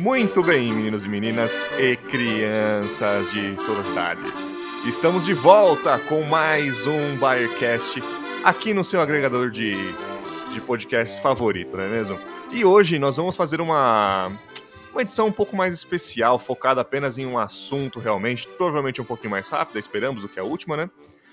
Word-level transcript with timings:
Muito 0.00 0.42
bem, 0.42 0.72
meninos 0.72 1.04
e 1.04 1.08
meninas 1.08 1.68
e 1.78 1.94
crianças 1.94 3.30
de 3.30 3.54
todas 3.66 3.86
as 3.86 3.90
idades. 3.90 4.56
Estamos 4.86 5.24
de 5.24 5.34
volta 5.34 5.98
com 5.98 6.22
mais 6.22 6.86
um 6.86 7.16
Bayercast 7.16 8.02
aqui 8.42 8.72
no 8.72 8.82
seu 8.82 9.00
agregador 9.00 9.50
de, 9.50 9.76
de 10.52 10.60
podcasts 10.62 11.18
favorito, 11.18 11.76
não 11.76 11.84
é 11.84 11.88
mesmo? 11.88 12.18
E 12.50 12.64
hoje 12.64 12.98
nós 12.98 13.16
vamos 13.18 13.36
fazer 13.36 13.60
uma, 13.60 14.32
uma 15.00 15.02
edição 15.02 15.28
um 15.28 15.32
pouco 15.32 15.56
mais 15.56 15.72
especial, 15.72 16.38
focada 16.38 16.82
apenas 16.82 17.16
em 17.16 17.24
um 17.24 17.38
assunto 17.38 17.98
realmente, 17.98 18.46
provavelmente 18.46 19.00
um 19.00 19.04
pouquinho 19.04 19.30
mais 19.30 19.48
rápida, 19.48 19.78
esperamos, 19.78 20.22
do 20.22 20.28
que 20.28 20.38
a 20.38 20.44
última, 20.44 20.76
né? 20.76 20.90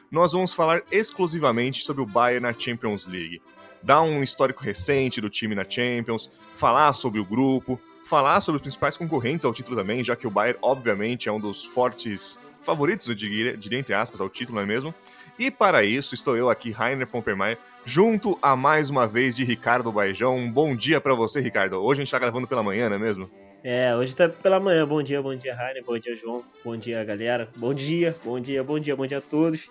Nós 0.09 0.31
vamos 0.31 0.53
falar 0.53 0.83
exclusivamente 0.89 1.83
sobre 1.83 2.01
o 2.01 2.05
Bayern 2.05 2.43
na 2.43 2.57
Champions 2.57 3.07
League. 3.07 3.41
Dar 3.83 4.01
um 4.03 4.23
histórico 4.23 4.63
recente 4.63 5.19
do 5.19 5.29
time 5.29 5.53
na 5.53 5.69
Champions, 5.69 6.31
falar 6.53 6.93
sobre 6.93 7.19
o 7.19 7.25
grupo, 7.25 7.77
falar 8.05 8.39
sobre 8.39 8.55
os 8.55 8.61
principais 8.61 8.95
concorrentes 8.95 9.43
ao 9.43 9.53
título 9.53 9.75
também, 9.75 10.01
já 10.01 10.15
que 10.15 10.25
o 10.25 10.31
Bayern, 10.31 10.57
obviamente, 10.61 11.27
é 11.27 11.31
um 11.31 11.39
dos 11.39 11.65
fortes 11.65 12.39
favoritos, 12.61 13.09
eu 13.09 13.15
diria, 13.15 13.57
diria 13.57 13.79
entre 13.79 13.93
aspas, 13.93 14.21
ao 14.21 14.29
título, 14.29 14.55
não 14.55 14.63
é 14.63 14.65
mesmo? 14.65 14.95
E 15.37 15.51
para 15.51 15.83
isso, 15.83 16.15
estou 16.15 16.37
eu 16.37 16.49
aqui, 16.49 16.71
Rainer 16.71 17.05
Pompermeier, 17.05 17.59
junto 17.87 18.37
a 18.41 18.53
mais 18.53 18.89
uma 18.89 19.07
vez 19.07 19.33
de 19.33 19.45
Ricardo 19.45 19.93
Baijão. 19.93 20.35
Um 20.35 20.51
bom 20.51 20.75
dia 20.75 20.99
para 20.99 21.15
você, 21.15 21.39
Ricardo. 21.39 21.77
Hoje 21.77 22.01
a 22.01 22.03
gente 22.03 22.07
está 22.07 22.19
gravando 22.19 22.45
pela 22.45 22.61
manhã, 22.61 22.89
não 22.89 22.97
é 22.97 22.99
mesmo? 22.99 23.31
É, 23.63 23.95
hoje 23.95 24.13
tá 24.13 24.27
pela 24.27 24.59
manhã. 24.59 24.85
Bom 24.85 25.01
dia, 25.01 25.21
bom 25.21 25.33
dia, 25.33 25.55
Rainer. 25.55 25.85
Bom 25.85 25.97
dia, 25.97 26.13
João. 26.13 26.43
Bom 26.65 26.75
dia, 26.75 27.01
galera. 27.05 27.47
Bom 27.55 27.73
dia, 27.73 28.13
bom 28.25 28.39
dia, 28.41 28.61
bom 28.61 28.77
dia, 28.77 28.93
bom 28.93 29.07
dia 29.07 29.19
a 29.19 29.21
todos. 29.21 29.69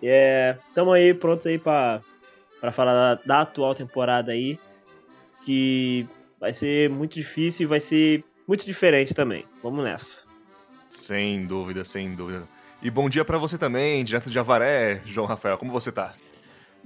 É, 0.00 0.56
tamo 0.72 0.92
aí 0.92 1.12
prontos 1.12 1.46
aí 1.46 1.58
para 1.58 2.00
falar 2.70 3.16
da, 3.16 3.22
da 3.26 3.40
atual 3.40 3.74
temporada 3.74 4.30
aí, 4.30 4.56
que 5.44 6.06
vai 6.38 6.52
ser 6.52 6.88
muito 6.88 7.14
difícil 7.14 7.64
e 7.64 7.66
vai 7.66 7.80
ser 7.80 8.24
muito 8.46 8.64
diferente 8.64 9.12
também. 9.12 9.44
Vamos 9.64 9.82
nessa. 9.82 10.22
Sem 10.88 11.44
dúvida, 11.44 11.82
sem 11.82 12.14
dúvida. 12.14 12.46
E 12.80 12.88
bom 12.88 13.08
dia 13.08 13.24
para 13.24 13.36
você 13.36 13.58
também, 13.58 14.04
direto 14.04 14.30
de 14.30 14.38
Avaré, 14.38 15.02
João 15.04 15.26
Rafael. 15.26 15.58
Como 15.58 15.72
você 15.72 15.90
tá? 15.90 16.14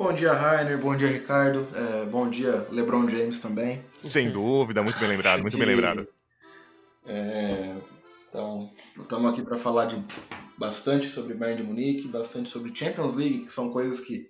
Bom 0.03 0.13
dia, 0.13 0.33
Rainer. 0.33 0.77
Bom 0.79 0.97
dia, 0.97 1.07
Ricardo. 1.07 1.65
É, 1.73 2.05
bom 2.07 2.29
dia, 2.29 2.67
LeBron 2.73 3.09
James 3.09 3.39
também. 3.39 3.85
Sem 4.01 4.33
dúvida, 4.33 4.83
muito 4.83 4.99
bem 4.99 5.09
lembrado, 5.09 5.43
muito 5.43 5.57
bem 5.57 5.65
lembrado. 5.65 6.09
É, 7.07 7.73
então, 8.29 8.69
estamos 8.99 9.31
aqui 9.31 9.43
para 9.43 9.57
falar 9.57 9.85
de 9.85 10.05
bastante 10.59 11.07
sobre 11.07 11.35
Bayern 11.35 11.63
de 11.63 11.69
Munique, 11.69 12.09
bastante 12.09 12.51
sobre 12.51 12.75
Champions 12.75 13.15
League, 13.15 13.45
que 13.45 13.53
são 13.53 13.71
coisas 13.71 14.01
que 14.01 14.29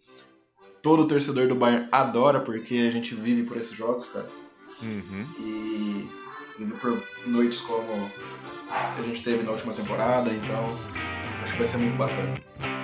todo 0.83 1.09
torcedor 1.09 1.49
do 1.49 1.55
Bayern 1.55 1.89
adora, 1.91 2.43
porque 2.43 2.75
a 2.75 2.91
gente 2.91 3.15
vive 3.15 3.45
por 3.45 3.57
esses 3.57 3.75
jogos, 3.75 4.11
cara. 4.11 4.29
Uhum. 4.83 5.27
E 5.39 6.07
vive 6.59 6.75
por 6.75 7.03
noites 7.25 7.63
como 7.63 8.11
a 8.71 9.03
gente 9.05 9.23
teve 9.23 9.43
na 9.43 9.53
última 9.53 9.73
temporada, 9.73 10.31
então 10.31 10.79
acho 11.41 11.53
que 11.53 11.59
vai 11.59 11.67
ser 11.67 11.79
muito 11.79 11.97
bacana. 11.97 12.82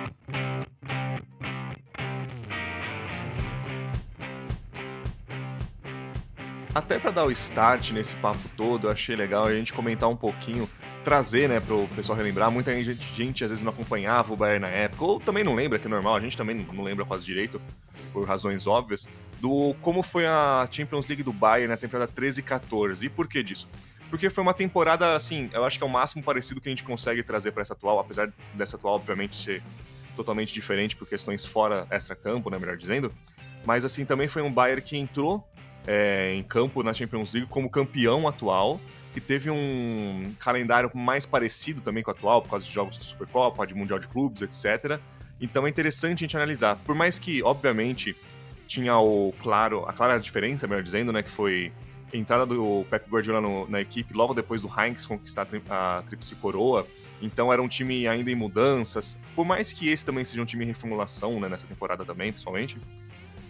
Até 6.73 6.99
para 6.99 7.09
dar 7.09 7.25
o 7.25 7.31
start 7.31 7.91
nesse 7.91 8.15
papo 8.15 8.47
todo, 8.55 8.87
eu 8.87 8.91
achei 8.91 9.15
legal 9.15 9.45
a 9.45 9.53
gente 9.53 9.73
comentar 9.73 10.07
um 10.07 10.15
pouquinho, 10.15 10.69
trazer, 11.03 11.49
né, 11.49 11.59
pro 11.59 11.87
pessoal 11.95 12.15
relembrar. 12.15 12.51
Muita 12.51 12.71
gente, 12.83 13.15
gente 13.15 13.43
às 13.43 13.49
vezes 13.49 13.63
não 13.63 13.71
acompanhava 13.71 14.31
o 14.31 14.35
Bayern 14.35 14.59
na 14.59 14.67
época, 14.67 15.03
ou 15.03 15.19
também 15.19 15.43
não 15.43 15.55
lembra, 15.55 15.79
que 15.79 15.87
é 15.87 15.89
normal, 15.89 16.15
a 16.15 16.19
gente 16.19 16.37
também 16.37 16.67
não 16.71 16.83
lembra 16.83 17.03
quase 17.05 17.25
direito, 17.25 17.59
por 18.13 18.27
razões 18.27 18.67
óbvias, 18.67 19.09
do 19.41 19.73
como 19.81 20.03
foi 20.03 20.27
a 20.27 20.67
Champions 20.69 21.07
League 21.07 21.23
do 21.23 21.33
Bayern 21.33 21.67
na 21.67 21.77
temporada 21.77 22.11
13 22.11 22.41
e 22.41 22.43
14. 22.43 23.05
E 23.05 23.09
por 23.09 23.27
que 23.27 23.41
disso? 23.41 23.67
Porque 24.07 24.29
foi 24.29 24.43
uma 24.43 24.53
temporada, 24.53 25.15
assim, 25.15 25.49
eu 25.53 25.65
acho 25.65 25.77
que 25.77 25.83
é 25.83 25.87
o 25.87 25.89
máximo 25.89 26.23
parecido 26.23 26.61
que 26.61 26.69
a 26.69 26.71
gente 26.71 26.83
consegue 26.83 27.23
trazer 27.23 27.51
para 27.51 27.63
essa 27.63 27.73
atual, 27.73 27.99
apesar 27.99 28.31
dessa 28.53 28.77
atual, 28.77 28.95
obviamente, 28.95 29.35
ser 29.35 29.63
totalmente 30.15 30.53
diferente 30.53 30.95
por 30.95 31.07
questões 31.07 31.43
fora 31.45 31.87
extra-campo, 31.89 32.49
né, 32.49 32.59
melhor 32.59 32.77
dizendo. 32.77 33.11
Mas, 33.65 33.85
assim, 33.85 34.05
também 34.05 34.27
foi 34.27 34.41
um 34.41 34.51
Bayern 34.51 34.81
que 34.81 34.97
entrou 34.97 35.47
é, 35.89 36.35
em 36.35 36.43
campo 36.43 36.83
na 36.83 36.93
Champions 36.93 37.33
League 37.33 37.49
como 37.49 37.67
campeão 37.67 38.27
atual, 38.27 38.79
que 39.11 39.19
teve 39.19 39.49
um 39.49 40.31
calendário 40.37 40.91
mais 40.93 41.25
parecido 41.25 41.81
também 41.81 42.03
com 42.03 42.11
o 42.11 42.13
atual, 42.13 42.43
por 42.43 42.49
causa 42.49 42.63
de 42.63 42.71
jogos 42.71 42.95
de 42.95 43.03
Supercopa, 43.03 43.65
de 43.65 43.73
Mundial 43.73 43.97
de 43.97 44.07
Clubes, 44.07 44.43
etc. 44.43 44.99
Então 45.41 45.65
é 45.65 45.69
interessante 45.69 46.19
a 46.19 46.25
gente 46.27 46.37
analisar. 46.37 46.75
Por 46.75 46.93
mais 46.93 47.17
que, 47.17 47.41
obviamente, 47.41 48.15
tinha 48.67 48.95
o 48.99 49.33
claro, 49.41 49.83
a 49.87 49.91
clara 49.91 50.19
diferença, 50.19 50.67
melhor 50.67 50.83
dizendo, 50.83 51.11
né, 51.11 51.23
que 51.23 51.29
foi 51.29 51.73
a 52.13 52.17
entrada 52.17 52.45
do 52.45 52.85
Pep 52.87 53.09
Guardiola 53.09 53.41
no, 53.41 53.67
na 53.67 53.81
equipe 53.81 54.13
logo 54.13 54.35
depois 54.35 54.61
do 54.61 54.69
Heinz 54.69 55.07
conquistar 55.07 55.47
a 55.71 56.03
Tríplice 56.05 56.35
Coroa. 56.35 56.85
Então 57.19 57.51
era 57.51 57.63
um 57.63 57.67
time 57.67 58.07
ainda 58.07 58.29
em 58.29 58.35
mudanças. 58.35 59.17
Por 59.33 59.43
mais 59.43 59.73
que 59.73 59.89
esse 59.89 60.05
também 60.05 60.23
seja 60.23 60.39
um 60.39 60.45
time 60.45 60.65
em 60.65 60.67
reformulação, 60.67 61.39
né, 61.39 61.49
nessa 61.49 61.65
temporada 61.65 62.05
também, 62.05 62.31
pessoalmente, 62.31 62.77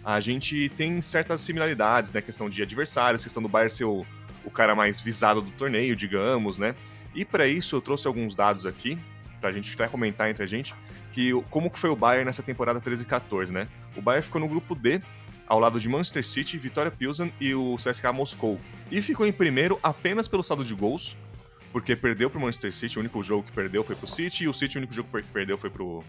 a 0.04 0.20
gente 0.20 0.70
tem 0.70 1.02
certas 1.02 1.42
similaridades, 1.42 2.12
né, 2.12 2.22
questão 2.22 2.50
de 2.50 2.62
adversários, 2.62 3.24
questão 3.24 3.42
do 3.44 3.50
Bayern 3.50 3.72
ser 3.72 3.86
o, 3.86 4.06
o 4.44 4.50
cara 4.50 4.76
mais 4.76 5.00
visado 5.00 5.42
do 5.42 5.52
torneio, 5.52 5.96
digamos, 5.96 6.58
né? 6.58 6.76
E 7.14 7.26
para 7.26 7.48
isso 7.48 7.76
eu 7.76 7.82
trouxe 7.82 8.08
alguns 8.08 8.36
dados 8.36 8.66
aqui, 8.66 8.98
pra 9.42 9.52
gente 9.52 9.74
até 9.74 9.88
comentar 9.88 10.30
entre 10.30 10.44
a 10.44 10.48
gente, 10.48 10.76
que 11.12 11.32
como 11.50 11.70
que 11.70 11.80
foi 11.80 11.90
o 11.90 11.96
Bayern 11.96 12.26
nessa 12.26 12.44
temporada 12.44 12.80
13 12.80 13.04
e 13.04 13.06
14, 13.06 13.52
né? 13.52 13.68
O 13.96 14.02
Bayern 14.02 14.24
ficou 14.24 14.40
no 14.40 14.48
grupo 14.48 14.76
D, 14.76 15.02
ao 15.48 15.60
lado 15.60 15.80
de 15.80 15.90
Manchester 15.90 16.26
City, 16.26 16.58
Vitória 16.58 16.92
Pilsen 16.92 17.34
e 17.42 17.54
o 17.56 17.76
CSKA 17.76 18.14
Moscou. 18.14 18.60
E 18.92 19.02
ficou 19.02 19.26
em 19.26 19.32
primeiro 19.32 19.80
apenas 19.82 20.28
pelo 20.28 20.44
saldo 20.44 20.64
de 20.64 20.76
gols, 20.76 21.18
porque 21.72 21.96
perdeu 21.96 22.30
pro 22.30 22.40
Manchester 22.40 22.74
City, 22.74 22.98
o 22.98 23.00
único 23.02 23.22
jogo 23.24 23.44
que 23.44 23.52
perdeu 23.52 23.84
foi 23.84 23.96
pro 23.96 24.08
City, 24.08 24.44
e 24.44 24.48
o 24.48 24.54
City 24.54 24.78
o 24.78 24.80
único 24.80 24.94
jogo 24.94 25.10
que 25.10 25.24
perdeu 25.24 25.58
foi 25.58 25.70
pro, 25.70 26.04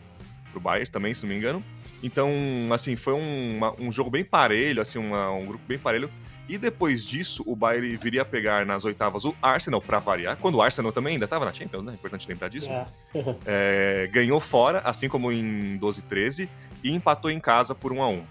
pro 0.51 0.61
Bayern 0.61 0.91
também, 0.91 1.15
se 1.15 1.23
não 1.23 1.31
me 1.31 1.37
engano. 1.37 1.63
Então, 2.03 2.31
assim, 2.73 2.97
foi 2.97 3.15
um, 3.15 3.57
uma, 3.57 3.75
um 3.79 3.93
jogo 3.93 4.11
bem 4.11 4.25
parelho, 4.25 4.81
assim, 4.81 4.99
uma, 4.99 5.31
um 5.31 5.45
grupo 5.47 5.65
bem 5.67 5.79
parelho. 5.79 6.11
E 6.49 6.59
depois 6.59 7.07
disso, 7.07 7.45
o 7.47 7.55
Bayern 7.55 7.97
viria 7.97 8.23
a 8.23 8.25
pegar 8.25 8.67
nas 8.67 8.85
oitavas 8.85 9.25
o 9.25 9.35
Arsenal, 9.41 9.81
para 9.81 10.01
variar. 10.01 10.37
Quando 10.37 10.57
o 10.57 10.63
Arsenal 10.63 10.91
também 10.91 11.13
ainda 11.13 11.27
estava 11.27 11.45
na 11.45 11.53
Champions, 11.53 11.85
né? 11.85 11.95
Importante 11.95 12.27
lembrar 12.29 12.49
disso. 12.49 12.69
É. 12.71 12.87
É, 13.47 14.09
ganhou 14.13 14.41
fora, 14.41 14.81
assim 14.81 15.09
como 15.09 15.31
em 15.31 15.77
12 15.77 16.05
13, 16.05 16.49
e 16.83 16.93
empatou 16.93 17.31
em 17.31 17.39
casa 17.39 17.75
por 17.75 17.93
1 17.93 18.03
a 18.03 18.09
1 18.09 18.23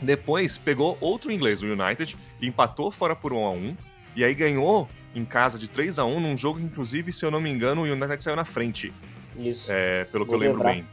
Depois 0.00 0.56
pegou 0.56 0.96
outro 1.00 1.32
inglês, 1.32 1.62
o 1.62 1.66
United, 1.66 2.16
e 2.40 2.46
empatou 2.46 2.90
fora 2.90 3.14
por 3.14 3.32
1 3.32 3.44
a 3.44 3.50
1 3.50 3.76
E 4.16 4.24
aí 4.24 4.34
ganhou 4.34 4.88
em 5.14 5.24
casa 5.24 5.58
de 5.58 5.68
3 5.68 5.98
a 5.98 6.04
1 6.04 6.20
num 6.20 6.36
jogo 6.36 6.58
que, 6.58 6.64
inclusive, 6.64 7.12
se 7.12 7.24
eu 7.24 7.30
não 7.30 7.40
me 7.40 7.50
engano, 7.50 7.82
o 7.82 7.84
United 7.84 8.22
saiu 8.22 8.36
na 8.36 8.44
frente. 8.44 8.92
Isso. 9.36 9.66
É, 9.68 10.04
pelo 10.04 10.24
que 10.24 10.30
Vou 10.30 10.42
eu 10.42 10.48
lembro 10.48 10.58
lembrar. 10.58 10.74
bem. 10.74 10.86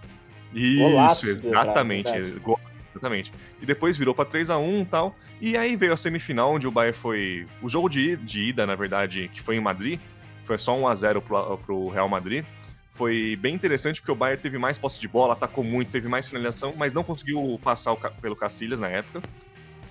Isso, 0.54 0.80
Golaço 0.80 1.30
exatamente. 1.30 2.12
Gol- 2.42 2.60
Exatamente. 2.92 3.32
E 3.62 3.66
depois 3.66 3.96
virou 3.96 4.14
pra 4.16 4.26
3 4.26 4.50
a 4.50 4.58
1 4.58 4.82
e 4.82 4.86
tal. 4.86 5.16
E 5.40 5.56
aí 5.56 5.76
veio 5.76 5.94
a 5.94 5.98
semifinal, 5.98 6.54
onde 6.54 6.68
o 6.68 6.72
Bayern 6.72 6.98
foi. 6.98 7.48
O 7.62 7.70
jogo 7.70 7.88
de, 7.88 8.18
de 8.18 8.50
ida, 8.50 8.66
na 8.66 8.76
verdade, 8.76 9.30
que 9.32 9.42
foi 9.42 9.56
em 9.56 9.62
Madrid, 9.62 10.00
foi 10.44 10.58
só 10.58 10.78
1 10.78 10.88
a 10.88 10.96
0 10.96 11.22
pro, 11.22 11.58
pro 11.60 11.88
Real 11.90 12.10
Madrid. 12.10 12.44
Foi 12.92 13.38
bem 13.40 13.54
interessante 13.54 14.02
porque 14.02 14.12
o 14.12 14.16
Bayern 14.16 14.42
teve 14.42 14.58
mais 14.58 14.78
posse 14.78 15.00
de 15.00 15.08
bola, 15.08 15.34
atacou 15.34 15.64
muito, 15.64 15.92
teve 15.92 16.08
mais 16.08 16.28
finalização, 16.28 16.74
mas 16.76 16.92
não 16.92 17.04
conseguiu 17.04 17.60
passar 17.64 17.94
o 17.94 17.98
pelo 17.98 18.36
Cacilhas 18.36 18.82
na 18.82 18.90
época. 18.90 19.22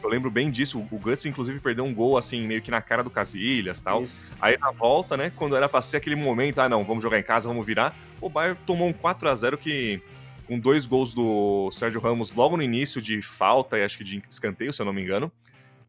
Eu 0.02 0.08
lembro 0.10 0.30
bem 0.30 0.50
disso. 0.50 0.78
O 0.90 0.98
Guts, 0.98 1.24
inclusive, 1.24 1.60
perdeu 1.60 1.84
um 1.84 1.94
gol, 1.94 2.18
assim, 2.18 2.42
meio 2.46 2.60
que 2.60 2.70
na 2.70 2.82
cara 2.82 3.02
do 3.02 3.10
Casillas 3.10 3.80
tal. 3.80 4.02
Isso. 4.02 4.32
Aí 4.40 4.58
na 4.58 4.70
volta, 4.72 5.16
né, 5.16 5.32
quando 5.34 5.56
era 5.56 5.68
pra 5.68 5.80
ser 5.80 5.96
aquele 5.98 6.16
momento, 6.16 6.60
ah 6.60 6.68
não, 6.68 6.84
vamos 6.84 7.02
jogar 7.02 7.18
em 7.18 7.22
casa, 7.22 7.48
vamos 7.48 7.66
virar, 7.66 7.96
o 8.20 8.28
Bayern 8.28 8.58
tomou 8.66 8.88
um 8.88 8.92
4 8.92 9.28
a 9.28 9.34
0 9.34 9.56
que 9.56 10.02
com 10.48 10.58
dois 10.58 10.86
gols 10.86 11.12
do 11.12 11.70
Sérgio 11.70 12.00
Ramos 12.00 12.32
logo 12.32 12.56
no 12.56 12.62
início 12.62 13.02
de 13.02 13.20
falta 13.20 13.78
e 13.78 13.84
acho 13.84 13.98
que 13.98 14.02
de 14.02 14.22
escanteio, 14.28 14.72
se 14.72 14.80
eu 14.80 14.86
não 14.86 14.94
me 14.94 15.02
engano. 15.02 15.30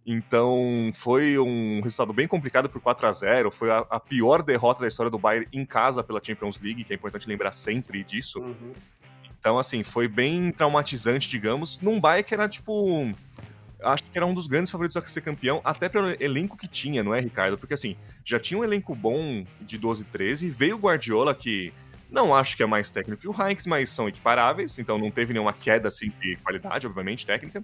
Então 0.06 0.92
foi 0.94 1.40
um 1.40 1.82
resultado 1.82 2.12
bem 2.12 2.28
complicado 2.28 2.70
por 2.70 2.82
4 2.82 3.08
a 3.08 3.12
0 3.12 3.52
foi 3.52 3.72
a, 3.72 3.86
a 3.90 4.00
pior 4.00 4.44
derrota 4.44 4.82
da 4.82 4.88
história 4.88 5.10
do 5.10 5.18
Bayern 5.18 5.48
em 5.54 5.66
casa 5.66 6.04
pela 6.04 6.22
Champions 6.22 6.60
League, 6.60 6.84
que 6.84 6.92
é 6.92 6.96
importante 6.96 7.28
lembrar 7.28 7.54
sempre 7.54 8.04
disso. 8.04 8.40
Uhum. 8.42 8.74
Então, 9.40 9.58
assim, 9.58 9.82
foi 9.84 10.10
bem 10.10 10.52
traumatizante, 10.52 11.30
digamos, 11.30 11.80
num 11.80 12.00
Bayern 12.00 12.28
que 12.28 12.34
era, 12.34 12.50
tipo... 12.50 13.14
Acho 13.82 14.12
que 14.12 14.18
era 14.18 14.26
um 14.26 14.34
dos 14.34 14.48
grandes 14.48 14.70
favoritos 14.70 14.98
a 14.98 15.08
ser 15.08 15.22
campeão, 15.22 15.62
até 15.64 15.88
pelo 15.88 16.10
elenco 16.22 16.58
que 16.58 16.68
tinha, 16.68 17.02
não 17.02 17.16
é, 17.16 17.22
Ricardo? 17.22 17.58
Porque, 17.58 17.74
assim, 17.74 17.96
já 18.26 18.38
tinha 18.38 18.60
um 18.60 18.64
elenco 18.66 18.94
bom 18.94 19.46
de 19.62 19.78
12 19.78 20.02
e 20.02 20.06
13, 20.06 20.50
veio 20.50 20.76
o 20.76 20.80
Guardiola, 20.80 21.34
que 21.34 21.72
não 22.10 22.34
acho 22.34 22.58
que 22.58 22.64
é 22.64 22.66
mais 22.66 22.90
técnico 22.90 23.22
que 23.22 23.28
o 23.28 23.36
Heinz, 23.40 23.66
mas 23.68 23.90
são 23.90 24.08
equiparáveis, 24.08 24.80
então 24.80 24.98
não 24.98 25.12
teve 25.12 25.34
nenhuma 25.34 25.54
queda, 25.54 25.88
assim, 25.88 26.12
de 26.20 26.38
qualidade, 26.38 26.88
obviamente, 26.88 27.26
técnica. 27.26 27.64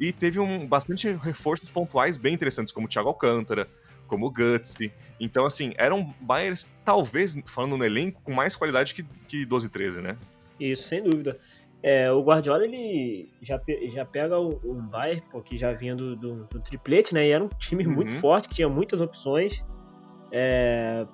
E 0.00 0.12
teve 0.12 0.40
um, 0.40 0.66
bastante 0.66 1.08
reforços 1.22 1.70
pontuais 1.70 2.16
bem 2.16 2.34
interessantes, 2.34 2.72
como 2.72 2.86
o 2.86 2.88
Thiago 2.88 3.08
Alcântara, 3.08 3.68
como 4.06 4.26
o 4.26 4.30
Gutsy. 4.30 4.92
Então, 5.20 5.46
assim, 5.46 5.72
eram 5.76 6.14
Bayerns, 6.20 6.72
talvez, 6.84 7.36
falando 7.46 7.76
no 7.76 7.84
elenco, 7.84 8.20
com 8.22 8.32
mais 8.32 8.56
qualidade 8.56 8.94
que, 8.94 9.02
que 9.28 9.46
12 9.46 9.66
e 9.66 9.70
13, 9.70 10.00
né? 10.00 10.16
Isso, 10.58 10.84
sem 10.84 11.02
dúvida. 11.02 11.38
É, 11.82 12.10
o 12.10 12.22
Guardiola, 12.22 12.64
ele 12.64 13.28
já, 13.42 13.60
já 13.88 14.04
pega 14.06 14.40
um, 14.40 14.58
um 14.64 14.80
Bayern, 14.80 15.22
pô, 15.30 15.42
que 15.42 15.56
já 15.56 15.72
vinha 15.72 15.94
do, 15.94 16.16
do, 16.16 16.44
do, 16.44 16.60
triplete, 16.60 17.12
né? 17.12 17.26
E 17.26 17.30
era 17.30 17.44
um 17.44 17.48
time 17.48 17.86
uhum. 17.86 17.92
muito 17.92 18.14
forte, 18.16 18.48
que 18.48 18.54
tinha 18.54 18.68
muitas 18.68 19.00
opções. 19.00 19.62
É, 20.32 21.06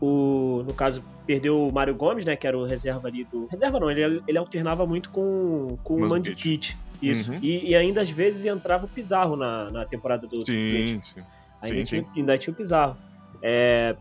o, 0.00 0.64
no 0.66 0.74
caso, 0.74 1.04
perdeu 1.26 1.68
o 1.68 1.72
Mário 1.72 1.94
Gomes, 1.94 2.24
né? 2.24 2.36
Que 2.36 2.46
era 2.46 2.56
o 2.56 2.64
reserva 2.64 3.08
ali 3.08 3.24
do. 3.24 3.46
Reserva 3.46 3.78
não, 3.78 3.90
ele, 3.90 4.22
ele 4.26 4.38
alternava 4.38 4.86
muito 4.86 5.10
com, 5.10 5.78
com 5.82 5.96
o 5.96 6.00
Mandzukic. 6.00 6.74
Isso. 7.00 7.32
Uhum. 7.32 7.38
E, 7.42 7.70
e, 7.70 7.74
ainda 7.74 8.00
às 8.00 8.10
vezes 8.10 8.44
entrava 8.46 8.86
o 8.86 8.88
Pizarro 8.88 9.36
na, 9.36 9.70
na 9.70 9.84
temporada 9.84 10.26
do. 10.26 10.40
Sim, 10.46 11.00
sim. 11.02 11.20
Ainda, 11.60 11.76
sim, 11.76 11.84
tinha, 11.84 12.02
sim. 12.02 12.08
ainda 12.16 12.38
tinha 12.38 12.52
o 12.52 12.56
Pizarro. 12.56 12.96
É, 13.42 13.96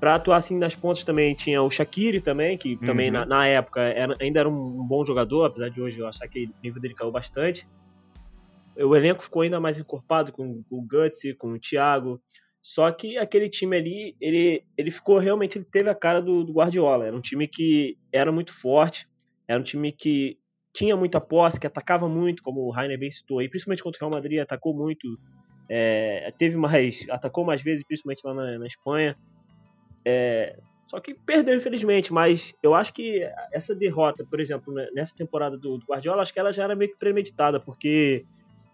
Pra 0.00 0.14
atuar 0.14 0.36
assim 0.36 0.56
nas 0.56 0.76
pontas 0.76 1.02
também 1.02 1.34
tinha 1.34 1.60
o 1.60 1.68
Shaqiri 1.68 2.20
também, 2.20 2.56
que 2.56 2.76
também 2.76 3.08
uhum. 3.08 3.14
na, 3.14 3.26
na, 3.26 3.46
época 3.48 3.80
era, 3.80 4.14
ainda 4.20 4.38
era 4.38 4.48
um, 4.48 4.86
bom 4.86 5.04
jogador, 5.04 5.46
apesar 5.46 5.70
de 5.70 5.82
hoje 5.82 5.98
eu 5.98 6.06
achar 6.06 6.28
que 6.28 6.44
o 6.44 6.54
nível 6.62 6.80
dele 6.80 6.94
caiu 6.94 7.10
bastante. 7.10 7.66
O 8.76 8.94
elenco 8.94 9.24
ficou 9.24 9.42
ainda 9.42 9.58
mais 9.58 9.76
encorpado 9.76 10.30
com, 10.30 10.62
com 10.62 10.78
o 10.78 10.82
Guts, 10.82 11.20
com 11.36 11.52
o 11.52 11.58
Thiago. 11.58 12.20
Só 12.68 12.92
que 12.92 13.16
aquele 13.16 13.48
time 13.48 13.78
ali, 13.78 14.16
ele, 14.20 14.62
ele 14.76 14.90
ficou 14.90 15.16
realmente, 15.16 15.56
ele 15.56 15.64
teve 15.64 15.88
a 15.88 15.94
cara 15.94 16.20
do, 16.20 16.44
do 16.44 16.52
Guardiola. 16.52 17.06
Era 17.06 17.16
um 17.16 17.20
time 17.20 17.48
que 17.48 17.96
era 18.12 18.30
muito 18.30 18.52
forte, 18.52 19.08
era 19.48 19.58
um 19.58 19.62
time 19.62 19.90
que 19.90 20.38
tinha 20.70 20.94
muita 20.94 21.18
posse, 21.18 21.58
que 21.58 21.66
atacava 21.66 22.06
muito, 22.06 22.42
como 22.42 22.60
o 22.60 22.70
Rainer 22.70 22.98
bem 22.98 23.10
citou, 23.10 23.40
e 23.40 23.48
principalmente 23.48 23.82
contra 23.82 24.04
o 24.04 24.10
Real 24.10 24.20
Madrid, 24.20 24.38
atacou 24.38 24.74
muito. 24.74 25.18
É, 25.66 26.30
teve 26.36 26.56
mais, 26.56 27.06
atacou 27.08 27.42
mais 27.42 27.62
vezes, 27.62 27.82
principalmente 27.86 28.20
lá 28.22 28.34
na, 28.34 28.58
na 28.58 28.66
Espanha. 28.66 29.16
É, 30.04 30.58
só 30.88 31.00
que 31.00 31.14
perdeu, 31.14 31.56
infelizmente, 31.56 32.12
mas 32.12 32.52
eu 32.62 32.74
acho 32.74 32.92
que 32.92 33.26
essa 33.50 33.74
derrota, 33.74 34.26
por 34.28 34.40
exemplo, 34.40 34.74
né, 34.74 34.86
nessa 34.94 35.16
temporada 35.16 35.56
do, 35.56 35.78
do 35.78 35.86
Guardiola, 35.86 36.20
acho 36.20 36.34
que 36.34 36.38
ela 36.38 36.52
já 36.52 36.64
era 36.64 36.76
meio 36.76 36.92
que 36.92 36.98
premeditada, 36.98 37.58
porque 37.58 38.26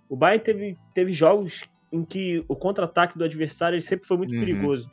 o 0.09 0.17
Bayern 0.17 0.43
teve, 0.43 0.77
teve 0.93 1.13
jogos 1.13 1.63
em 1.95 2.03
que 2.03 2.45
o 2.49 2.57
contra-ataque 2.57 3.17
do 3.17 3.23
adversário 3.23 3.77
ele 3.77 3.83
sempre 3.83 4.05
foi 4.05 4.17
muito 4.17 4.35
uhum. 4.35 4.41
perigoso. 4.41 4.91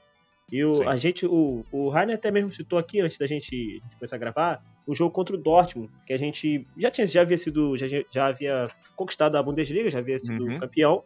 E 0.52 0.64
o, 0.64 0.88
a 0.88 0.96
gente, 0.96 1.26
o, 1.26 1.66
o 1.72 1.90
Rainer 1.90 2.16
até 2.16 2.30
mesmo 2.30 2.52
citou 2.52 2.78
aqui, 2.78 3.00
antes 3.00 3.18
da 3.18 3.26
gente 3.26 3.82
começar 3.98 4.18
a 4.18 4.20
gravar, 4.20 4.64
o 4.86 4.94
jogo 4.94 5.12
contra 5.12 5.36
o 5.36 5.40
Dortmund, 5.40 5.90
que 6.06 6.14
a 6.14 6.18
gente 6.18 6.64
já 6.78 6.92
tinha 6.92 7.08
já 7.08 7.22
havia 7.22 7.40
sido, 7.40 7.76
já, 7.76 7.88
já 8.12 8.28
havia 8.28 8.70
conquistado 8.96 9.36
a 9.36 9.42
Bundesliga, 9.42 9.90
já 9.90 9.98
havia 9.98 10.20
sido 10.20 10.46
uhum. 10.46 10.60
campeão. 10.60 11.04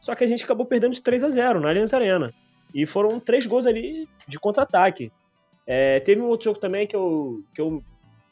Só 0.00 0.16
que 0.16 0.24
a 0.24 0.26
gente 0.26 0.42
acabou 0.42 0.66
perdendo 0.66 0.94
de 0.94 1.02
3 1.02 1.22
a 1.22 1.30
0 1.30 1.60
na 1.60 1.68
Allianz 1.68 1.94
Arena. 1.94 2.34
E 2.74 2.84
foram 2.84 3.20
três 3.20 3.46
gols 3.46 3.64
ali 3.64 4.08
de 4.26 4.40
contra-ataque. 4.40 5.12
É, 5.64 6.00
teve 6.00 6.20
um 6.20 6.26
outro 6.26 6.46
jogo 6.46 6.58
também 6.58 6.84
que 6.84 6.96
eu, 6.96 7.44
que 7.54 7.60
eu, 7.60 7.84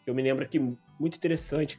que 0.03 0.11
eu 0.11 0.15
me 0.15 0.23
lembro 0.23 0.43
aqui 0.43 0.59
muito 0.99 1.17
interessante. 1.17 1.79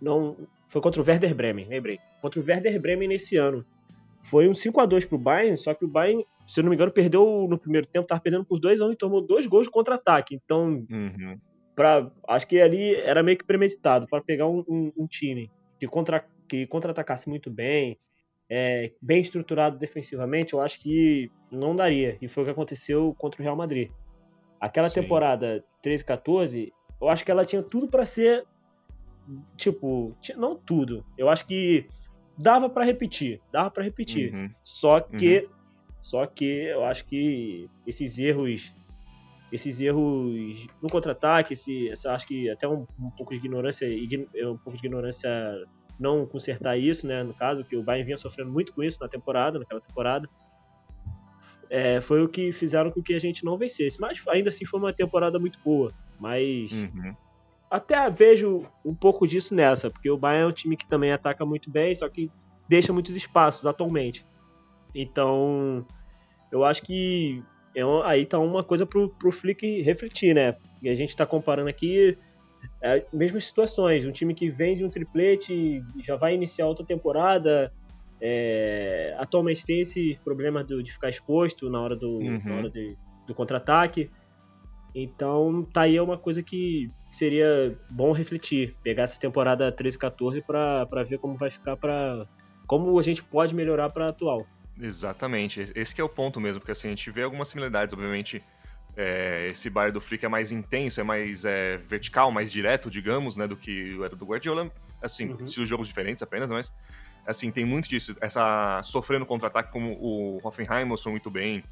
Não, 0.00 0.36
foi 0.66 0.80
contra 0.80 1.00
o 1.00 1.06
Werder 1.06 1.32
Bremen, 1.32 1.66
lembrei. 1.68 2.00
Contra 2.20 2.40
o 2.40 2.44
Werder 2.44 2.80
Bremen 2.80 3.06
nesse 3.06 3.36
ano. 3.36 3.64
Foi 4.22 4.48
um 4.48 4.54
5 4.54 4.80
a 4.80 4.86
2 4.86 5.04
pro 5.04 5.18
Bayern, 5.18 5.56
só 5.56 5.74
que 5.74 5.84
o 5.84 5.88
Bayern, 5.88 6.24
se 6.46 6.60
eu 6.60 6.64
não 6.64 6.70
me 6.70 6.76
engano, 6.76 6.92
perdeu 6.92 7.46
no 7.48 7.58
primeiro 7.58 7.86
tempo, 7.86 8.06
tava 8.06 8.20
perdendo 8.20 8.44
por 8.44 8.58
2 8.58 8.80
a 8.80 8.86
1 8.86 8.92
e 8.92 8.96
tomou 8.96 9.20
dois 9.20 9.46
gols 9.46 9.64
de 9.64 9.70
contra-ataque. 9.70 10.34
Então, 10.34 10.86
uhum. 10.88 11.38
Pra, 11.74 12.10
acho 12.28 12.46
que 12.46 12.60
ali 12.60 12.94
era 12.96 13.22
meio 13.22 13.38
que 13.38 13.46
premeditado 13.46 14.06
para 14.06 14.22
pegar 14.22 14.46
um, 14.46 14.62
um, 14.68 14.92
um, 14.94 15.06
time 15.06 15.50
que 15.80 15.88
contra 15.88 16.22
que 16.46 16.66
contra-atacasse 16.66 17.30
muito 17.30 17.50
bem, 17.50 17.98
é, 18.46 18.92
bem 19.00 19.22
estruturado 19.22 19.78
defensivamente, 19.78 20.52
eu 20.52 20.60
acho 20.60 20.78
que 20.78 21.30
não 21.50 21.74
daria. 21.74 22.18
E 22.20 22.28
foi 22.28 22.42
o 22.42 22.46
que 22.46 22.52
aconteceu 22.52 23.14
contra 23.18 23.40
o 23.40 23.42
Real 23.42 23.56
Madrid. 23.56 23.90
Aquela 24.60 24.90
Sim. 24.90 25.00
temporada 25.00 25.64
13 25.80 26.04
14, 26.04 26.72
eu 27.00 27.08
acho 27.08 27.24
que 27.24 27.30
ela 27.30 27.46
tinha 27.46 27.62
tudo 27.62 27.88
para 27.88 28.04
ser 28.04 28.44
tipo, 29.56 30.14
não 30.36 30.56
tudo. 30.56 31.04
Eu 31.16 31.28
acho 31.28 31.46
que 31.46 31.86
dava 32.42 32.68
para 32.68 32.84
repetir, 32.84 33.40
dava 33.50 33.70
para 33.70 33.84
repetir. 33.84 34.34
Uhum. 34.34 34.50
Só 34.64 35.00
que 35.00 35.40
uhum. 35.40 35.48
só 36.02 36.26
que 36.26 36.44
eu 36.44 36.84
acho 36.84 37.04
que 37.04 37.68
esses 37.86 38.18
erros 38.18 38.72
esses 39.52 39.80
erros 39.80 40.66
no 40.82 40.88
contra-ataque, 40.88 41.52
esse, 41.52 41.90
essa, 41.90 42.12
acho 42.14 42.26
que 42.26 42.48
até 42.48 42.66
um, 42.66 42.86
um 42.98 43.10
pouco 43.10 43.34
de 43.34 43.38
ignorância, 43.38 43.86
um 43.86 44.56
pouco 44.56 44.78
de 44.78 44.86
ignorância 44.86 45.28
não 46.00 46.26
consertar 46.26 46.78
isso, 46.78 47.06
né? 47.06 47.22
No 47.22 47.34
caso, 47.34 47.62
que 47.62 47.76
o 47.76 47.82
Bayern 47.82 48.06
vinha 48.06 48.16
sofrendo 48.16 48.50
muito 48.50 48.72
com 48.72 48.82
isso 48.82 48.98
na 49.00 49.08
temporada, 49.08 49.58
naquela 49.58 49.80
temporada. 49.80 50.28
É, 51.68 52.00
foi 52.00 52.22
o 52.22 52.28
que 52.28 52.50
fizeram 52.50 52.90
com 52.90 53.02
que 53.02 53.14
a 53.14 53.18
gente 53.18 53.44
não 53.44 53.58
vencesse. 53.58 54.00
Mas 54.00 54.26
ainda 54.28 54.48
assim 54.48 54.64
foi 54.64 54.80
uma 54.80 54.92
temporada 54.92 55.38
muito 55.38 55.58
boa. 55.62 55.92
Mas 56.18 56.72
uhum. 56.72 57.14
Até 57.72 58.10
vejo 58.10 58.66
um 58.84 58.94
pouco 58.94 59.26
disso 59.26 59.54
nessa, 59.54 59.90
porque 59.90 60.10
o 60.10 60.18
Bayern 60.18 60.44
é 60.44 60.46
um 60.46 60.52
time 60.52 60.76
que 60.76 60.86
também 60.86 61.10
ataca 61.10 61.46
muito 61.46 61.70
bem, 61.70 61.94
só 61.94 62.06
que 62.06 62.30
deixa 62.68 62.92
muitos 62.92 63.16
espaços 63.16 63.64
atualmente. 63.64 64.26
Então, 64.94 65.86
eu 66.50 66.64
acho 66.64 66.82
que 66.82 67.42
é, 67.74 67.80
aí 68.04 68.26
tá 68.26 68.38
uma 68.38 68.62
coisa 68.62 68.84
pro, 68.84 69.08
pro 69.08 69.32
Flick 69.32 69.80
refletir, 69.80 70.34
né? 70.34 70.54
E 70.82 70.90
a 70.90 70.94
gente 70.94 71.16
tá 71.16 71.24
comparando 71.24 71.70
aqui 71.70 72.18
é, 72.82 73.06
mesmas 73.10 73.46
situações, 73.46 74.04
um 74.04 74.12
time 74.12 74.34
que 74.34 74.50
vem 74.50 74.76
de 74.76 74.84
um 74.84 74.90
triplete 74.90 75.82
já 76.04 76.14
vai 76.14 76.34
iniciar 76.34 76.66
outra 76.66 76.84
temporada. 76.84 77.72
É, 78.20 79.16
atualmente 79.18 79.64
tem 79.64 79.80
esse 79.80 80.18
problema 80.22 80.62
do, 80.62 80.82
de 80.82 80.92
ficar 80.92 81.08
exposto 81.08 81.70
na 81.70 81.80
hora 81.80 81.96
do, 81.96 82.18
uhum. 82.18 82.42
na 82.44 82.54
hora 82.54 82.70
de, 82.70 82.98
do 83.26 83.34
contra-ataque. 83.34 84.10
Então, 84.94 85.66
tá 85.72 85.82
aí 85.82 85.98
uma 85.98 86.18
coisa 86.18 86.42
que 86.42 86.88
seria 87.10 87.76
bom 87.90 88.12
refletir. 88.12 88.74
Pegar 88.82 89.04
essa 89.04 89.18
temporada 89.18 89.70
13 89.72 89.98
14 89.98 90.42
para 90.42 91.02
ver 91.04 91.18
como 91.18 91.36
vai 91.36 91.50
ficar 91.50 91.76
para 91.76 92.26
como 92.66 92.98
a 92.98 93.02
gente 93.02 93.22
pode 93.22 93.54
melhorar 93.54 93.90
para 93.90 94.08
atual. 94.08 94.46
Exatamente. 94.80 95.72
Esse 95.74 96.00
é 96.00 96.04
o 96.04 96.08
ponto 96.08 96.40
mesmo, 96.40 96.60
porque 96.60 96.72
assim, 96.72 96.88
a 96.88 96.90
gente 96.90 97.10
vê 97.10 97.22
algumas 97.22 97.48
similaridades, 97.48 97.92
obviamente, 97.92 98.42
é, 98.96 99.48
esse 99.50 99.68
bar 99.70 99.92
do 99.92 100.00
Flick 100.00 100.24
é 100.24 100.28
mais 100.28 100.52
intenso, 100.52 101.00
é 101.00 101.04
mais 101.04 101.44
é, 101.44 101.76
vertical, 101.76 102.30
mais 102.30 102.50
direto, 102.50 102.90
digamos, 102.90 103.36
né, 103.36 103.46
do 103.46 103.56
que 103.56 103.98
era 104.02 104.16
do 104.16 104.24
Guardiola. 104.24 104.70
Assim, 105.02 105.30
uhum. 105.30 105.42
estilos 105.42 105.68
jogos 105.68 105.88
diferentes 105.88 106.22
apenas, 106.22 106.50
mas 106.50 106.72
assim, 107.26 107.50
tem 107.50 107.64
muito 107.64 107.88
disso. 107.88 108.16
Essa 108.20 108.80
sofrendo 108.82 109.26
contra-ataque 109.26 109.72
como 109.72 109.92
o 110.00 110.40
Hoffenheim 110.42 110.84
mostrou 110.84 111.12
muito 111.12 111.30
bem. 111.30 111.62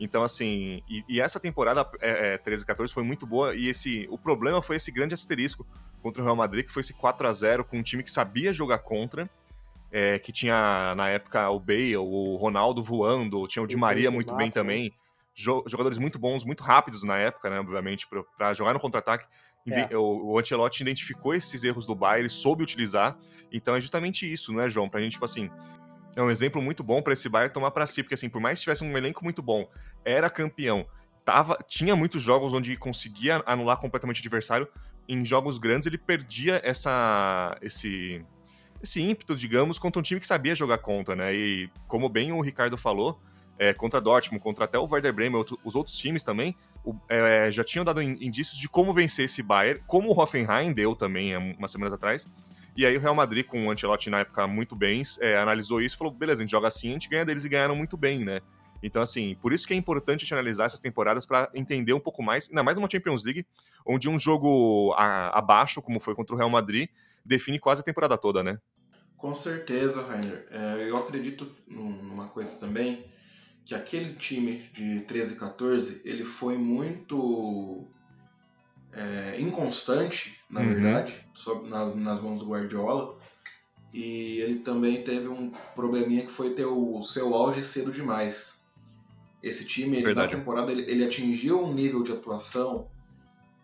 Então, 0.00 0.22
assim, 0.22 0.82
e, 0.88 1.04
e 1.08 1.20
essa 1.20 1.40
temporada 1.40 1.88
é, 2.00 2.34
é, 2.34 2.38
13 2.38 2.64
14 2.64 2.92
foi 2.92 3.02
muito 3.02 3.26
boa 3.26 3.54
e 3.54 3.68
esse 3.68 4.06
o 4.10 4.18
problema 4.18 4.62
foi 4.62 4.76
esse 4.76 4.92
grande 4.92 5.14
asterisco 5.14 5.66
contra 6.02 6.22
o 6.22 6.24
Real 6.24 6.36
Madrid, 6.36 6.64
que 6.64 6.72
foi 6.72 6.80
esse 6.80 6.94
4 6.94 7.26
a 7.26 7.32
0 7.32 7.64
com 7.64 7.78
um 7.78 7.82
time 7.82 8.02
que 8.02 8.10
sabia 8.10 8.52
jogar 8.52 8.78
contra. 8.78 9.28
É, 9.90 10.18
que 10.18 10.30
tinha 10.30 10.94
na 10.96 11.08
época 11.08 11.48
o 11.48 11.58
Bale, 11.58 11.96
o 11.96 12.36
Ronaldo 12.36 12.82
voando, 12.82 13.46
tinha 13.48 13.62
o 13.62 13.66
Di 13.66 13.74
Maria 13.74 14.10
muito 14.10 14.34
bem 14.34 14.50
também 14.50 14.92
jogadores 15.66 15.98
muito 15.98 16.18
bons, 16.18 16.44
muito 16.44 16.62
rápidos 16.62 17.04
na 17.04 17.16
época, 17.16 17.48
né, 17.48 17.60
obviamente, 17.60 18.08
para 18.36 18.52
jogar 18.52 18.74
no 18.74 18.80
contra-ataque. 18.80 19.24
É. 19.70 19.96
O, 19.96 20.32
o 20.32 20.38
Ancelotti 20.38 20.82
identificou 20.82 21.34
esses 21.34 21.62
erros 21.62 21.86
do 21.86 21.94
Bayern, 21.94 22.28
soube 22.28 22.62
utilizar. 22.62 23.16
Então 23.52 23.76
é 23.76 23.80
justamente 23.80 24.30
isso, 24.30 24.52
né, 24.52 24.68
João? 24.68 24.88
Pra 24.88 25.00
gente, 25.00 25.12
tipo 25.12 25.24
assim, 25.24 25.50
é 26.18 26.22
um 26.22 26.30
exemplo 26.30 26.60
muito 26.60 26.82
bom 26.82 27.00
para 27.00 27.12
esse 27.12 27.28
Bayern 27.28 27.52
tomar 27.52 27.70
para 27.70 27.86
si, 27.86 28.02
porque 28.02 28.14
assim, 28.14 28.28
por 28.28 28.40
mais 28.40 28.58
que 28.58 28.64
tivesse 28.64 28.82
um 28.82 28.96
elenco 28.98 29.22
muito 29.22 29.40
bom, 29.40 29.68
era 30.04 30.28
campeão, 30.28 30.84
tava, 31.24 31.56
tinha 31.64 31.94
muitos 31.94 32.20
jogos 32.20 32.52
onde 32.54 32.76
conseguia 32.76 33.40
anular 33.46 33.76
completamente 33.76 34.18
o 34.18 34.20
adversário. 34.22 34.66
Em 35.08 35.24
jogos 35.24 35.58
grandes 35.58 35.86
ele 35.86 35.96
perdia 35.96 36.60
essa 36.64 37.56
esse 37.62 38.24
esse 38.82 39.00
ímpeto, 39.00 39.34
digamos, 39.34 39.78
contra 39.78 39.98
um 40.00 40.02
time 40.02 40.20
que 40.20 40.26
sabia 40.26 40.54
jogar 40.54 40.78
contra, 40.78 41.14
né? 41.14 41.34
E 41.34 41.70
como 41.86 42.08
bem 42.08 42.32
o 42.32 42.40
Ricardo 42.40 42.76
falou, 42.76 43.20
é, 43.56 43.72
contra 43.72 44.00
Dortmund, 44.00 44.42
contra 44.42 44.64
até 44.64 44.78
o 44.78 44.86
Werder 44.88 45.12
Bremen, 45.12 45.36
outro, 45.36 45.58
os 45.64 45.74
outros 45.74 45.96
times 45.96 46.22
também, 46.22 46.54
o, 46.84 46.94
é, 47.08 47.50
já 47.50 47.62
tinham 47.62 47.84
dado 47.84 48.02
indícios 48.02 48.56
de 48.56 48.68
como 48.68 48.92
vencer 48.92 49.24
esse 49.24 49.42
Bayern, 49.42 49.80
como 49.86 50.10
o 50.10 50.20
Hoffenheim 50.20 50.72
deu 50.72 50.94
também 50.96 51.36
umas 51.36 51.70
semanas 51.70 51.92
atrás. 51.92 52.28
E 52.78 52.86
aí 52.86 52.96
o 52.96 53.00
Real 53.00 53.12
Madrid, 53.12 53.44
com 53.44 53.66
o 53.66 53.70
Ancelotti 53.72 54.08
na 54.08 54.20
época 54.20 54.46
muito 54.46 54.76
bem, 54.76 55.02
é, 55.20 55.36
analisou 55.36 55.82
isso 55.82 55.96
e 55.96 55.98
falou, 55.98 56.12
beleza, 56.12 56.42
a 56.42 56.44
gente 56.44 56.52
joga 56.52 56.68
assim, 56.68 56.90
a 56.90 56.92
gente 56.92 57.08
ganha 57.08 57.24
deles 57.24 57.44
e 57.44 57.48
ganharam 57.48 57.74
muito 57.74 57.96
bem, 57.96 58.24
né? 58.24 58.40
Então, 58.80 59.02
assim, 59.02 59.36
por 59.42 59.52
isso 59.52 59.66
que 59.66 59.74
é 59.74 59.76
importante 59.76 60.20
a 60.20 60.24
gente 60.24 60.34
analisar 60.34 60.66
essas 60.66 60.78
temporadas 60.78 61.26
para 61.26 61.50
entender 61.52 61.92
um 61.92 61.98
pouco 61.98 62.22
mais, 62.22 62.48
ainda 62.48 62.62
mais 62.62 62.78
uma 62.78 62.88
Champions 62.88 63.24
League, 63.24 63.44
onde 63.84 64.08
um 64.08 64.16
jogo 64.16 64.94
a, 64.96 65.36
abaixo, 65.36 65.82
como 65.82 65.98
foi 65.98 66.14
contra 66.14 66.36
o 66.36 66.38
Real 66.38 66.48
Madrid, 66.48 66.88
define 67.24 67.58
quase 67.58 67.80
a 67.80 67.84
temporada 67.84 68.16
toda, 68.16 68.44
né? 68.44 68.60
Com 69.16 69.34
certeza, 69.34 70.00
Rainer. 70.06 70.46
É, 70.48 70.88
eu 70.88 70.96
acredito 70.98 71.52
numa 71.66 72.28
coisa 72.28 72.60
também, 72.60 73.04
que 73.64 73.74
aquele 73.74 74.12
time 74.12 74.62
de 74.72 75.00
13 75.00 75.34
e 75.34 75.36
14 75.36 76.02
ele 76.04 76.22
foi 76.22 76.56
muito 76.56 77.90
é, 78.92 79.40
inconstante, 79.40 80.40
na 80.50 80.60
uhum. 80.60 80.74
verdade, 80.74 81.20
nas, 81.68 81.94
nas 81.94 82.20
mãos 82.20 82.40
do 82.40 82.46
Guardiola. 82.46 83.16
E 83.92 84.38
ele 84.40 84.56
também 84.56 85.02
teve 85.02 85.28
um 85.28 85.50
probleminha 85.74 86.22
que 86.22 86.30
foi 86.30 86.50
ter 86.50 86.66
o, 86.66 86.98
o 86.98 87.02
seu 87.02 87.34
auge 87.34 87.62
cedo 87.62 87.90
demais. 87.90 88.64
Esse 89.42 89.64
time, 89.64 89.98
ele, 89.98 90.14
na 90.14 90.26
temporada, 90.26 90.70
ele, 90.70 90.82
ele 90.90 91.04
atingiu 91.04 91.64
um 91.64 91.72
nível 91.72 92.02
de 92.02 92.12
atuação 92.12 92.88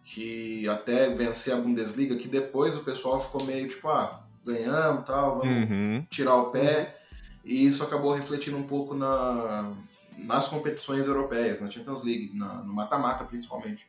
que 0.02 0.68
até 0.68 1.10
vencer 1.14 1.54
a 1.54 1.56
Bundesliga, 1.56 2.16
que 2.16 2.28
depois 2.28 2.76
o 2.76 2.84
pessoal 2.84 3.18
ficou 3.18 3.44
meio 3.44 3.66
tipo, 3.68 3.88
ah, 3.88 4.22
ganhamos 4.44 5.04
tal, 5.06 5.38
vamos 5.38 5.70
uhum. 5.70 6.06
tirar 6.10 6.36
o 6.36 6.50
pé. 6.50 6.96
E 7.44 7.66
isso 7.66 7.82
acabou 7.82 8.12
refletindo 8.12 8.56
um 8.56 8.62
pouco 8.62 8.94
na, 8.94 9.72
nas 10.18 10.48
competições 10.48 11.06
europeias, 11.06 11.60
na 11.60 11.70
Champions 11.70 12.02
League, 12.02 12.30
na, 12.34 12.62
no 12.62 12.72
mata-mata 12.72 13.24
principalmente. 13.24 13.86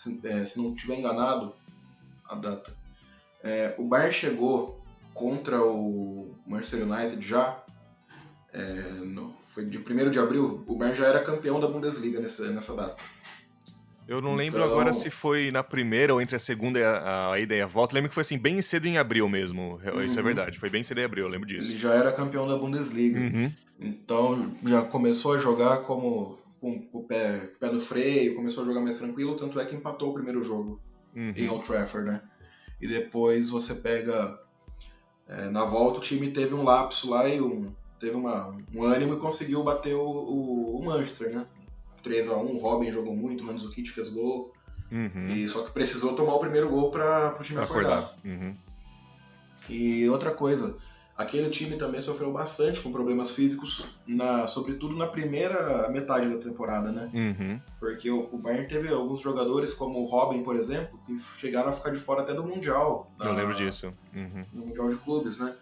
Se, 0.00 0.18
é, 0.24 0.42
se, 0.46 0.58
não 0.58 0.74
tiver 0.74 0.94
enganado 0.94 1.52
a 2.24 2.34
data. 2.34 2.72
É, 3.44 3.74
o 3.76 3.84
Bayern 3.84 4.10
chegou 4.10 4.82
contra 5.12 5.62
o 5.62 6.34
Manchester 6.46 6.90
United 6.90 7.20
já, 7.20 7.62
é, 8.50 8.62
no, 9.04 9.36
foi 9.44 9.66
de 9.66 9.76
1 9.76 10.10
de 10.10 10.18
abril, 10.18 10.64
o 10.66 10.74
Bayern 10.74 10.98
já 10.98 11.06
era 11.06 11.22
campeão 11.22 11.60
da 11.60 11.68
Bundesliga 11.68 12.18
nessa, 12.18 12.50
nessa 12.50 12.74
data. 12.74 12.96
Eu 14.08 14.22
não 14.22 14.34
lembro 14.34 14.60
então... 14.60 14.72
agora 14.72 14.90
se 14.94 15.10
foi 15.10 15.50
na 15.50 15.62
primeira 15.62 16.14
ou 16.14 16.22
entre 16.22 16.34
a 16.34 16.38
segunda 16.38 16.78
e 16.78 16.82
a, 16.82 17.32
a 17.32 17.38
ida 17.38 17.54
e 17.54 17.60
a 17.60 17.66
volta. 17.66 17.92
Eu 17.92 17.96
lembro 17.96 18.08
que 18.08 18.14
foi 18.14 18.22
assim, 18.22 18.38
bem 18.38 18.62
cedo 18.62 18.86
em 18.86 18.96
abril 18.96 19.28
mesmo. 19.28 19.78
Uhum. 19.84 20.02
Isso 20.02 20.18
é 20.18 20.22
uhum. 20.22 20.26
verdade. 20.26 20.58
Foi 20.58 20.70
bem 20.70 20.82
cedo 20.82 20.98
em 20.98 21.04
abril, 21.04 21.26
eu 21.26 21.30
lembro 21.30 21.46
disso. 21.46 21.72
Ele 21.72 21.76
já 21.76 21.92
era 21.92 22.10
campeão 22.10 22.48
da 22.48 22.56
Bundesliga. 22.56 23.20
Uhum. 23.20 23.52
Então 23.78 24.50
já 24.64 24.80
começou 24.80 25.34
a 25.34 25.38
jogar 25.38 25.82
como 25.82 26.38
com, 26.60 26.80
com, 26.86 26.98
o 26.98 27.04
pé, 27.04 27.38
com 27.38 27.56
o 27.56 27.58
pé 27.58 27.72
no 27.72 27.80
freio, 27.80 28.34
começou 28.34 28.62
a 28.62 28.66
jogar 28.66 28.80
mais 28.80 28.98
tranquilo, 28.98 29.34
tanto 29.34 29.58
é 29.58 29.64
que 29.64 29.74
empatou 29.74 30.10
o 30.10 30.14
primeiro 30.14 30.42
jogo 30.42 30.80
uhum. 31.16 31.32
em 31.34 31.48
Old 31.48 31.66
Trafford, 31.66 32.10
né? 32.10 32.22
E 32.80 32.86
depois 32.86 33.50
você 33.50 33.74
pega. 33.74 34.38
É, 35.26 35.48
na 35.48 35.64
volta 35.64 35.98
o 35.98 36.02
time 36.02 36.30
teve 36.32 36.54
um 36.54 36.64
lapso 36.64 37.08
lá 37.08 37.28
e 37.28 37.40
um, 37.40 37.72
teve 38.00 38.16
uma, 38.16 38.52
um 38.74 38.82
ânimo 38.82 39.14
e 39.14 39.18
conseguiu 39.18 39.62
bater 39.62 39.94
o, 39.94 40.04
o, 40.04 40.80
o 40.80 40.84
Manchester, 40.84 41.32
né? 41.32 41.46
3 42.02 42.28
a 42.28 42.36
1 42.36 42.54
o 42.54 42.58
Robin 42.58 42.90
jogou 42.90 43.14
muito, 43.14 43.42
o 43.42 43.46
Mandzukic 43.46 43.88
fez 43.88 44.08
gol. 44.08 44.52
Uhum. 44.90 45.28
E 45.28 45.48
só 45.48 45.62
que 45.62 45.70
precisou 45.70 46.14
tomar 46.14 46.34
o 46.34 46.40
primeiro 46.40 46.68
gol 46.68 46.90
para 46.90 47.36
o 47.38 47.42
time 47.42 47.60
acordar. 47.60 47.98
acordar. 47.98 48.16
Uhum. 48.24 48.54
E 49.68 50.08
outra 50.08 50.32
coisa, 50.32 50.76
aquele 51.20 51.50
time 51.50 51.76
também 51.76 52.00
sofreu 52.00 52.32
bastante 52.32 52.80
com 52.80 52.90
problemas 52.90 53.30
físicos, 53.32 53.84
na, 54.06 54.46
sobretudo 54.46 54.96
na 54.96 55.06
primeira 55.06 55.88
metade 55.90 56.28
da 56.28 56.38
temporada, 56.38 56.90
né? 56.90 57.10
Uhum. 57.12 57.60
Porque 57.78 58.10
o, 58.10 58.28
o, 58.32 58.38
Bayern 58.38 58.66
teve 58.66 58.88
alguns 58.88 59.20
jogadores, 59.20 59.74
como 59.74 60.00
o 60.00 60.04
Robin, 60.06 60.42
por 60.42 60.56
exemplo, 60.56 60.98
que 61.06 61.18
chegaram 61.38 61.68
a 61.68 61.72
ficar 61.72 61.90
de 61.90 61.98
fora 61.98 62.22
até 62.22 62.32
do 62.34 62.44
Mundial. 62.44 63.10
Da, 63.18 63.26
Eu 63.26 63.32
lembro 63.34 63.54
disso. 63.54 63.92
Uhum. 64.14 64.44
No 64.52 64.66
Mundial 64.66 64.88
de 64.88 64.96
Clubes, 64.96 65.38
né? 65.38 65.54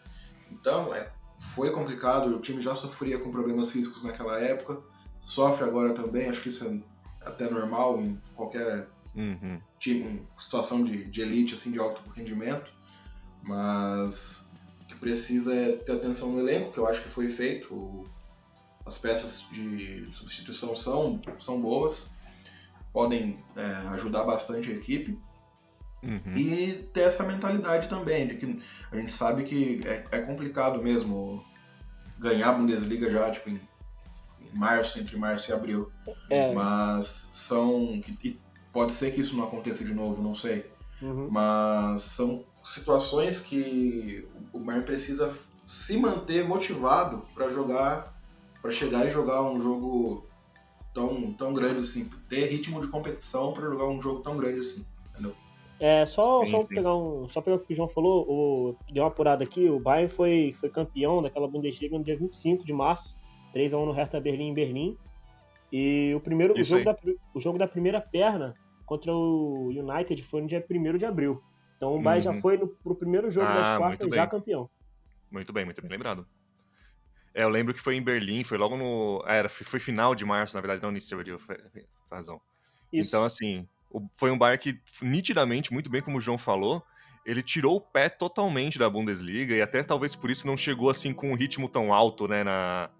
Então, 0.50 0.94
é, 0.94 1.10
foi 1.38 1.70
complicado, 1.70 2.34
o 2.34 2.40
time 2.40 2.60
já 2.60 2.74
sofria 2.74 3.18
com 3.18 3.30
problemas 3.30 3.70
físicos 3.70 4.02
naquela 4.02 4.38
época 4.38 4.80
sofre 5.20 5.64
agora 5.64 5.92
também, 5.92 6.28
acho 6.28 6.42
que 6.42 6.48
isso 6.48 6.64
é 6.64 7.28
até 7.28 7.50
normal 7.50 8.00
em 8.00 8.18
qualquer 8.34 8.88
uhum. 9.14 9.60
time, 9.78 10.26
situação 10.36 10.82
de, 10.82 11.04
de 11.04 11.20
elite, 11.20 11.54
assim, 11.54 11.70
de 11.70 11.78
alto 11.78 12.02
rendimento, 12.14 12.72
mas 13.42 14.47
precisa 14.98 15.54
é 15.54 15.72
ter 15.72 15.92
atenção 15.92 16.32
no 16.32 16.40
elenco, 16.40 16.72
que 16.72 16.78
eu 16.78 16.86
acho 16.86 17.02
que 17.02 17.08
foi 17.08 17.30
feito. 17.30 18.08
As 18.84 18.96
peças 18.98 19.46
de 19.50 20.08
substituição 20.10 20.74
são, 20.74 21.20
são 21.38 21.60
boas, 21.60 22.12
podem 22.92 23.38
é, 23.54 23.64
ajudar 23.90 24.24
bastante 24.24 24.70
a 24.70 24.74
equipe. 24.74 25.18
Uhum. 26.02 26.34
E 26.36 26.88
ter 26.92 27.02
essa 27.02 27.24
mentalidade 27.24 27.88
também, 27.88 28.26
de 28.26 28.36
que 28.36 28.62
a 28.90 28.96
gente 28.96 29.12
sabe 29.12 29.42
que 29.42 29.82
é, 29.86 30.04
é 30.12 30.20
complicado 30.20 30.82
mesmo 30.82 31.44
ganhar 32.18 32.50
a 32.50 32.52
Bundesliga 32.52 33.10
já 33.10 33.30
tipo, 33.30 33.50
em 33.50 33.60
março, 34.54 34.98
entre 34.98 35.16
março 35.16 35.50
e 35.50 35.54
abril. 35.54 35.90
É. 36.30 36.52
Mas 36.54 37.06
são. 37.06 38.00
E 38.24 38.40
pode 38.72 38.92
ser 38.92 39.12
que 39.12 39.20
isso 39.20 39.36
não 39.36 39.44
aconteça 39.44 39.84
de 39.84 39.92
novo, 39.92 40.22
não 40.22 40.34
sei. 40.34 40.70
Uhum. 41.02 41.28
Mas 41.30 42.02
são 42.02 42.44
situações 42.62 43.40
que 43.40 44.26
o 44.52 44.58
Bayern 44.58 44.84
precisa 44.84 45.32
se 45.66 45.98
manter 45.98 46.46
motivado 46.46 47.22
para 47.34 47.50
jogar, 47.50 48.14
para 48.60 48.70
chegar 48.70 49.06
e 49.06 49.10
jogar 49.10 49.42
um 49.42 49.60
jogo 49.60 50.26
tão, 50.94 51.32
tão 51.34 51.52
grande 51.52 51.80
assim, 51.80 52.08
ter 52.28 52.46
ritmo 52.46 52.80
de 52.80 52.88
competição 52.88 53.52
para 53.52 53.64
jogar 53.64 53.86
um 53.86 54.00
jogo 54.00 54.20
tão 54.20 54.36
grande 54.36 54.60
assim, 54.60 54.84
entendeu? 55.10 55.34
É, 55.78 56.04
só, 56.06 56.44
sim, 56.44 56.50
só 56.50 56.62
sim. 56.62 56.68
pegar 56.68 56.96
um. 56.96 57.28
Só 57.28 57.40
pegar 57.40 57.56
o 57.56 57.60
que 57.60 57.72
o 57.72 57.76
João 57.76 57.88
falou, 57.88 58.26
o, 58.28 58.76
deu 58.92 59.04
uma 59.04 59.08
apurada 59.08 59.44
aqui, 59.44 59.68
o 59.68 59.78
Bayern 59.78 60.12
foi, 60.12 60.54
foi 60.58 60.68
campeão 60.68 61.22
daquela 61.22 61.46
Bundesliga 61.46 61.96
no 61.96 62.04
dia 62.04 62.16
25 62.16 62.64
de 62.64 62.72
março 62.72 63.14
3 63.52 63.74
a 63.74 63.78
1 63.78 63.86
no 63.86 63.92
Hertha 63.92 64.20
Berlim 64.20 64.48
em 64.48 64.54
Berlim. 64.54 64.98
E 65.72 66.12
o 66.16 66.20
primeiro 66.20 66.54
o 66.54 66.64
jogo, 66.64 66.84
da, 66.84 66.96
o 67.34 67.40
jogo 67.40 67.58
da 67.58 67.68
primeira 67.68 68.00
perna 68.00 68.54
contra 68.86 69.12
o 69.12 69.68
United 69.68 70.22
foi 70.22 70.40
no 70.40 70.48
dia 70.48 70.64
1 70.68 70.96
de 70.96 71.04
abril. 71.04 71.42
Então 71.78 71.94
o 71.94 72.02
Bayern 72.02 72.26
uhum. 72.26 72.34
já 72.34 72.40
foi 72.40 72.58
no, 72.58 72.68
pro 72.68 72.94
primeiro 72.94 73.30
jogo 73.30 73.46
ah, 73.46 73.54
das 73.54 73.78
quartas 73.78 74.10
já 74.10 74.26
campeão. 74.26 74.68
Muito 75.30 75.52
bem, 75.52 75.64
muito 75.64 75.80
bem 75.80 75.90
lembrado. 75.90 76.26
É, 77.32 77.44
eu 77.44 77.48
lembro 77.48 77.72
que 77.72 77.80
foi 77.80 77.94
em 77.94 78.02
Berlim, 78.02 78.42
foi 78.42 78.58
logo 78.58 78.76
no. 78.76 79.22
Ah, 79.24 79.34
era, 79.34 79.48
foi 79.48 79.78
final 79.78 80.14
de 80.14 80.24
março, 80.24 80.56
na 80.56 80.60
verdade, 80.60 80.82
não 80.82 80.90
início 80.90 81.08
de 81.08 81.14
abril, 81.14 81.38
foi, 81.38 81.56
razão. 82.10 82.40
Isso. 82.92 83.08
Então, 83.08 83.22
assim, 83.22 83.66
foi 84.12 84.30
um 84.30 84.36
Bayern 84.36 84.60
que, 84.60 84.80
nitidamente, 85.02 85.72
muito 85.72 85.88
bem 85.88 86.02
como 86.02 86.18
o 86.18 86.20
João 86.20 86.36
falou, 86.36 86.82
ele 87.24 87.42
tirou 87.42 87.76
o 87.76 87.80
pé 87.80 88.08
totalmente 88.08 88.78
da 88.78 88.90
Bundesliga 88.90 89.54
e 89.54 89.62
até 89.62 89.84
talvez 89.84 90.14
por 90.14 90.30
isso 90.30 90.46
não 90.46 90.56
chegou 90.56 90.90
assim 90.90 91.12
com 91.12 91.30
um 91.30 91.34
ritmo 91.34 91.68
tão 91.68 91.92
alto, 91.92 92.26
né, 92.26 92.42
na, 92.42 92.90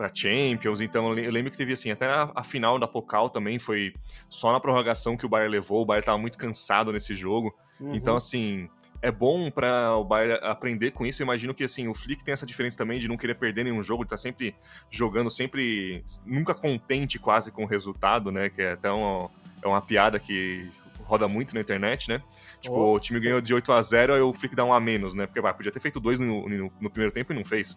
para 0.00 0.10
Champions, 0.14 0.80
então 0.80 1.14
eu 1.18 1.30
lembro 1.30 1.50
que 1.50 1.58
teve 1.58 1.74
assim, 1.74 1.90
até 1.90 2.06
a, 2.06 2.32
a, 2.34 2.42
final 2.42 2.78
da 2.78 2.88
Pokal 2.88 3.28
também 3.28 3.58
foi 3.58 3.92
só 4.30 4.50
na 4.50 4.58
prorrogação 4.58 5.14
que 5.14 5.26
o 5.26 5.28
Bayern 5.28 5.52
levou, 5.52 5.82
o 5.82 5.84
Bayern 5.84 6.06
tava 6.06 6.16
muito 6.16 6.38
cansado 6.38 6.90
nesse 6.90 7.14
jogo. 7.14 7.54
Uhum. 7.78 7.94
Então 7.94 8.16
assim, 8.16 8.66
é 9.02 9.12
bom 9.12 9.50
para 9.50 9.94
o 9.96 10.02
Bayern 10.02 10.40
aprender 10.42 10.92
com 10.92 11.04
isso. 11.04 11.20
Eu 11.20 11.24
imagino 11.26 11.52
que 11.52 11.64
assim, 11.64 11.86
o 11.86 11.92
Flick 11.92 12.24
tem 12.24 12.32
essa 12.32 12.46
diferença 12.46 12.78
também 12.78 12.98
de 12.98 13.08
não 13.08 13.16
querer 13.18 13.34
perder 13.34 13.62
nenhum 13.62 13.82
jogo, 13.82 14.04
de 14.04 14.08
tá 14.08 14.16
sempre 14.16 14.54
jogando, 14.88 15.28
sempre 15.28 16.02
nunca 16.24 16.54
contente 16.54 17.18
quase 17.18 17.52
com 17.52 17.64
o 17.64 17.66
resultado, 17.66 18.32
né, 18.32 18.48
que 18.48 18.62
é 18.62 18.72
até 18.72 18.90
uma, 18.90 19.30
é 19.62 19.68
uma 19.68 19.82
piada 19.82 20.18
que 20.18 20.66
roda 21.04 21.28
muito 21.28 21.54
na 21.54 21.60
internet, 21.60 22.08
né? 22.08 22.22
Tipo, 22.58 22.76
oh. 22.76 22.94
o 22.94 23.00
time 23.00 23.20
ganhou 23.20 23.42
de 23.42 23.52
8 23.52 23.70
a 23.70 23.82
0 23.82 24.14
aí 24.14 24.20
o 24.22 24.32
Flick 24.32 24.56
dá 24.56 24.64
um 24.64 24.72
a 24.72 24.80
menos, 24.80 25.14
né? 25.14 25.26
Porque 25.26 25.42
vai, 25.42 25.52
podia 25.52 25.70
ter 25.70 25.80
feito 25.80 26.00
dois 26.00 26.18
no, 26.18 26.48
no, 26.48 26.72
no 26.80 26.88
primeiro 26.88 27.12
tempo 27.12 27.32
e 27.32 27.36
não 27.36 27.44
fez. 27.44 27.76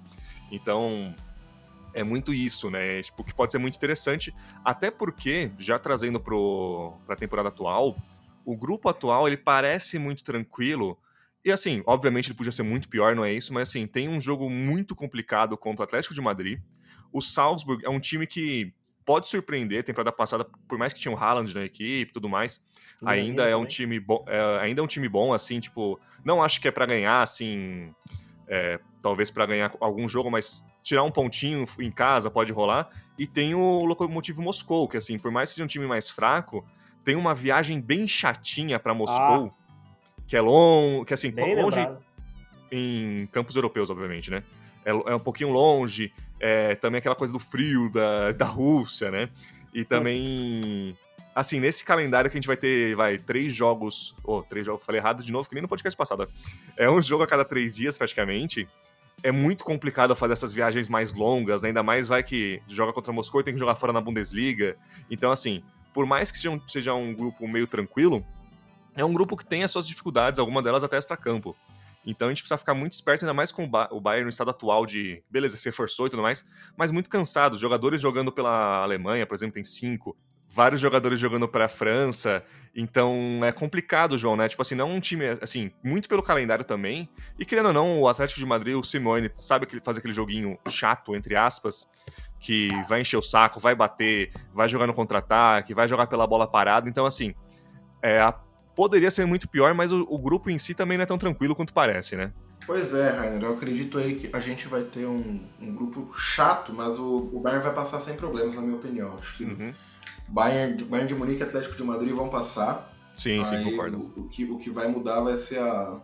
Então, 0.49 1.13
é 1.93 2.03
muito 2.03 2.33
isso, 2.33 2.69
né? 2.69 3.01
Tipo, 3.01 3.23
que 3.23 3.33
pode 3.33 3.51
ser 3.51 3.57
muito 3.57 3.75
interessante, 3.75 4.33
até 4.63 4.89
porque, 4.89 5.51
já 5.57 5.77
trazendo 5.77 6.19
para 6.19 7.13
a 7.13 7.17
temporada 7.17 7.49
atual, 7.49 7.95
o 8.45 8.55
grupo 8.57 8.89
atual 8.89 9.27
ele 9.27 9.37
parece 9.37 9.97
muito 9.97 10.23
tranquilo. 10.23 10.97
E 11.45 11.51
assim, 11.51 11.83
obviamente 11.85 12.27
ele 12.27 12.37
podia 12.37 12.51
ser 12.51 12.63
muito 12.63 12.87
pior, 12.87 13.15
não 13.15 13.25
é 13.25 13.33
isso, 13.33 13.53
mas 13.53 13.69
assim, 13.69 13.85
tem 13.85 14.07
um 14.07 14.19
jogo 14.19 14.49
muito 14.49 14.95
complicado 14.95 15.57
contra 15.57 15.83
o 15.83 15.85
Atlético 15.85 16.13
de 16.13 16.21
Madrid. 16.21 16.59
O 17.11 17.21
Salzburg 17.21 17.85
é 17.85 17.89
um 17.89 17.99
time 17.99 18.25
que 18.25 18.73
pode 19.05 19.27
surpreender. 19.27 19.83
Temporada 19.83 20.11
passada, 20.11 20.45
por 20.67 20.77
mais 20.77 20.93
que 20.93 20.99
tinha 20.99 21.13
o 21.13 21.17
Haaland 21.17 21.53
na 21.53 21.63
equipe 21.63 22.09
e 22.09 22.13
tudo 22.13 22.29
mais, 22.29 22.65
ainda 23.05 23.47
é 23.47 23.55
um 23.55 23.65
time 23.65 23.99
bom, 23.99 24.23
é, 24.27 24.59
ainda 24.61 24.81
é 24.81 24.83
um 24.83 24.87
time 24.87 25.07
bom, 25.07 25.33
assim, 25.33 25.59
tipo, 25.59 25.99
não 26.23 26.41
acho 26.41 26.61
que 26.61 26.67
é 26.67 26.71
para 26.71 26.85
ganhar, 26.85 27.21
assim, 27.21 27.93
é, 28.47 28.79
talvez 29.01 29.29
para 29.29 29.45
ganhar 29.45 29.71
algum 29.79 30.07
jogo, 30.07 30.29
mas 30.29 30.65
tirar 30.81 31.03
um 31.03 31.11
pontinho 31.11 31.63
em 31.79 31.91
casa 31.91 32.29
pode 32.29 32.51
rolar. 32.51 32.89
E 33.17 33.27
tem 33.27 33.53
o 33.53 33.85
Lokomotiv 33.85 34.39
Moscou, 34.39 34.87
que 34.87 34.97
assim, 34.97 35.17
por 35.17 35.31
mais 35.31 35.49
que 35.49 35.55
seja 35.55 35.65
um 35.65 35.67
time 35.67 35.85
mais 35.85 36.09
fraco, 36.09 36.65
tem 37.03 37.15
uma 37.15 37.33
viagem 37.33 37.79
bem 37.79 38.07
chatinha 38.07 38.79
para 38.79 38.93
Moscou, 38.93 39.51
ah. 39.51 40.21
que 40.27 40.37
é 40.37 40.41
longe, 40.41 41.05
que 41.05 41.13
assim, 41.13 41.31
bem 41.31 41.55
longe 41.61 41.77
lembrado. 41.77 42.03
em 42.71 43.27
campos 43.27 43.55
europeus, 43.55 43.89
obviamente, 43.89 44.31
né? 44.31 44.43
É, 44.85 44.91
é 44.91 45.15
um 45.15 45.19
pouquinho 45.19 45.49
longe, 45.49 46.13
é, 46.39 46.75
também 46.75 46.99
aquela 46.99 47.15
coisa 47.15 47.31
do 47.31 47.39
frio 47.39 47.89
da, 47.89 48.31
da 48.31 48.45
Rússia, 48.45 49.11
né? 49.11 49.29
E 49.73 49.83
também 49.83 50.97
assim, 51.35 51.59
nesse 51.59 51.83
calendário 51.83 52.29
que 52.29 52.37
a 52.37 52.39
gente 52.39 52.47
vai 52.47 52.57
ter, 52.57 52.95
vai, 52.95 53.17
três 53.17 53.53
jogos. 53.53 54.15
Ou, 54.23 54.39
oh, 54.39 54.43
três 54.43 54.65
jogos, 54.65 54.85
falei 54.85 54.99
errado 54.99 55.23
de 55.23 55.31
novo, 55.31 55.47
que 55.47 55.55
nem 55.55 55.61
no 55.61 55.67
podcast 55.67 55.97
passado. 55.97 56.27
É 56.77 56.89
um 56.89 57.01
jogo 57.01 57.23
a 57.23 57.27
cada 57.27 57.43
três 57.43 57.75
dias, 57.75 57.97
praticamente. 57.97 58.67
É 59.21 59.31
muito 59.31 59.63
complicado 59.63 60.15
fazer 60.15 60.33
essas 60.33 60.51
viagens 60.51 60.89
mais 60.89 61.13
longas, 61.13 61.61
né? 61.61 61.69
ainda 61.69 61.81
mais 61.81 62.07
vai 62.07 62.21
que 62.21 62.61
joga 62.67 62.91
contra 62.91 63.13
Moscou 63.13 63.41
e 63.41 63.43
tem 63.43 63.53
que 63.53 63.59
jogar 63.59 63.75
fora 63.75 63.93
na 63.93 64.01
Bundesliga. 64.01 64.75
Então, 65.09 65.31
assim, 65.31 65.63
por 65.93 66.05
mais 66.05 66.29
que 66.29 66.37
seja 66.37 66.51
um, 66.51 66.67
seja 66.67 66.93
um 66.93 67.13
grupo 67.13 67.47
meio 67.47 67.65
tranquilo, 67.65 68.25
é 68.95 69.05
um 69.05 69.13
grupo 69.13 69.37
que 69.37 69.45
tem 69.45 69.63
as 69.63 69.71
suas 69.71 69.87
dificuldades, 69.87 70.39
alguma 70.39 70.61
delas 70.61 70.83
até 70.83 70.97
extra-campo. 70.97 71.55
Então 72.05 72.27
a 72.27 72.31
gente 72.31 72.41
precisa 72.41 72.57
ficar 72.57 72.73
muito 72.73 72.93
esperto, 72.93 73.23
ainda 73.23 73.33
mais 73.33 73.49
com 73.49 73.63
o 73.63 74.01
Bayern 74.01 74.25
no 74.25 74.29
estado 74.29 74.49
atual 74.49 74.85
de, 74.85 75.23
beleza, 75.29 75.55
se 75.55 75.65
reforçou 75.65 76.07
e 76.07 76.09
tudo 76.09 76.21
mais, 76.21 76.45
mas 76.75 76.91
muito 76.91 77.09
cansado. 77.09 77.57
Jogadores 77.57 78.01
jogando 78.01 78.29
pela 78.29 78.83
Alemanha, 78.83 79.25
por 79.25 79.35
exemplo, 79.35 79.53
tem 79.53 79.63
cinco 79.63 80.15
vários 80.53 80.79
jogadores 80.79 81.19
jogando 81.19 81.47
para 81.47 81.65
a 81.65 81.69
França. 81.69 82.43
Então 82.75 83.41
é 83.43 83.51
complicado, 83.51 84.17
João, 84.17 84.35
né? 84.35 84.47
Tipo 84.47 84.61
assim, 84.61 84.75
não 84.75 84.89
é 84.89 84.93
um 84.93 84.99
time, 84.99 85.25
assim, 85.41 85.71
muito 85.83 86.07
pelo 86.07 86.21
calendário 86.21 86.63
também. 86.63 87.09
E 87.39 87.45
querendo 87.45 87.67
ou 87.67 87.73
não, 87.73 87.99
o 87.99 88.07
Atlético 88.07 88.39
de 88.39 88.45
Madrid, 88.45 88.75
o 88.75 88.83
Simone, 88.83 89.31
sabe 89.33 89.65
que 89.65 89.81
fazer 89.81 89.99
aquele 89.99 90.13
joguinho 90.13 90.57
chato, 90.69 91.15
entre 91.15 91.35
aspas, 91.35 91.87
que 92.39 92.67
vai 92.87 93.01
encher 93.01 93.17
o 93.17 93.21
saco, 93.21 93.59
vai 93.59 93.73
bater, 93.73 94.31
vai 94.53 94.69
jogar 94.69 94.85
no 94.85 94.93
contra-ataque, 94.93 95.73
vai 95.73 95.87
jogar 95.87 96.05
pela 96.05 96.27
bola 96.27 96.45
parada. 96.45 96.87
Então, 96.87 97.05
assim, 97.05 97.33
é, 98.01 98.21
poderia 98.75 99.09
ser 99.09 99.25
muito 99.25 99.49
pior, 99.49 99.73
mas 99.73 99.91
o, 99.91 100.05
o, 100.07 100.19
grupo 100.19 100.49
em 100.49 100.57
si 100.59 100.75
também 100.75 100.97
não 100.97 101.03
é 101.03 101.07
tão 101.07 101.17
tranquilo 101.17 101.55
quanto 101.55 101.73
parece, 101.73 102.15
né? 102.15 102.31
Pois 102.65 102.93
é, 102.93 103.09
Rainer, 103.09 103.43
eu 103.43 103.53
acredito 103.53 103.97
aí 103.97 104.15
que 104.15 104.33
a 104.33 104.39
gente 104.39 104.67
vai 104.67 104.83
ter 104.83 105.05
um, 105.05 105.41
um 105.59 105.75
grupo 105.75 106.13
chato, 106.15 106.73
mas 106.73 106.97
o, 106.97 107.29
o, 107.33 107.39
Bayern 107.39 107.63
vai 107.63 107.73
passar 107.73 107.99
sem 107.99 108.15
problemas, 108.15 108.55
na 108.55 108.61
minha 108.61 108.75
opinião. 108.75 109.15
Acho 109.17 109.37
que 109.37 109.43
uhum. 109.43 109.73
Bayern, 110.27 110.83
Bayern 110.85 111.07
de 111.07 111.15
Munique 111.15 111.41
e 111.41 111.43
Atlético 111.43 111.75
de 111.75 111.83
Madrid 111.83 112.13
vão 112.13 112.29
passar. 112.29 112.91
Sim, 113.15 113.39
aí 113.39 113.45
sim, 113.45 113.63
concordo. 113.63 114.11
O, 114.15 114.21
o, 114.21 114.27
que, 114.27 114.45
o 114.45 114.57
que 114.57 114.69
vai 114.69 114.87
mudar 114.87 115.21
vai 115.21 115.37
ser 115.37 115.59
a, 115.59 116.01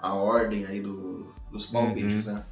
a 0.00 0.14
ordem 0.14 0.64
aí 0.64 0.80
do, 0.80 1.32
dos 1.50 1.66
palpites, 1.66 2.26
uhum. 2.26 2.34
né? 2.34 2.44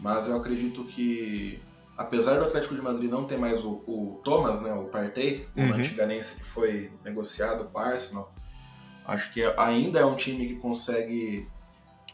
Mas 0.00 0.26
eu 0.26 0.36
acredito 0.36 0.84
que, 0.84 1.60
apesar 1.96 2.38
do 2.38 2.44
Atlético 2.44 2.74
de 2.74 2.82
Madrid 2.82 3.08
não 3.08 3.24
ter 3.24 3.38
mais 3.38 3.64
o, 3.64 3.82
o 3.86 4.20
Thomas, 4.24 4.60
né, 4.60 4.72
o 4.72 4.84
Partey, 4.86 5.46
uhum. 5.56 5.70
o 5.70 5.74
antiganense 5.74 6.36
que 6.36 6.44
foi 6.44 6.92
negociado 7.04 7.64
com 7.68 7.78
o 7.78 7.80
Arsenal, 7.80 8.34
acho 9.06 9.32
que 9.32 9.42
ainda 9.56 10.00
é 10.00 10.04
um 10.04 10.16
time 10.16 10.46
que 10.46 10.56
consegue 10.56 11.48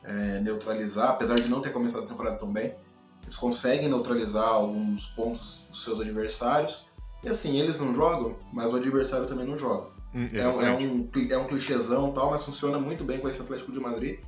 é, 0.04 0.40
neutralizar, 0.40 1.10
apesar 1.10 1.36
de 1.36 1.48
não 1.48 1.60
ter 1.60 1.70
começado 1.70 2.04
a 2.04 2.06
temporada 2.06 2.36
tão 2.36 2.52
bem, 2.52 2.74
eles 3.22 3.36
conseguem 3.36 3.88
neutralizar 3.88 4.48
alguns 4.48 5.06
pontos 5.06 5.66
dos 5.70 5.82
seus 5.82 6.00
adversários. 6.00 6.87
E 7.22 7.28
assim, 7.28 7.58
eles 7.58 7.78
não 7.78 7.94
jogam, 7.94 8.36
mas 8.52 8.72
o 8.72 8.76
adversário 8.76 9.26
também 9.26 9.46
não 9.46 9.58
joga. 9.58 9.88
Hum, 10.14 10.28
é, 10.32 10.40
é, 10.40 10.48
um, 10.48 11.10
é 11.30 11.38
um 11.38 11.46
clichêzão 11.46 12.10
e 12.10 12.14
tal, 12.14 12.30
mas 12.30 12.42
funciona 12.42 12.78
muito 12.78 13.04
bem 13.04 13.18
com 13.18 13.28
esse 13.28 13.40
Atlético 13.42 13.72
de 13.72 13.80
Madrid. 13.80 14.18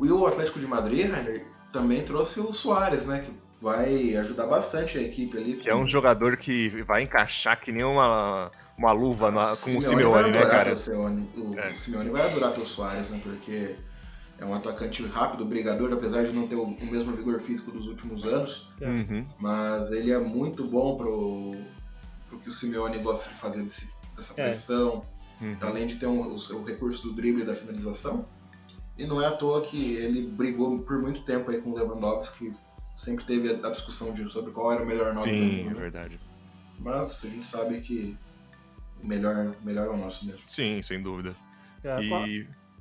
E 0.00 0.12
o 0.12 0.26
Atlético 0.26 0.60
de 0.60 0.66
Madrid, 0.66 1.10
Rainer, 1.10 1.44
também 1.72 2.02
trouxe 2.04 2.40
o 2.40 2.52
Soares, 2.52 3.06
né? 3.06 3.20
Que 3.20 3.32
vai 3.60 4.16
ajudar 4.16 4.46
bastante 4.46 4.96
a 4.96 5.02
equipe 5.02 5.36
ali. 5.36 5.54
Que 5.54 5.68
é 5.68 5.74
um 5.74 5.88
jogador 5.88 6.36
que 6.36 6.68
vai 6.84 7.02
encaixar 7.02 7.60
que 7.60 7.72
nem 7.72 7.82
uma, 7.82 8.50
uma 8.76 8.92
luva 8.92 9.28
ah, 9.28 9.30
na, 9.30 9.56
com 9.56 9.76
o 9.76 9.82
Simeone, 9.82 10.30
né, 10.30 10.46
cara? 10.46 10.72
O 10.72 10.76
Simeone, 10.76 11.28
o, 11.36 11.58
é. 11.58 11.72
o 11.72 11.76
Simeone 11.76 12.10
vai 12.10 12.22
adorar 12.22 12.56
o 12.58 12.64
Soares, 12.64 13.10
né? 13.10 13.20
Porque 13.22 13.74
é 14.38 14.44
um 14.44 14.54
atacante 14.54 15.04
rápido, 15.06 15.44
brigador, 15.44 15.92
apesar 15.92 16.24
de 16.24 16.32
não 16.32 16.46
ter 16.46 16.54
o, 16.54 16.62
o 16.62 16.86
mesmo 16.86 17.12
vigor 17.12 17.40
físico 17.40 17.72
dos 17.72 17.88
últimos 17.88 18.24
anos. 18.24 18.72
É. 18.80 18.88
Uhum. 18.88 19.26
Mas 19.40 19.90
ele 19.90 20.12
é 20.12 20.18
muito 20.18 20.64
bom 20.64 20.96
pro, 20.96 21.56
pro 22.28 22.38
que 22.38 22.48
o 22.48 22.52
Simeone 22.52 22.98
gosta 22.98 23.28
de 23.28 23.34
fazer 23.34 23.62
desse, 23.62 23.90
dessa 24.14 24.32
é. 24.40 24.44
pressão. 24.44 25.04
Uhum. 25.40 25.56
Além 25.60 25.86
de 25.86 25.96
ter 25.96 26.06
um, 26.06 26.20
o, 26.20 26.34
o 26.34 26.64
recurso 26.64 27.08
do 27.08 27.14
drible 27.14 27.42
e 27.42 27.44
da 27.44 27.54
finalização. 27.54 28.26
E 28.96 29.06
não 29.06 29.22
é 29.22 29.26
à 29.26 29.30
toa 29.30 29.60
que 29.60 29.94
ele 29.94 30.22
brigou 30.22 30.80
por 30.80 31.00
muito 31.00 31.22
tempo 31.22 31.50
aí 31.50 31.60
com 31.60 31.70
o 31.70 31.76
Lewandowski, 31.76 32.52
sempre 32.92 33.24
teve 33.24 33.64
a 33.64 33.70
discussão 33.70 34.12
de, 34.12 34.28
sobre 34.28 34.50
qual 34.50 34.72
era 34.72 34.82
o 34.82 34.86
melhor 34.86 35.14
nome 35.14 35.30
Sim, 35.30 35.38
do 35.38 35.44
mundo. 35.44 35.68
Sim, 35.68 35.70
é 35.70 35.80
verdade. 35.80 36.18
Mas 36.80 37.24
a 37.24 37.28
gente 37.28 37.46
sabe 37.46 37.80
que 37.80 38.16
o 39.00 39.06
melhor, 39.06 39.54
melhor 39.62 39.86
é 39.86 39.90
o 39.90 39.96
nosso 39.96 40.26
mesmo. 40.26 40.40
Sim, 40.46 40.82
sem 40.82 41.00
dúvida. 41.00 41.36
É, 41.84 42.02
e 42.02 42.08
qual... 42.08 42.24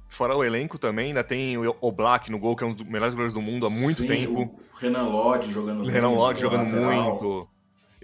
fora 0.08 0.36
o 0.36 0.44
elenco 0.44 0.80
também, 0.80 1.10
ainda 1.10 1.24
tem 1.24 1.56
o 1.58 1.92
Black 1.92 2.32
no 2.32 2.40
gol, 2.40 2.56
que 2.56 2.64
é 2.64 2.68
um 2.68 2.74
dos 2.74 2.84
melhores 2.84 3.14
goleiros 3.14 3.36
do 3.36 3.42
mundo 3.42 3.68
há 3.68 3.70
muito 3.70 4.02
Sim, 4.02 4.08
tempo. 4.08 4.42
O 4.42 4.60
Renan 4.76 5.04
Lodge 5.04 5.52
jogando 5.52 5.78
muito. 5.78 5.92
Renan 5.92 6.10
Lodge 6.10 6.42
jogando 6.42 6.64
lateral. 6.64 7.10
muito. 7.12 7.50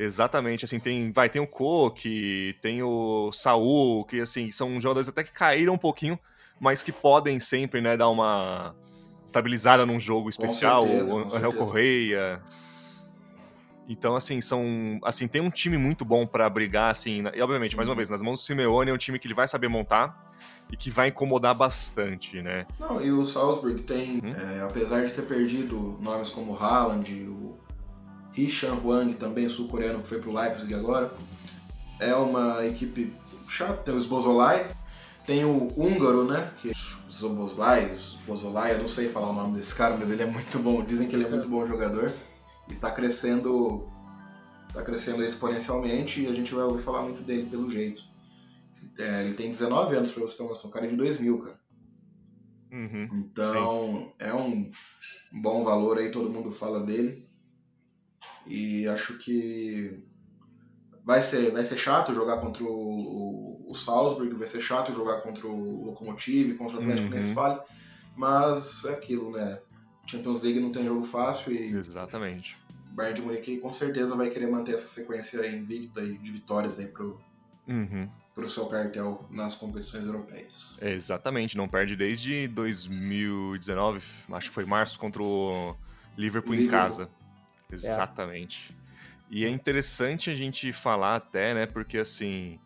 Exatamente, 0.03 0.65
assim, 0.65 0.79
tem, 0.79 1.12
vai, 1.12 1.29
tem 1.29 1.41
o 1.41 1.48
Coque, 1.48 2.55
tem 2.62 2.83
o 2.83 3.31
Saul, 3.31 4.03
que 4.03 4.19
assim, 4.19 4.51
são 4.51 4.79
jogadores 4.79 5.07
até 5.07 5.24
que 5.24 5.31
caíram 5.31 5.75
um 5.75 5.77
pouquinho, 5.77 6.19
mas 6.60 6.83
que 6.83 6.91
podem 6.91 7.39
sempre, 7.39 7.79
né, 7.79 7.95
dar 7.95 8.10
uma 8.10 8.75
estabilizada 9.25 9.86
num 9.86 10.00
jogo 10.00 10.29
especial, 10.29 10.83
certeza, 10.86 11.13
o 11.13 11.36
Angel 11.36 11.53
Correia. 11.53 12.41
Então, 13.88 14.15
assim, 14.15 14.39
são. 14.39 15.00
Assim, 15.03 15.27
tem 15.27 15.41
um 15.41 15.50
time 15.50 15.77
muito 15.77 16.05
bom 16.05 16.25
para 16.25 16.50
brigar, 16.50 16.91
assim. 16.91 17.24
E, 17.33 17.41
obviamente, 17.41 17.75
mais 17.75 17.88
uma 17.88 17.93
uhum. 17.93 17.98
vez, 17.98 18.10
nas 18.10 18.22
mãos 18.22 18.39
do 18.39 18.43
Simeone 18.43 18.91
é 18.91 18.93
um 18.93 18.98
time 18.98 19.19
que 19.19 19.27
ele 19.27 19.33
vai 19.33 19.48
saber 19.48 19.67
montar 19.67 20.33
e 20.72 20.77
que 20.77 20.89
vai 20.89 21.10
incomodar 21.10 21.54
bastante, 21.54 22.41
né? 22.41 22.65
Não, 22.80 23.01
e 23.01 23.12
o 23.12 23.25
Salzburg 23.25 23.82
tem, 23.82 24.21
hum? 24.23 24.34
é, 24.34 24.62
apesar 24.62 25.06
de 25.06 25.13
ter 25.13 25.23
perdido 25.23 25.97
nomes 25.99 26.30
como 26.30 26.56
Haaland, 26.56 27.13
o 27.25 27.58
Hichan 28.36 28.76
Huang, 28.84 29.13
também 29.13 29.48
sul-coreano, 29.48 30.02
que 30.02 30.08
foi 30.08 30.19
pro 30.19 30.32
Leipzig 30.32 30.74
agora, 30.74 31.13
é 32.00 32.15
uma 32.15 32.65
equipe 32.65 33.13
chata. 33.48 33.84
Tem 33.84 33.93
o 33.93 33.98
Sbozolai, 33.98 34.65
tem 35.26 35.46
o 35.46 35.72
húngaro, 35.78 36.26
né? 36.26 36.52
Que 36.62 36.69
é 36.69 36.74
Zoboslai, 37.12 37.88
Zobozolai, 37.96 38.74
eu 38.74 38.80
não 38.80 38.88
sei 38.88 39.08
falar 39.08 39.30
o 39.30 39.34
nome 39.34 39.54
desse 39.56 39.76
cara, 39.76 39.96
mas 39.96 40.10
ele 40.10 40.24
é 40.24 40.26
muito 40.26 40.60
bom. 40.60 40.84
Dizem 40.84 41.08
que 41.08 41.15
ele 41.15 41.26
é 41.26 41.30
muito 41.30 41.48
bom 41.48 41.65
jogador. 41.65 42.12
E 42.69 42.76
tá 42.76 42.91
crescendo. 42.91 43.88
Tá 44.74 44.82
crescendo 44.82 45.24
exponencialmente 45.24 46.22
e 46.22 46.28
a 46.28 46.34
gente 46.34 46.54
vai 46.54 46.63
ouvir 46.63 46.82
falar 46.82 47.04
muito 47.04 47.22
dele 47.22 47.48
pelo 47.48 47.69
jeito. 47.69 48.04
É, 48.98 49.24
ele 49.24 49.36
tem 49.36 49.52
19 49.52 49.96
anos, 49.96 50.12
pra 50.12 50.24
você 50.24 50.38
ter 50.38 50.43
uma 50.43 50.50
noção. 50.50 50.72
cara 50.72 50.86
é 50.86 50.89
de 50.89 50.96
2000, 50.96 51.39
cara. 51.39 51.60
Uhum, 52.72 53.08
então, 53.13 53.98
sim. 53.98 54.13
é 54.17 54.34
um 54.34 54.72
bom 55.32 55.63
valor 55.63 56.00
aí, 56.00 56.12
todo 56.12 56.32
mundo 56.32 56.50
fala 56.50 56.80
dele. 56.80 57.30
E 58.45 58.88
acho 58.88 59.17
que 59.17 60.03
vai 61.03 61.21
ser, 61.21 61.51
vai 61.51 61.63
ser 61.63 61.77
chato 61.77 62.13
jogar 62.13 62.38
contra 62.38 62.63
o, 62.63 62.67
o, 62.69 63.65
o 63.71 63.75
Salzburg, 63.75 64.34
vai 64.36 64.47
ser 64.47 64.62
chato 64.62 64.93
jogar 64.93 65.21
contra 65.21 65.47
o 65.47 65.86
Lokomotiv, 65.86 66.56
contra 66.58 66.77
o 66.77 66.79
Atlético 66.79 67.10
uhum. 67.10 67.15
Westphalen, 67.15 67.60
mas 68.15 68.86
é 68.86 68.93
aquilo, 68.93 69.32
né? 69.32 69.60
Champions 70.06 70.41
League 70.41 70.60
não 70.60 70.71
tem 70.71 70.86
jogo 70.86 71.03
fácil 71.03 71.53
e. 71.53 71.75
Exatamente. 71.75 72.58
Bayern 72.91 73.19
de 73.19 73.25
Munique 73.25 73.58
com 73.58 73.73
certeza 73.73 74.15
vai 74.15 74.29
querer 74.29 74.47
manter 74.47 74.73
essa 74.73 74.88
sequência 74.88 75.47
invicta 75.47 76.01
e 76.01 76.17
de 76.17 76.32
vitórias 76.32 76.77
aí 76.77 76.88
pro, 76.88 77.19
uhum. 77.67 78.08
pro 78.36 78.47
seu 78.47 78.67
cartel 78.67 79.25
nas 79.32 79.56
competições 79.56 80.06
europeias. 80.06 80.77
É, 80.79 80.93
exatamente, 80.93 81.58
não 81.58 81.67
perde 81.67 81.95
desde 81.95 82.47
2019, 82.49 84.06
acho 84.32 84.49
que 84.49 84.53
foi 84.53 84.65
março, 84.65 84.99
contra 84.99 85.23
o 85.23 85.75
Liverpool, 86.15 86.53
Liverpool. 86.53 86.56
em 86.56 86.67
casa. 86.67 87.10
É. 87.73 87.88
Exatamente. 87.88 88.75
É. 88.79 88.83
E 89.29 89.45
é 89.45 89.49
interessante 89.49 90.29
a 90.29 90.36
gente 90.36 90.71
falar 90.71 91.15
até, 91.15 91.53
né? 91.53 91.65
Porque 91.65 91.97
assim, 91.97 92.59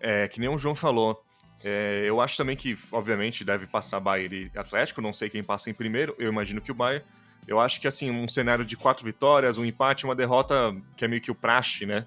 é, 0.00 0.28
que 0.28 0.38
nem 0.38 0.48
o 0.48 0.56
João 0.56 0.74
falou, 0.74 1.22
é, 1.64 2.04
eu 2.04 2.20
acho 2.20 2.36
também 2.36 2.54
que, 2.54 2.78
obviamente, 2.92 3.44
deve 3.44 3.66
passar 3.66 3.98
Bayern 3.98 4.50
e 4.54 4.58
Atlético, 4.58 5.00
não 5.00 5.12
sei 5.12 5.28
quem 5.28 5.42
passa 5.42 5.68
em 5.68 5.74
primeiro, 5.74 6.14
eu 6.18 6.28
imagino 6.28 6.60
que 6.60 6.70
o 6.70 6.74
Bayern. 6.74 7.04
Eu 7.46 7.60
acho 7.60 7.80
que, 7.80 7.88
assim, 7.88 8.10
um 8.10 8.28
cenário 8.28 8.64
de 8.64 8.76
quatro 8.76 9.04
vitórias, 9.04 9.58
um 9.58 9.64
empate, 9.64 10.04
uma 10.04 10.14
derrota, 10.14 10.74
que 10.96 11.04
é 11.04 11.08
meio 11.08 11.20
que 11.20 11.30
o 11.30 11.34
praxe, 11.34 11.86
né? 11.86 12.06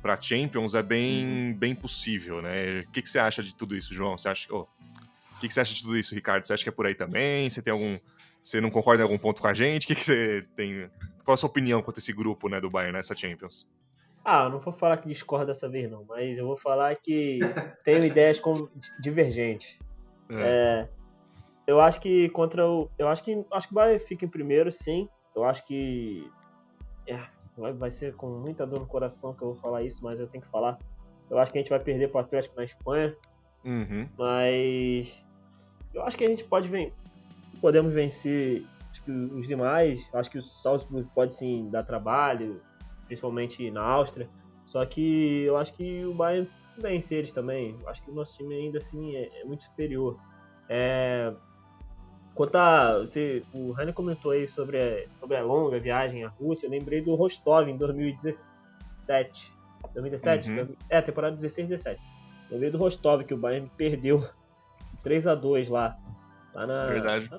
Pra 0.00 0.20
Champions, 0.20 0.74
é 0.74 0.82
bem, 0.82 1.24
uhum. 1.24 1.54
bem 1.54 1.74
possível, 1.74 2.40
né? 2.40 2.80
O 2.80 2.92
que, 2.92 3.02
que 3.02 3.08
você 3.08 3.18
acha 3.18 3.42
de 3.42 3.54
tudo 3.54 3.76
isso, 3.76 3.92
João? 3.92 4.16
Você 4.16 4.28
acha. 4.28 4.46
Oh, 4.50 4.60
o 4.60 5.40
que, 5.40 5.48
que 5.48 5.54
você 5.54 5.60
acha 5.60 5.74
de 5.74 5.82
tudo 5.82 5.98
isso, 5.98 6.14
Ricardo? 6.14 6.46
Você 6.46 6.52
acha 6.52 6.62
que 6.62 6.68
é 6.68 6.72
por 6.72 6.86
aí 6.86 6.94
também? 6.94 7.48
Você 7.48 7.60
tem 7.60 7.72
algum. 7.72 7.98
Você 8.42 8.60
não 8.60 8.70
concorda 8.70 9.02
em 9.02 9.04
algum 9.04 9.18
ponto 9.18 9.40
com 9.40 9.48
a 9.48 9.54
gente? 9.54 9.84
O 9.84 9.86
que, 9.86 9.94
que 9.94 10.04
você 10.04 10.46
tem 10.54 10.90
qual 11.24 11.34
a 11.34 11.36
sua 11.36 11.48
opinião 11.48 11.82
quanto 11.82 11.96
a 11.96 12.00
esse 12.00 12.12
grupo 12.12 12.48
né, 12.48 12.60
do 12.60 12.70
Bayern 12.70 12.92
nessa 12.92 13.16
Champions? 13.16 13.66
Ah, 14.24 14.44
eu 14.44 14.50
não 14.50 14.58
vou 14.58 14.72
falar 14.72 14.96
que 14.98 15.08
discordo 15.08 15.46
dessa 15.46 15.68
vez, 15.68 15.90
não, 15.90 16.04
mas 16.08 16.38
eu 16.38 16.46
vou 16.46 16.56
falar 16.56 16.96
que 16.96 17.38
tenho 17.82 18.04
ideias 18.06 18.40
divergentes. 19.00 19.78
É. 20.30 20.40
É, 20.40 20.88
eu 21.66 21.80
acho 21.80 22.00
que 22.00 22.28
contra 22.30 22.66
o. 22.66 22.90
Eu 22.98 23.08
acho 23.08 23.22
que 23.22 23.44
acho 23.50 23.68
que 23.68 23.74
o 23.74 23.76
Bayern 23.76 23.98
fica 23.98 24.24
em 24.24 24.28
primeiro, 24.28 24.72
sim. 24.72 25.08
Eu 25.34 25.44
acho 25.44 25.66
que. 25.66 26.30
É, 27.06 27.18
vai, 27.56 27.72
vai 27.72 27.90
ser 27.90 28.14
com 28.14 28.28
muita 28.28 28.66
dor 28.66 28.80
no 28.80 28.86
coração 28.86 29.34
que 29.34 29.42
eu 29.42 29.48
vou 29.48 29.56
falar 29.56 29.82
isso, 29.82 30.02
mas 30.02 30.18
eu 30.18 30.26
tenho 30.26 30.42
que 30.42 30.50
falar. 30.50 30.78
Eu 31.30 31.38
acho 31.38 31.52
que 31.52 31.58
a 31.58 31.60
gente 31.60 31.70
vai 31.70 31.80
perder 31.80 32.08
para 32.08 32.18
o 32.18 32.24
Atlético 32.24 32.56
na 32.56 32.64
Espanha. 32.64 33.14
Uhum. 33.64 34.06
Mas. 34.16 35.22
Eu 35.92 36.02
acho 36.02 36.16
que 36.16 36.24
a 36.24 36.28
gente 36.28 36.44
pode 36.44 36.68
ven 36.68 36.92
podemos 37.60 37.92
vencer 37.92 38.64
Acho 38.94 39.02
que 39.02 39.10
os 39.10 39.48
demais, 39.48 40.08
acho 40.14 40.30
que 40.30 40.38
o 40.38 40.42
Salzburg 40.42 41.10
pode 41.12 41.34
sim 41.34 41.68
dar 41.68 41.82
trabalho, 41.82 42.62
principalmente 43.06 43.68
na 43.68 43.82
Áustria. 43.82 44.28
Só 44.64 44.86
que 44.86 45.42
eu 45.42 45.56
acho 45.56 45.74
que 45.74 46.04
o 46.04 46.14
Bayern 46.14 46.48
vence 46.78 47.12
eles 47.12 47.32
também. 47.32 47.76
Acho 47.88 48.00
que 48.04 48.12
o 48.12 48.14
nosso 48.14 48.38
time 48.38 48.54
ainda 48.54 48.78
assim 48.78 49.16
é, 49.16 49.40
é 49.40 49.44
muito 49.44 49.64
superior. 49.64 50.16
É... 50.68 51.34
Quanto 52.36 52.54
a, 52.54 53.00
você, 53.00 53.42
o 53.52 53.72
Rainer 53.72 53.92
comentou 53.92 54.30
aí 54.30 54.46
sobre 54.46 54.80
a, 54.80 55.18
sobre 55.18 55.38
a 55.38 55.42
longa 55.42 55.80
viagem 55.80 56.22
à 56.22 56.28
Rússia, 56.28 56.68
eu 56.68 56.70
lembrei 56.70 57.00
do 57.02 57.16
Rostov 57.16 57.68
em 57.68 57.76
2017. 57.76 59.52
2017? 59.92 60.52
Uhum. 60.52 60.76
É, 60.88 61.02
temporada 61.02 61.34
16 61.34 61.68
17. 61.68 62.00
Lembrei 62.48 62.70
do 62.70 62.78
Rostov 62.78 63.24
que 63.24 63.34
o 63.34 63.36
Bayern 63.36 63.68
perdeu 63.76 64.24
3 65.02 65.26
a 65.26 65.34
2 65.34 65.68
lá. 65.68 65.98
Lá 66.54 66.64
na, 66.64 66.86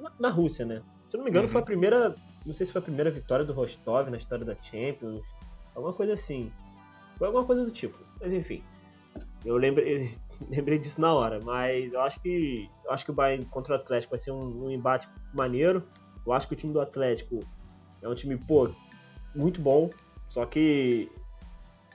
na, 0.01 0.11
na 0.19 0.29
Rússia, 0.29 0.65
né? 0.65 0.81
Se 1.09 1.15
eu 1.15 1.19
não 1.19 1.23
me 1.25 1.29
engano, 1.29 1.45
uhum. 1.45 1.51
foi 1.51 1.59
a 1.59 1.61
uhum. 1.61 1.65
primeira. 1.65 2.15
Não 2.45 2.53
sei 2.53 2.65
se 2.65 2.71
foi 2.71 2.79
a 2.79 2.83
primeira 2.83 3.09
vitória 3.11 3.45
do 3.45 3.53
Rostov 3.53 4.09
na 4.09 4.17
história 4.17 4.45
da 4.45 4.55
Champions. 4.55 5.25
Alguma 5.73 5.93
coisa 5.93 6.13
assim. 6.13 6.51
Foi 7.17 7.27
alguma 7.27 7.45
coisa 7.45 7.63
do 7.63 7.71
tipo. 7.71 7.97
Mas 8.19 8.33
enfim. 8.33 8.63
Eu 9.43 9.57
lembrei, 9.57 10.17
lembrei 10.49 10.77
disso 10.77 10.99
na 11.01 11.13
hora. 11.13 11.39
Mas 11.43 11.93
eu 11.93 12.01
acho 12.01 12.19
que. 12.21 12.69
Eu 12.83 12.91
acho 12.91 13.05
que 13.05 13.11
o 13.11 13.13
Bayern 13.13 13.45
contra 13.45 13.73
o 13.73 13.75
Atlético 13.77 14.11
vai 14.11 14.19
ser 14.19 14.31
um, 14.31 14.65
um 14.65 14.71
embate 14.71 15.07
maneiro. 15.33 15.83
Eu 16.25 16.33
acho 16.33 16.47
que 16.47 16.53
o 16.53 16.57
time 16.57 16.73
do 16.73 16.81
Atlético 16.81 17.39
é 18.01 18.09
um 18.09 18.15
time, 18.15 18.37
pô, 18.37 18.69
muito 19.35 19.61
bom. 19.61 19.89
Só 20.27 20.45
que 20.45 21.11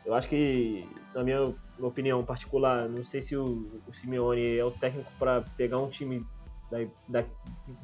eu 0.05 0.14
acho 0.14 0.29
que, 0.29 0.88
na 1.14 1.23
minha 1.23 1.53
opinião 1.81 2.25
particular, 2.25 2.88
não 2.88 3.05
sei 3.05 3.20
se 3.20 3.37
o, 3.37 3.68
o 3.87 3.92
Simeone 3.92 4.57
é 4.57 4.64
o 4.64 4.70
técnico 4.70 5.11
para 5.18 5.42
pegar 5.57 5.79
um 5.79 5.88
time 5.88 6.25
da, 6.70 6.78
da, 7.09 7.24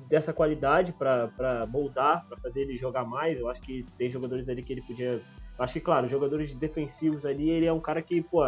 dessa 0.08 0.32
qualidade 0.32 0.92
para 0.92 1.66
moldar, 1.68 2.24
para 2.26 2.36
fazer 2.38 2.62
ele 2.62 2.76
jogar 2.76 3.04
mais. 3.04 3.38
Eu 3.38 3.48
acho 3.48 3.60
que 3.60 3.84
tem 3.98 4.10
jogadores 4.10 4.48
ali 4.48 4.62
que 4.62 4.72
ele 4.72 4.82
podia. 4.82 5.20
Acho 5.58 5.74
que, 5.74 5.80
claro, 5.80 6.06
jogadores 6.06 6.54
defensivos 6.54 7.24
ali, 7.24 7.48
ele 7.50 7.66
é 7.66 7.72
um 7.72 7.80
cara 7.80 8.02
que, 8.02 8.22
pô, 8.22 8.46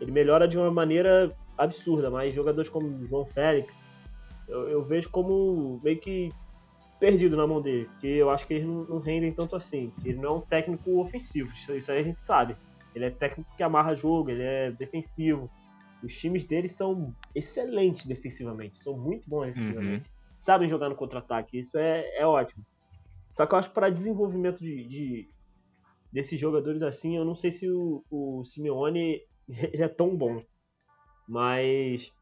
ele 0.00 0.10
melhora 0.10 0.48
de 0.48 0.58
uma 0.58 0.70
maneira 0.70 1.30
absurda, 1.56 2.10
mas 2.10 2.34
jogadores 2.34 2.68
como 2.70 3.06
João 3.06 3.26
Félix, 3.26 3.86
eu, 4.48 4.68
eu, 4.68 4.82
vejo 4.82 5.10
como 5.10 5.78
meio 5.82 5.98
que 5.98 6.32
perdido 6.98 7.36
na 7.36 7.46
mão 7.46 7.60
dele, 7.60 7.84
porque 7.86 8.06
eu 8.06 8.30
acho 8.30 8.46
que 8.46 8.54
eles 8.54 8.66
não, 8.66 8.84
não 8.84 8.98
rendem 8.98 9.32
tanto 9.32 9.54
assim. 9.54 9.92
Ele 10.04 10.18
não 10.18 10.30
é 10.30 10.32
um 10.32 10.40
técnico 10.40 10.98
ofensivo, 10.98 11.52
isso 11.54 11.92
aí 11.92 11.98
a 11.98 12.02
gente 12.02 12.22
sabe. 12.22 12.56
Ele 12.94 13.06
é 13.06 13.10
técnico 13.10 13.50
que 13.56 13.62
amarra 13.62 13.94
jogo, 13.94 14.30
ele 14.30 14.42
é 14.42 14.70
defensivo. 14.70 15.50
Os 16.04 16.16
times 16.16 16.44
dele 16.44 16.68
são 16.68 17.14
excelentes 17.34 18.06
defensivamente, 18.06 18.78
são 18.78 18.96
muito 18.96 19.28
bons 19.28 19.46
defensivamente. 19.46 20.08
Uhum. 20.08 20.14
Sabem 20.38 20.68
jogar 20.68 20.88
no 20.88 20.96
contra-ataque, 20.96 21.58
isso 21.58 21.78
é, 21.78 22.04
é 22.18 22.26
ótimo. 22.26 22.64
Só 23.32 23.46
que 23.46 23.54
eu 23.54 23.58
acho 23.58 23.68
que 23.68 23.74
para 23.74 23.90
desenvolvimento 23.90 24.60
de, 24.60 24.84
de, 24.84 25.28
desses 26.12 26.38
jogadores 26.38 26.82
assim, 26.82 27.16
eu 27.16 27.24
não 27.24 27.34
sei 27.34 27.50
se 27.50 27.68
o, 27.68 28.04
o 28.10 28.44
Simeone 28.44 29.22
já 29.74 29.86
é 29.86 29.88
tão 29.88 30.16
bom. 30.16 30.42
Mas 31.26 32.12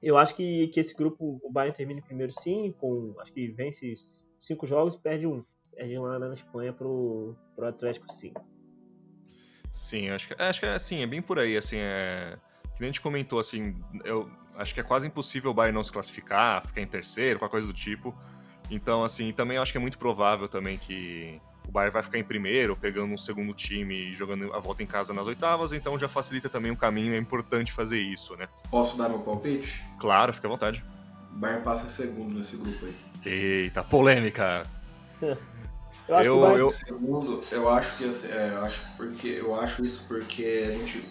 eu 0.00 0.16
acho 0.16 0.34
que, 0.34 0.68
que 0.68 0.80
esse 0.80 0.94
grupo, 0.94 1.40
o 1.42 1.50
Bayern 1.50 1.76
termina 1.76 2.00
em 2.00 2.02
primeiro 2.02 2.32
sim, 2.32 2.72
com 2.78 3.14
acho 3.18 3.32
que 3.32 3.48
vence 3.48 3.92
cinco 4.38 4.66
jogos 4.66 4.94
e 4.94 4.98
perde 4.98 5.26
um. 5.26 5.44
Perde 5.74 5.98
lá 5.98 6.18
na 6.18 6.32
Espanha 6.32 6.72
pro, 6.72 7.36
pro 7.54 7.66
Atlético 7.66 8.12
sim. 8.12 8.32
Sim, 9.70 10.08
acho 10.08 10.28
que, 10.28 10.42
acho 10.42 10.60
que 10.60 10.66
é 10.66 10.72
assim, 10.72 11.02
é 11.02 11.06
bem 11.06 11.20
por 11.20 11.38
aí, 11.38 11.56
assim, 11.56 11.76
é... 11.76 12.38
Que 12.78 12.82
nem 12.82 12.90
a 12.90 12.92
gente 12.92 13.00
comentou, 13.00 13.40
assim, 13.40 13.74
eu 14.04 14.30
acho 14.56 14.72
que 14.72 14.78
é 14.78 14.84
quase 14.84 15.04
impossível 15.08 15.50
o 15.50 15.54
Bayern 15.54 15.74
não 15.74 15.82
se 15.82 15.90
classificar, 15.90 16.64
ficar 16.64 16.80
em 16.80 16.86
terceiro, 16.86 17.40
qualquer 17.40 17.50
coisa 17.50 17.66
do 17.66 17.74
tipo. 17.74 18.14
Então, 18.70 19.02
assim, 19.02 19.32
também 19.32 19.58
acho 19.58 19.72
que 19.72 19.78
é 19.78 19.80
muito 19.80 19.98
provável 19.98 20.46
também 20.46 20.78
que 20.78 21.40
o 21.66 21.72
Bayern 21.72 21.92
vai 21.92 22.04
ficar 22.04 22.18
em 22.18 22.24
primeiro, 22.24 22.76
pegando 22.76 23.12
um 23.12 23.18
segundo 23.18 23.52
time 23.52 24.12
e 24.12 24.14
jogando 24.14 24.54
a 24.54 24.60
volta 24.60 24.80
em 24.84 24.86
casa 24.86 25.12
nas 25.12 25.26
oitavas, 25.26 25.72
então 25.72 25.98
já 25.98 26.08
facilita 26.08 26.48
também 26.48 26.70
o 26.70 26.76
caminho, 26.76 27.14
é 27.14 27.18
importante 27.18 27.72
fazer 27.72 28.00
isso, 28.00 28.36
né? 28.36 28.48
Posso 28.70 28.96
dar 28.96 29.08
meu 29.08 29.18
palpite? 29.18 29.84
Claro, 29.98 30.32
fica 30.32 30.46
à 30.46 30.50
vontade. 30.50 30.84
O 31.34 31.36
Bayern 31.36 31.64
passa 31.64 31.86
em 31.86 31.88
segundo 31.88 32.38
nesse 32.38 32.56
grupo 32.58 32.86
aí. 32.86 32.96
Eita, 33.26 33.82
polêmica! 33.82 34.64
eu 35.20 36.16
acho 36.16 36.28
eu, 36.28 36.54
que 36.54 36.60
eu... 36.60 36.70
segundo, 36.70 37.42
eu 37.50 37.68
acho 37.68 37.96
que 37.96 38.04
assim, 38.04 38.28
é, 38.30 38.52
eu 38.54 38.64
acho 38.64 38.80
porque 38.96 39.26
eu 39.26 39.60
acho 39.60 39.84
isso 39.84 40.06
porque 40.06 40.66
a 40.68 40.70
gente 40.70 41.04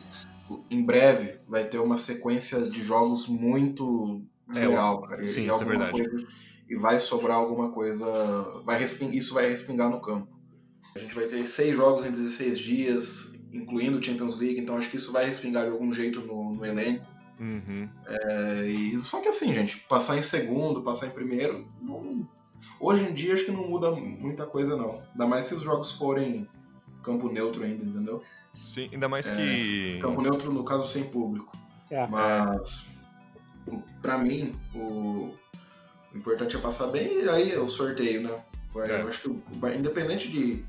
em 0.70 0.84
breve 0.84 1.40
vai 1.48 1.66
ter 1.66 1.80
uma 1.80 1.98
sequência 1.98 2.62
de 2.70 2.82
jogos 2.82 3.28
muito 3.28 4.22
legal, 4.54 5.02
cara. 5.02 5.24
Sim, 5.24 5.46
isso 5.46 5.62
é 5.62 5.66
verdade. 5.66 6.04
Coisa, 6.04 6.28
e 6.70 6.76
vai 6.76 7.00
sobrar 7.00 7.38
alguma 7.38 7.72
coisa, 7.72 8.06
vai 8.64 8.84
isso 8.84 9.34
vai 9.34 9.50
respingar 9.50 9.90
no 9.90 10.02
campo. 10.02 10.28
A 10.96 11.00
gente 11.00 11.14
vai 11.14 11.26
ter 11.26 11.46
seis 11.46 11.76
jogos 11.76 12.06
em 12.06 12.12
16 12.12 12.60
dias, 12.60 13.40
incluindo 13.54 14.04
Champions 14.04 14.38
League, 14.38 14.60
então 14.60 14.78
acho 14.78 14.90
que 14.90 14.98
isso 14.98 15.12
vai 15.12 15.26
respingar 15.26 15.66
de 15.66 15.72
algum 15.72 15.92
jeito 15.92 16.22
no, 16.22 16.52
no 16.52 16.66
elenco. 16.66 17.06
Uhum. 17.40 17.88
É, 18.06 18.68
e, 18.68 19.02
só 19.04 19.22
que 19.22 19.28
assim, 19.28 19.54
gente, 19.54 19.86
passar 19.88 20.18
em 20.18 20.22
segundo, 20.22 20.82
passar 20.82 21.08
em 21.08 21.12
primeiro, 21.12 21.68
não, 21.82 22.28
hoje 22.80 23.04
em 23.06 23.14
dia 23.14 23.34
acho 23.34 23.46
que 23.46 23.52
não 23.52 23.68
muda 23.68 23.92
muita 23.92 24.46
coisa 24.46 24.76
não. 24.76 25.02
Ainda 25.12 25.28
mais 25.28 25.46
se 25.46 25.54
os 25.54 25.62
jogos 25.62 25.92
forem 25.92 26.48
campo 27.08 27.32
neutro 27.32 27.64
ainda, 27.64 27.86
entendeu? 27.86 28.22
Sim, 28.54 28.90
ainda 28.92 29.08
mais 29.08 29.30
é, 29.30 29.36
que. 29.36 30.00
Campo 30.02 30.22
neutro, 30.22 30.52
no 30.52 30.64
caso, 30.64 30.92
sem 30.92 31.06
público. 31.06 31.58
É. 31.90 32.06
Mas, 32.06 32.88
para 34.02 34.18
mim, 34.18 34.54
o... 34.76 35.34
o 36.14 36.18
importante 36.18 36.58
é 36.58 36.60
passar 36.60 36.88
bem 36.88 37.24
e 37.24 37.30
aí 37.30 37.52
é 37.54 37.60
o 37.60 37.70
sorteio, 37.70 38.22
né? 38.22 38.44
É. 38.76 39.02
Eu 39.02 39.08
acho 39.08 39.22
que, 39.22 39.30
o... 39.30 39.68
independente 39.74 40.30
de 40.30 40.66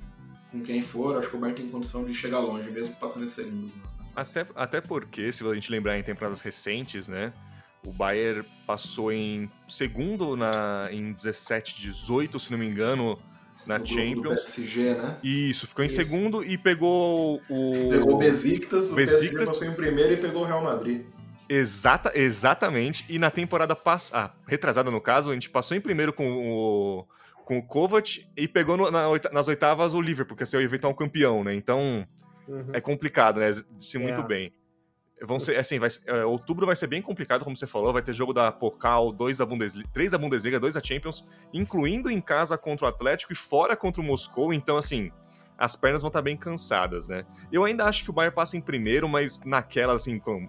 com 0.52 0.62
quem 0.62 0.80
for, 0.80 1.18
acho 1.18 1.28
que 1.28 1.36
o 1.36 1.38
Bayern 1.38 1.60
tem 1.60 1.70
condição 1.70 2.04
de 2.04 2.14
chegar 2.14 2.38
longe, 2.38 2.70
mesmo 2.70 2.94
passando 2.96 3.24
em 3.24 3.28
segundo. 3.28 3.70
Até, 4.16 4.46
até 4.54 4.80
porque, 4.80 5.30
se 5.30 5.46
a 5.46 5.54
gente 5.54 5.70
lembrar 5.70 5.98
em 5.98 6.02
temporadas 6.02 6.40
recentes, 6.40 7.06
né? 7.08 7.32
O 7.86 7.92
Bayern 7.92 8.44
passou 8.66 9.12
em 9.12 9.50
segundo 9.68 10.36
na, 10.36 10.88
em 10.90 11.12
17, 11.12 11.80
18, 11.80 12.38
se 12.38 12.50
não 12.50 12.58
me 12.58 12.66
engano, 12.66 13.18
na 13.68 13.84
Champions. 13.84 14.42
PSG, 14.42 14.94
né? 14.94 15.18
Isso, 15.22 15.66
ficou 15.66 15.84
Isso. 15.84 16.00
em 16.00 16.04
segundo 16.04 16.42
e 16.42 16.56
pegou 16.56 17.40
o. 17.48 17.88
Pegou 17.90 18.14
o 18.14 18.18
Besiktas, 18.18 18.90
o 18.90 18.94
Besiktas 18.94 19.50
PSG 19.50 19.60
passou 19.60 19.68
em 19.68 19.74
primeiro 19.74 20.14
e 20.14 20.16
pegou 20.16 20.42
o 20.42 20.44
Real 20.46 20.64
Madrid. 20.64 21.04
Exata, 21.48 22.10
exatamente. 22.14 23.04
E 23.08 23.18
na 23.18 23.30
temporada 23.30 23.76
passada, 23.76 24.32
ah, 24.34 24.36
retrasada 24.46 24.90
no 24.90 25.00
caso, 25.00 25.30
a 25.30 25.34
gente 25.34 25.50
passou 25.50 25.76
em 25.76 25.80
primeiro 25.80 26.12
com 26.12 26.26
o 26.26 27.06
com 27.44 27.56
o 27.56 27.62
Kovac 27.62 28.26
e 28.36 28.46
pegou 28.46 28.76
no, 28.76 28.90
na, 28.90 29.06
nas 29.32 29.48
oitavas 29.48 29.94
o 29.94 30.02
Liverpool, 30.02 30.36
porque 30.36 30.56
ia 30.56 30.62
evitar 30.62 30.86
um 30.88 30.94
campeão, 30.94 31.42
né? 31.42 31.54
Então 31.54 32.06
uhum. 32.46 32.70
é 32.74 32.80
complicado, 32.80 33.40
né? 33.40 33.50
Se 33.78 33.98
muito 33.98 34.20
é. 34.20 34.24
bem. 34.24 34.52
Vão 35.22 35.40
ser, 35.40 35.58
assim, 35.58 35.78
vai, 35.78 35.88
é, 36.06 36.24
outubro 36.24 36.64
vai 36.64 36.76
ser 36.76 36.86
bem 36.86 37.02
complicado, 37.02 37.42
como 37.42 37.56
você 37.56 37.66
falou. 37.66 37.92
Vai 37.92 38.02
ter 38.02 38.12
jogo 38.12 38.32
da 38.32 38.52
Pokal, 38.52 39.12
dois 39.12 39.38
da 39.38 39.44
Bundesliga, 39.44 39.88
três 39.92 40.12
da 40.12 40.18
Bundesliga, 40.18 40.60
dois 40.60 40.74
da 40.74 40.82
Champions, 40.82 41.26
incluindo 41.52 42.10
em 42.10 42.20
casa 42.20 42.56
contra 42.56 42.86
o 42.86 42.88
Atlético 42.88 43.32
e 43.32 43.36
fora 43.36 43.76
contra 43.76 44.00
o 44.00 44.04
Moscou. 44.04 44.52
Então, 44.52 44.76
assim, 44.76 45.10
as 45.56 45.74
pernas 45.74 46.02
vão 46.02 46.08
estar 46.08 46.22
bem 46.22 46.36
cansadas, 46.36 47.08
né? 47.08 47.26
Eu 47.50 47.64
ainda 47.64 47.84
acho 47.84 48.04
que 48.04 48.10
o 48.10 48.12
Bayern 48.12 48.34
passa 48.34 48.56
em 48.56 48.60
primeiro, 48.60 49.08
mas 49.08 49.42
naquela, 49.44 49.94
assim, 49.94 50.20
com, 50.20 50.48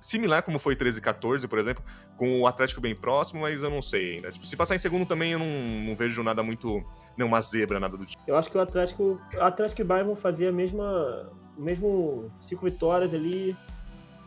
similar 0.00 0.42
como 0.42 0.58
foi 0.58 0.74
13 0.74 0.98
e 0.98 1.02
14, 1.02 1.46
por 1.46 1.58
exemplo, 1.58 1.82
com 2.16 2.40
o 2.40 2.46
Atlético 2.46 2.80
bem 2.80 2.94
próximo, 2.94 3.42
mas 3.42 3.62
eu 3.62 3.70
não 3.70 3.80
sei 3.80 4.16
ainda. 4.16 4.30
Tipo, 4.30 4.44
se 4.44 4.56
passar 4.56 4.74
em 4.74 4.78
segundo 4.78 5.06
também 5.06 5.32
eu 5.32 5.38
não, 5.38 5.46
não 5.46 5.94
vejo 5.94 6.22
nada 6.24 6.42
muito. 6.42 6.84
Nenhuma 7.16 7.40
zebra, 7.40 7.78
nada 7.78 7.96
do 7.96 8.04
tipo. 8.04 8.20
Eu 8.26 8.36
acho 8.36 8.50
que 8.50 8.58
o 8.58 8.60
Atlético. 8.60 9.16
O 9.34 9.40
Atlético 9.40 9.80
e 9.80 9.84
o 9.84 9.86
Bayern 9.86 10.08
vão 10.08 10.16
fazer 10.16 10.48
a 10.48 10.52
mesma. 10.52 11.30
mesmo 11.56 12.30
cinco 12.40 12.64
vitórias 12.64 13.14
ali 13.14 13.56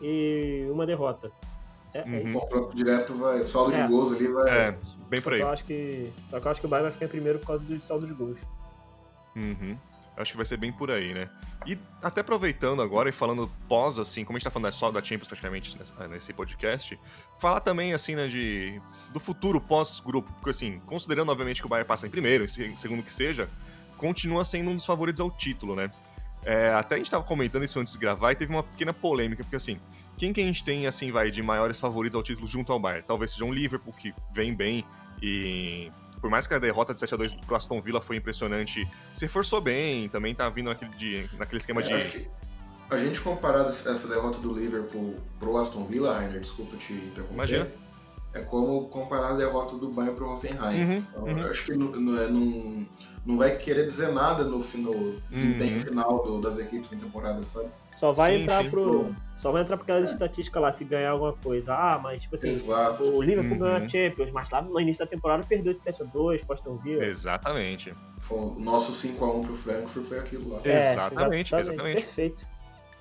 e 0.00 0.66
uma 0.68 0.86
derrota. 0.86 1.30
É, 1.94 2.00
é 2.00 2.02
uhum. 2.04 2.16
é 2.16 2.30
o 2.30 2.32
confronto 2.32 2.74
direto 2.74 3.14
vai. 3.14 3.40
O 3.40 3.46
saldo 3.46 3.74
é. 3.74 3.82
de 3.82 3.88
gols 3.88 4.12
ali 4.12 4.28
vai. 4.28 4.58
É, 4.68 4.78
bem 5.08 5.20
por 5.20 5.32
aí. 5.32 5.40
Eu 5.40 5.48
acho 5.48 5.64
que, 5.64 6.12
eu 6.30 6.50
acho 6.50 6.60
que 6.60 6.66
o 6.66 6.68
Bayern 6.68 6.84
vai 6.84 6.92
ficar 6.92 7.06
em 7.06 7.08
primeiro 7.08 7.38
por 7.38 7.46
causa 7.46 7.64
do 7.64 7.80
saldo 7.80 8.06
de 8.06 8.12
gols. 8.12 8.38
Uhum. 9.34 9.76
Acho 10.16 10.32
que 10.32 10.36
vai 10.38 10.46
ser 10.46 10.56
bem 10.56 10.72
por 10.72 10.90
aí, 10.90 11.12
né? 11.12 11.28
E 11.66 11.78
até 12.02 12.22
aproveitando 12.22 12.80
agora 12.80 13.08
e 13.08 13.12
falando 13.12 13.50
pós, 13.68 13.98
assim, 13.98 14.24
como 14.24 14.36
a 14.36 14.38
gente 14.38 14.44
tá 14.44 14.50
falando 14.50 14.68
é 14.68 14.72
só 14.72 14.90
da 14.90 15.02
Champions 15.02 15.28
praticamente 15.28 15.76
nesse 16.08 16.32
podcast, 16.32 16.98
falar 17.36 17.60
também, 17.60 17.92
assim, 17.92 18.14
né, 18.14 18.26
de, 18.26 18.80
do 19.12 19.20
futuro 19.20 19.60
pós-grupo, 19.60 20.32
porque, 20.34 20.50
assim, 20.50 20.80
considerando, 20.86 21.30
obviamente, 21.30 21.60
que 21.60 21.66
o 21.66 21.68
Bayern 21.68 21.86
passa 21.86 22.06
em 22.06 22.10
primeiro, 22.10 22.44
em 22.44 22.76
segundo 22.76 23.02
que 23.02 23.12
seja, 23.12 23.48
continua 23.98 24.44
sendo 24.44 24.70
um 24.70 24.76
dos 24.76 24.86
favoritos 24.86 25.20
ao 25.20 25.30
título, 25.30 25.74
né? 25.76 25.90
É, 26.46 26.72
até 26.72 26.94
a 26.94 26.98
gente 26.98 27.10
tava 27.10 27.24
comentando 27.24 27.64
isso 27.64 27.80
antes 27.80 27.92
de 27.92 27.98
gravar 27.98 28.30
e 28.30 28.36
teve 28.36 28.52
uma 28.52 28.62
pequena 28.62 28.94
polêmica, 28.94 29.42
porque, 29.42 29.56
assim, 29.56 29.78
quem 30.16 30.32
que 30.32 30.40
a 30.40 30.44
gente 30.44 30.62
tem, 30.62 30.86
assim, 30.86 31.10
vai, 31.10 31.28
de 31.28 31.42
maiores 31.42 31.80
favoritos 31.80 32.14
ao 32.14 32.22
título 32.22 32.46
junto 32.46 32.72
ao 32.72 32.78
Bayern? 32.78 33.04
Talvez 33.04 33.32
seja 33.32 33.44
um 33.44 33.52
Liverpool, 33.52 33.92
que 33.92 34.14
vem 34.32 34.54
bem 34.54 34.84
e 35.20 35.90
por 36.20 36.30
mais 36.30 36.46
que 36.46 36.54
a 36.54 36.58
derrota 36.60 36.94
de 36.94 37.00
7x2 37.00 37.36
pro 37.44 37.56
Aston 37.56 37.80
Villa 37.80 38.00
foi 38.00 38.16
impressionante, 38.16 38.88
se 39.12 39.26
forçou 39.26 39.60
bem, 39.60 40.08
também 40.08 40.34
tá 40.36 40.48
vindo 40.48 40.68
naquele, 40.68 40.90
de, 40.92 41.28
naquele 41.36 41.58
esquema 41.58 41.82
de. 41.82 41.92
A 42.88 42.98
gente 42.98 43.20
comparado 43.20 43.70
essa 43.70 44.06
derrota 44.06 44.38
do 44.38 44.54
Liverpool 44.54 45.16
pro 45.40 45.56
Aston 45.56 45.84
Villa, 45.86 46.16
Rainer, 46.16 46.40
desculpa 46.40 46.76
te 46.76 46.92
interromper. 46.92 47.34
Imagina. 47.34 47.68
É 48.32 48.40
como 48.40 48.86
comparar 48.88 49.30
a 49.30 49.36
derrota 49.36 49.76
do 49.76 49.88
Bayern 49.88 50.14
pro 50.14 50.30
Hoffenheim. 50.30 50.84
Uhum, 50.84 50.96
então, 50.96 51.22
uhum. 51.24 51.38
Eu 51.38 51.50
acho 51.50 51.64
que 51.64 51.74
não, 51.74 51.86
não, 51.90 52.22
é, 52.22 52.28
não, 52.28 52.86
não 53.26 53.36
vai 53.36 53.56
querer 53.56 53.86
dizer 53.86 54.12
nada 54.12 54.44
no, 54.44 54.58
no 54.58 55.20
desempenho 55.28 55.76
uhum. 55.76 55.82
final 55.82 56.24
do, 56.24 56.40
das 56.40 56.58
equipes 56.58 56.92
em 56.92 56.98
temporada, 56.98 57.42
sabe? 57.42 57.68
Só 57.96 58.12
vai 58.12 58.36
sim, 58.36 58.42
entrar 58.42 58.62
sim, 58.62 58.70
pro. 58.70 59.14
Só 59.36 59.50
vai 59.50 59.62
entrar 59.62 59.76
por 59.76 59.84
causa 59.84 60.08
é. 60.08 60.12
estatística 60.12 60.60
lá, 60.60 60.70
se 60.70 60.84
ganhar 60.84 61.10
alguma 61.10 61.32
coisa. 61.32 61.74
Ah, 61.74 61.98
mas 62.00 62.20
tipo 62.22 62.36
assim, 62.36 62.50
Exato. 62.50 63.02
o 63.02 63.20
Liverpool 63.20 63.52
uhum. 63.52 63.58
ganhou 63.58 63.76
a 63.76 63.88
Champions, 63.88 64.32
mas 64.32 64.50
lá 64.50 64.62
no 64.62 64.80
início 64.80 65.04
da 65.04 65.10
temporada 65.10 65.44
perdeu 65.44 65.74
de 65.74 65.80
7x2 65.80 66.44
pro 66.44 66.54
Aston 66.54 66.76
Villa. 66.76 67.04
Exatamente. 67.04 67.92
Foi, 68.20 68.38
o 68.38 68.60
nosso 68.60 68.92
5x1 68.92 69.44
pro 69.44 69.54
Frankfurt 69.56 70.06
foi 70.06 70.18
aquilo 70.20 70.52
lá. 70.52 70.60
É, 70.64 70.76
exatamente, 70.76 71.54
exatamente, 71.54 71.54
exatamente. 71.54 72.02
Perfeito. 72.02 72.46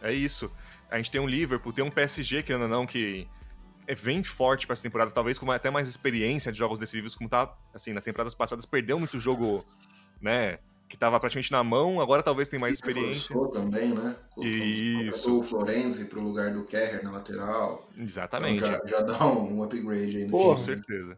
É 0.02 0.12
isso. 0.12 0.52
A 0.90 0.98
gente 0.98 1.12
tem 1.12 1.22
um 1.22 1.28
Liverpool, 1.28 1.72
tem 1.72 1.84
um 1.84 1.92
PSG, 1.92 2.42
que 2.42 2.52
ainda 2.52 2.68
não, 2.68 2.86
que 2.86 3.28
é, 3.88 3.94
vem 3.94 4.24
forte 4.24 4.66
para 4.66 4.74
essa 4.74 4.84
temporada, 4.84 5.12
talvez 5.12 5.38
com 5.38 5.52
até 5.52 5.70
mais 5.70 5.88
experiência 5.88 6.52
de 6.52 6.58
jogos 6.58 6.80
decisivos, 6.80 7.16
como 7.16 7.30
tá, 7.30 7.54
assim, 7.74 7.94
nas 7.94 8.04
temporadas 8.04 8.34
passadas, 8.34 8.66
perdeu 8.66 8.98
muito 8.98 9.20
jogo, 9.20 9.64
né? 10.26 10.60
que 10.88 10.96
estava 10.96 11.20
praticamente 11.20 11.52
na 11.52 11.64
mão, 11.64 12.00
agora 12.00 12.22
talvez 12.22 12.48
tenha 12.48 12.60
mais 12.60 12.76
experiência. 12.76 13.36
também, 13.52 13.90
né? 13.90 14.16
Isso. 14.38 15.40
o 15.40 15.44
Florenzi 15.44 16.06
para 16.06 16.20
o 16.20 16.24
lugar 16.24 16.54
do 16.54 16.64
Kerr 16.64 17.04
na 17.04 17.12
lateral. 17.12 17.90
Exatamente. 17.98 18.64
Então 18.64 18.72
já, 18.72 18.82
já, 18.86 19.02
dá 19.02 19.26
um 19.26 19.64
upgrade 19.64 20.18
aí 20.18 20.26
no 20.26 20.32
Pô, 20.32 20.52
Com 20.52 20.58
certeza. 20.58 21.18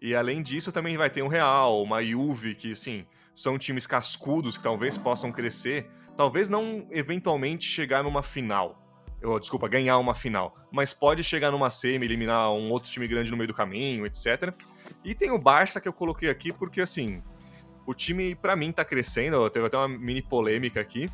E 0.00 0.14
além 0.14 0.42
disso, 0.42 0.70
também 0.70 0.96
vai 0.96 1.10
ter 1.10 1.22
um 1.22 1.28
Real, 1.28 1.82
uma 1.82 2.02
Juve, 2.02 2.54
que, 2.54 2.72
assim, 2.72 3.06
são 3.34 3.58
times 3.58 3.86
cascudos 3.86 4.56
que 4.56 4.62
talvez 4.62 4.96
possam 4.96 5.30
crescer, 5.32 5.90
talvez 6.16 6.48
não 6.48 6.86
eventualmente 6.90 7.66
chegar 7.66 8.02
numa 8.02 8.22
final. 8.22 8.80
Eu, 9.20 9.38
desculpa, 9.38 9.68
ganhar 9.68 9.98
uma 9.98 10.14
final. 10.14 10.56
Mas 10.72 10.94
pode 10.94 11.22
chegar 11.22 11.50
numa 11.50 11.68
semi, 11.68 12.06
eliminar 12.06 12.50
um 12.52 12.70
outro 12.70 12.90
time 12.90 13.06
grande 13.06 13.30
no 13.30 13.36
meio 13.36 13.48
do 13.48 13.54
caminho, 13.54 14.06
etc. 14.06 14.54
E 15.04 15.14
tem 15.14 15.30
o 15.30 15.38
Barça 15.38 15.80
que 15.80 15.88
eu 15.88 15.92
coloquei 15.92 16.30
aqui 16.30 16.50
porque, 16.50 16.80
assim, 16.80 17.22
o 17.90 17.94
time, 17.94 18.34
para 18.36 18.54
mim, 18.54 18.70
tá 18.70 18.84
crescendo. 18.84 19.50
Teve 19.50 19.66
até 19.66 19.76
uma 19.76 19.88
mini 19.88 20.22
polêmica 20.22 20.80
aqui. 20.80 21.10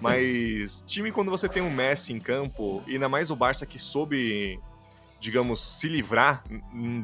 Mas 0.00 0.82
time, 0.86 1.10
quando 1.10 1.30
você 1.30 1.48
tem 1.48 1.62
um 1.62 1.70
Messi 1.70 2.12
em 2.12 2.20
campo, 2.20 2.82
e 2.86 2.94
ainda 2.94 3.08
mais 3.08 3.30
o 3.30 3.36
Barça 3.36 3.64
que 3.64 3.78
soube, 3.78 4.60
digamos, 5.18 5.60
se 5.60 5.88
livrar, 5.88 6.44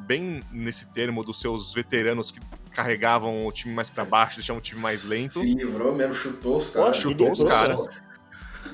bem 0.06 0.40
nesse 0.52 0.92
termo, 0.92 1.24
dos 1.24 1.40
seus 1.40 1.72
veteranos 1.72 2.30
que 2.30 2.40
carregavam 2.70 3.46
o 3.46 3.52
time 3.52 3.72
mais 3.72 3.88
para 3.88 4.04
baixo, 4.04 4.37
deixavam 4.37 4.58
o 4.58 4.62
time 4.62 4.80
mais 4.80 5.04
lento. 5.04 5.40
Se 5.40 5.54
livrou 5.54 5.94
mesmo, 5.94 6.14
chutou 6.14 6.58
os 6.58 6.70
caras. 6.70 6.96
Chutou 6.96 7.32
os 7.32 7.42
caras. 7.42 7.88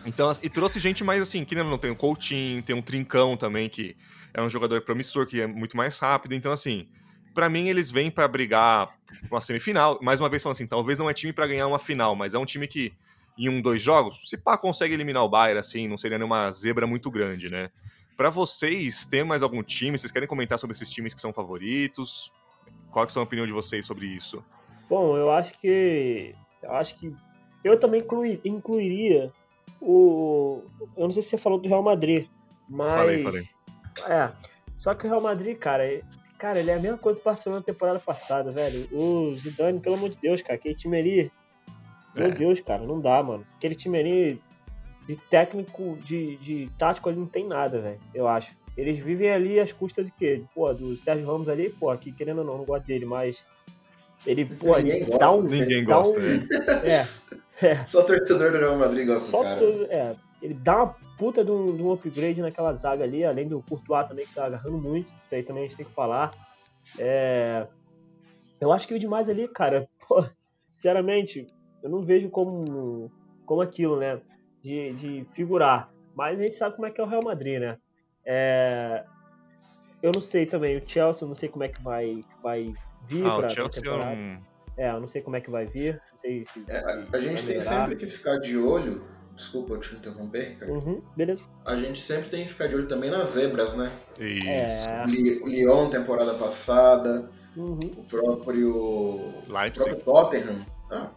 Então, 0.05 0.31
e 0.43 0.49
trouxe 0.49 0.81
gente 0.81 1.05
mais 1.05 1.21
assim, 1.23 1.45
que 1.45 1.55
não 1.55 1.79
tem 1.79 1.91
um 1.91 1.95
Coutinho, 1.95 2.63
tem 2.63 2.75
um 2.75 2.83
Trincão 2.83 3.37
também, 3.37 3.69
que 3.69 3.97
é 4.35 4.43
um 4.43 4.49
jogador 4.49 4.81
promissor, 4.83 5.27
que 5.27 5.43
é 5.43 5.47
muito 5.47 5.77
mais 5.77 5.99
rápido. 5.99 6.35
Então, 6.35 6.51
assim, 6.51 6.89
para 7.35 7.49
mim 7.49 7.69
eles 7.69 7.91
vêm 7.91 8.11
para 8.11 8.27
brigar 8.29 8.95
uma 9.31 9.41
semifinal. 9.41 9.99
Mais 10.03 10.21
uma 10.21 10.29
vez 10.29 10.43
falando 10.43 10.55
assim, 10.55 10.67
talvez 10.67 10.99
não 10.99 11.09
é 11.09 11.15
time 11.15 11.33
para 11.33 11.47
ganhar 11.47 11.67
uma 11.67 11.79
final, 11.79 12.15
mas 12.15 12.35
é 12.35 12.39
um 12.39 12.45
time 12.45 12.67
que 12.67 12.93
em 13.39 13.49
um, 13.49 13.63
dois 13.63 13.81
jogos, 13.81 14.29
se 14.29 14.37
pá, 14.37 14.59
consegue 14.59 14.93
eliminar 14.93 15.25
o 15.25 15.29
Bayern, 15.29 15.59
assim, 15.59 15.89
não 15.89 15.97
seria 15.97 16.19
nenhuma 16.19 16.51
zebra 16.51 16.87
muito 16.87 17.11
grande, 17.11 17.49
né? 17.49 17.71
Para 18.17 18.29
vocês, 18.29 19.07
tem 19.07 19.25
mais 19.25 19.43
algum 19.43 19.63
time? 19.63 19.97
Vocês 19.97 20.13
querem 20.13 20.29
comentar 20.29 20.59
sobre 20.59 20.77
esses 20.77 20.91
times 20.91 21.15
que 21.15 21.21
são 21.21 21.33
favoritos? 21.33 22.31
Qual 22.91 23.07
que 23.07 23.17
é 23.17 23.21
a 23.21 23.25
opinião 23.25 23.47
de 23.47 23.53
vocês 23.53 23.87
sobre 23.87 24.07
isso? 24.07 24.45
Bom, 24.91 25.17
eu 25.17 25.31
acho 25.31 25.59
que. 25.59 26.35
Eu 26.63 26.75
acho 26.75 26.97
que. 26.97 27.15
Eu 27.65 27.81
também 27.81 28.03
inclui, 28.03 28.39
incluiria 28.45 29.33
o. 29.81 30.63
Eu 30.97 31.05
não 31.05 31.11
sei 31.11 31.23
se 31.23 31.31
você 31.31 31.39
falou 31.39 31.59
do 31.59 31.67
Real 31.67 31.83
Madrid, 31.83 32.27
mas. 32.69 32.93
Falei, 32.93 33.23
falei. 33.23 33.43
É. 34.07 34.33
Só 34.77 34.95
que 34.95 35.07
o 35.07 35.09
Real 35.09 35.23
Madrid, 35.23 35.57
cara, 35.57 35.85
cara, 36.41 36.59
ele 36.59 36.71
é 36.71 36.75
a 36.75 36.81
mesma 36.81 36.97
coisa 36.97 37.21
do 37.21 37.23
Barcelona 37.23 37.61
na 37.61 37.67
temporada 37.67 37.99
passada, 37.99 38.51
velho. 38.51 38.89
O 38.93 39.33
Zidane, 39.35 39.79
pelo 39.79 39.97
amor 39.97 40.09
de 40.09 40.17
Deus, 40.17 40.41
cara, 40.41 40.55
aquele 40.55 40.75
time 40.75 40.99
ali 40.99 41.33
meu 42.17 42.29
é. 42.29 42.31
Deus, 42.31 42.61
cara, 42.61 42.83
não 42.85 43.01
dá, 43.01 43.23
mano. 43.23 43.47
Aquele 43.57 43.75
time 43.75 43.99
ali 43.99 44.43
de 45.07 45.17
técnico, 45.17 45.99
de, 46.03 46.37
de 46.37 46.71
tático 46.79 47.09
ali 47.09 47.19
não 47.19 47.27
tem 47.27 47.47
nada, 47.47 47.81
velho, 47.81 48.01
eu 48.15 48.27
acho. 48.27 48.53
Eles 48.77 48.99
vivem 48.99 49.31
ali 49.31 49.61
às 49.61 49.73
custas 49.73 50.07
de 50.07 50.13
quê? 50.13 50.43
Pô, 50.55 50.73
do 50.73 50.97
Sérgio 50.97 51.27
Ramos 51.27 51.49
ali, 51.49 51.69
pô, 51.69 51.91
aqui 51.91 52.13
querendo 52.13 52.39
ou 52.39 52.45
não, 52.45 52.59
não 52.59 52.65
gosto 52.65 52.87
dele, 52.87 53.05
mas 53.05 53.45
ele, 54.27 54.45
pô, 54.45 54.77
Ninguém 54.77 55.03
ele 55.03 55.19
dá 55.19 55.33
um. 55.33 55.43
Ninguém 55.43 55.85
gosta, 55.85 56.19
um, 56.19 56.25
é. 56.85 57.01
é. 57.67 57.85
Só 57.85 58.03
torcedor 58.03 58.53
do 58.53 58.59
Real 58.59 58.79
Madrid 58.79 59.07
gosta 59.07 59.29
Só 59.29 59.43
do 59.43 59.87
cara. 59.89 59.95
é, 59.95 60.17
ele 60.43 60.55
dá 60.55 60.77
uma 60.77 60.97
puta 61.19 61.45
de 61.45 61.51
um, 61.51 61.77
de 61.77 61.83
um, 61.83 61.93
upgrade 61.93 62.41
naquela 62.41 62.73
zaga 62.75 63.05
ali, 63.05 63.25
além 63.25 63.47
do 63.47 63.63
Courtois 63.63 64.07
também, 64.09 64.27
que 64.27 64.35
tá 64.35 64.47
agarrando 64.47 64.79
muito. 64.79 65.13
Isso 65.23 65.35
aí 65.35 65.43
também 65.43 65.65
a 65.65 65.67
gente 65.67 65.77
tem 65.77 65.87
que 65.87 65.93
falar. 65.93 66.33
É, 66.99 67.67
eu 68.61 68.73
acho 68.73 68.89
que 68.89 68.95
o 68.95 68.99
demais 68.99 69.29
ali, 69.29 69.47
cara, 69.49 69.89
pô, 70.09 70.25
sinceramente, 70.69 71.47
eu 71.83 71.91
não 71.91 72.03
vejo 72.03 72.31
como, 72.31 73.11
como 73.45 73.61
aquilo, 73.61 73.99
né? 73.99 74.21
De, 74.63 74.93
de 74.95 75.27
figurar. 75.33 75.93
Mas 76.15 76.41
a 76.41 76.43
gente 76.43 76.55
sabe 76.57 76.77
como 76.77 76.87
é 76.87 76.91
que 76.91 77.01
é 77.01 77.05
o 77.05 77.07
Real 77.07 77.23
Madrid, 77.25 77.61
né? 77.61 77.79
É, 78.25 79.05
eu 80.03 80.13
não 80.13 80.21
sei 80.21 80.47
também, 80.47 80.77
o 80.77 80.83
Chelsea, 80.87 81.25
eu 81.25 81.29
não 81.29 81.35
sei 81.35 81.49
como 81.49 81.65
é 81.65 81.69
que 81.69 81.83
vai, 81.83 82.21
vai 82.43 82.73
vir 83.03 83.25
ah, 83.27 83.37
pra, 83.37 83.47
o 83.47 83.51
Chelsea 83.51 83.83
temporada. 83.83 84.17
Um... 84.17 84.41
É, 84.77 84.91
eu 84.91 85.01
não 85.01 85.09
sei 85.09 85.21
como 85.21 85.37
é 85.37 85.41
que 85.41 85.51
vai 85.51 85.67
vir. 85.67 86.01
Não 86.11 86.17
sei 86.17 86.45
se, 86.45 86.65
é, 86.69 86.81
se 86.81 87.17
a 87.17 87.21
gente 87.21 87.47
tem 87.47 87.61
sempre 87.61 87.97
que 87.97 88.07
ficar 88.07 88.39
de 88.39 88.57
olho. 88.57 89.05
Desculpa 89.41 89.73
eu 89.73 89.81
te 89.81 89.95
interromper, 89.95 90.55
cara. 90.59 90.71
Uhum, 90.71 91.01
beleza. 91.17 91.43
A 91.65 91.75
gente 91.75 91.99
sempre 91.99 92.29
tem 92.29 92.43
que 92.45 92.51
ficar 92.51 92.67
de 92.67 92.75
olho 92.75 92.87
também 92.87 93.11
nas 93.11 93.31
zebras, 93.31 93.75
né? 93.75 93.91
Isso. 94.19 94.87
É... 94.87 95.05
O 95.43 95.49
Lyon 95.49 95.89
temporada 95.89 96.35
passada. 96.35 97.31
Uhum. 97.57 97.81
O 97.97 98.05
próprio. 98.05 99.33
Leipzig. 99.49 99.93
O 99.93 99.97
próprio 99.97 100.43
Tottenham. 100.43 100.67
Ah, 100.91 101.09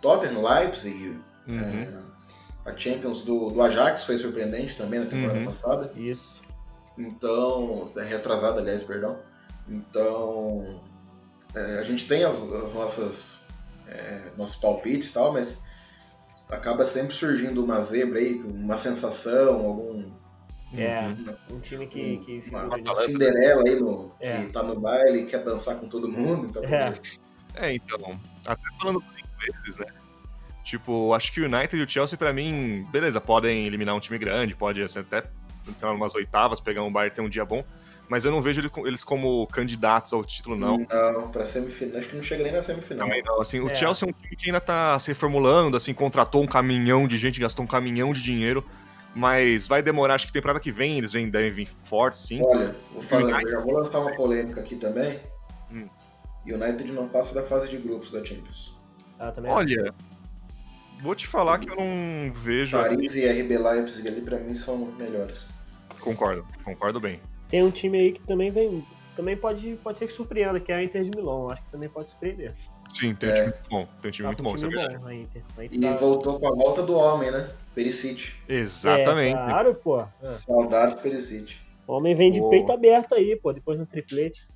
Tottenham, 0.00 0.42
Leipzig, 0.42 1.20
uhum. 1.46 1.60
é, 1.60 2.68
a 2.68 2.76
Champions 2.76 3.22
do, 3.22 3.50
do, 3.50 3.62
Ajax 3.62 4.02
foi 4.02 4.18
surpreendente 4.18 4.76
também 4.76 4.98
na 4.98 5.06
temporada 5.06 5.38
uhum. 5.38 5.44
passada. 5.44 5.92
Isso. 5.94 6.42
Então, 6.98 7.88
é 7.96 8.02
retrasada, 8.02 8.60
aliás, 8.60 8.82
perdão. 8.82 9.16
Então, 9.68 10.80
é, 11.54 11.78
a 11.78 11.82
gente 11.84 12.08
tem 12.08 12.24
as, 12.24 12.42
as 12.42 12.74
nossas 12.74 13.36
é, 13.86 14.22
nossos 14.36 14.56
palpites 14.56 15.10
e 15.10 15.14
tal, 15.14 15.32
mas 15.32 15.62
acaba 16.52 16.86
sempre 16.86 17.14
surgindo 17.14 17.64
uma 17.64 17.80
zebra 17.80 18.18
aí, 18.18 18.34
uma 18.34 18.78
sensação, 18.78 19.66
algum 19.66 20.12
é, 20.76 21.14
um 21.50 21.60
time 21.60 21.86
que. 21.86 22.18
que 22.18 22.44
uma, 22.48 22.64
uma 22.64 22.96
Cinderela 22.96 23.62
aí 23.66 23.78
no, 23.78 24.10
é. 24.20 24.38
que 24.38 24.52
tá 24.52 24.62
no 24.62 24.78
baile 24.80 25.20
e 25.20 25.26
quer 25.26 25.44
dançar 25.44 25.76
com 25.76 25.86
todo 25.86 26.08
mundo. 26.08 26.46
Então, 26.48 26.62
é. 26.64 26.94
é, 27.56 27.74
então. 27.74 28.18
Até 28.46 28.62
falando 28.80 29.00
dos 29.00 29.56
vezes, 29.62 29.78
né? 29.78 29.86
Tipo, 30.64 31.12
acho 31.12 31.32
que 31.32 31.40
o 31.40 31.44
United 31.44 31.76
e 31.76 31.84
o 31.84 31.88
Chelsea, 31.88 32.16
para 32.16 32.32
mim, 32.32 32.86
beleza, 32.90 33.20
podem 33.20 33.66
eliminar 33.66 33.94
um 33.94 34.00
time 34.00 34.18
grande, 34.18 34.54
pode 34.54 34.82
assim, 34.82 35.00
até, 35.00 35.24
sei 35.74 35.88
lá, 35.88 35.94
umas 35.94 36.14
oitavas, 36.14 36.60
pegar 36.60 36.82
um 36.82 36.92
Bayern 36.92 37.12
e 37.12 37.16
ter 37.16 37.20
um 37.20 37.28
dia 37.28 37.44
bom, 37.44 37.64
mas 38.08 38.24
eu 38.24 38.30
não 38.30 38.40
vejo 38.40 38.60
eles 38.84 39.02
como 39.02 39.46
candidatos 39.46 40.12
ao 40.12 40.24
título, 40.24 40.56
não. 40.56 40.78
Não, 40.78 41.30
pra 41.30 41.46
semifinal, 41.46 41.98
acho 41.98 42.08
que 42.08 42.16
não 42.16 42.22
chega 42.22 42.42
nem 42.42 42.52
na 42.52 42.62
semifinal. 42.62 43.06
Também 43.06 43.22
não, 43.24 43.40
assim, 43.40 43.58
é. 43.58 43.62
o 43.62 43.74
Chelsea 43.74 44.06
é 44.06 44.10
um 44.10 44.12
time 44.12 44.36
que 44.36 44.46
ainda 44.50 44.60
tá 44.60 44.98
se 44.98 45.08
reformulando, 45.08 45.76
assim, 45.76 45.94
contratou 45.94 46.42
um 46.42 46.46
caminhão 46.46 47.06
de 47.06 47.18
gente, 47.18 47.40
gastou 47.40 47.64
um 47.64 47.68
caminhão 47.68 48.12
de 48.12 48.22
dinheiro, 48.22 48.64
mas 49.14 49.66
vai 49.66 49.82
demorar, 49.82 50.14
acho 50.14 50.26
que 50.26 50.32
temporada 50.32 50.60
que 50.60 50.70
vem 50.70 50.98
eles 50.98 51.12
devem 51.12 51.50
vir 51.50 51.68
fortes, 51.84 52.22
sim. 52.22 52.40
Olha, 52.44 52.74
vou 52.92 53.02
falar, 53.02 53.42
eu 53.42 53.50
já 53.50 53.60
vou 53.60 53.72
lançar 53.72 54.00
uma 54.00 54.12
polêmica 54.14 54.60
aqui 54.60 54.76
também. 54.76 55.18
Hum. 55.72 55.86
United 56.46 56.92
não 56.92 57.08
passa 57.08 57.34
da 57.34 57.42
fase 57.42 57.68
de 57.68 57.76
grupos 57.76 58.10
da 58.10 58.24
Champions. 58.24 58.72
Ah, 59.18 59.32
Olha, 59.46 59.94
vou 61.00 61.14
te 61.14 61.26
falar 61.26 61.58
que 61.58 61.70
eu 61.70 61.76
não 61.76 62.32
vejo. 62.32 62.76
Paris 62.76 63.14
e 63.14 63.24
RB 63.24 63.56
Leipzig 63.56 64.08
ali 64.08 64.20
pra 64.20 64.38
mim 64.38 64.56
são 64.56 64.76
melhores. 64.98 65.48
Concordo, 66.00 66.44
concordo 66.64 66.98
bem. 66.98 67.20
Tem 67.52 67.62
um 67.62 67.70
time 67.70 67.98
aí 67.98 68.12
que 68.12 68.26
também 68.26 68.48
vem. 68.48 68.82
Também 69.14 69.36
pode, 69.36 69.76
pode 69.84 69.98
ser 69.98 70.06
que 70.06 70.12
surpreenda, 70.14 70.58
que 70.58 70.72
é 70.72 70.76
a 70.76 70.82
Inter 70.82 71.04
de 71.04 71.10
Milão. 71.14 71.50
Acho 71.50 71.62
que 71.62 71.70
também 71.70 71.86
pode 71.86 72.08
surpreender. 72.08 72.54
Sim, 72.94 73.14
tem 73.14 73.28
é. 73.28 73.32
um 73.32 73.34
time 73.34 73.44
muito 73.44 73.68
bom. 73.68 73.86
Tem 74.00 74.08
um 74.08 74.10
time 74.10 74.22
tá 74.22 74.28
muito 74.28 74.42
bom, 74.42 74.56
time 74.56 74.74
é 74.74 74.98
bom, 74.98 75.06
a 75.06 75.14
Inter. 75.14 75.42
A 75.58 75.64
Inter 75.66 75.78
e 75.78 75.82
tá... 75.82 75.96
voltou 75.96 76.40
com 76.40 76.48
a 76.48 76.56
volta 76.56 76.82
do 76.82 76.96
homem, 76.96 77.30
né? 77.30 77.50
Perisic. 77.74 78.32
Exatamente. 78.48 79.36
É, 79.36 79.44
claro, 79.44 79.74
pô. 79.74 80.00
É. 80.00 80.06
Saudades 80.22 80.98
Perisic. 80.98 81.56
O 81.86 81.92
homem 81.92 82.14
vem 82.14 82.32
de 82.32 82.40
pô. 82.40 82.48
peito 82.48 82.72
aberto 82.72 83.14
aí, 83.14 83.36
pô, 83.36 83.52
depois 83.52 83.78
no 83.78 83.84
triplete. 83.84 84.46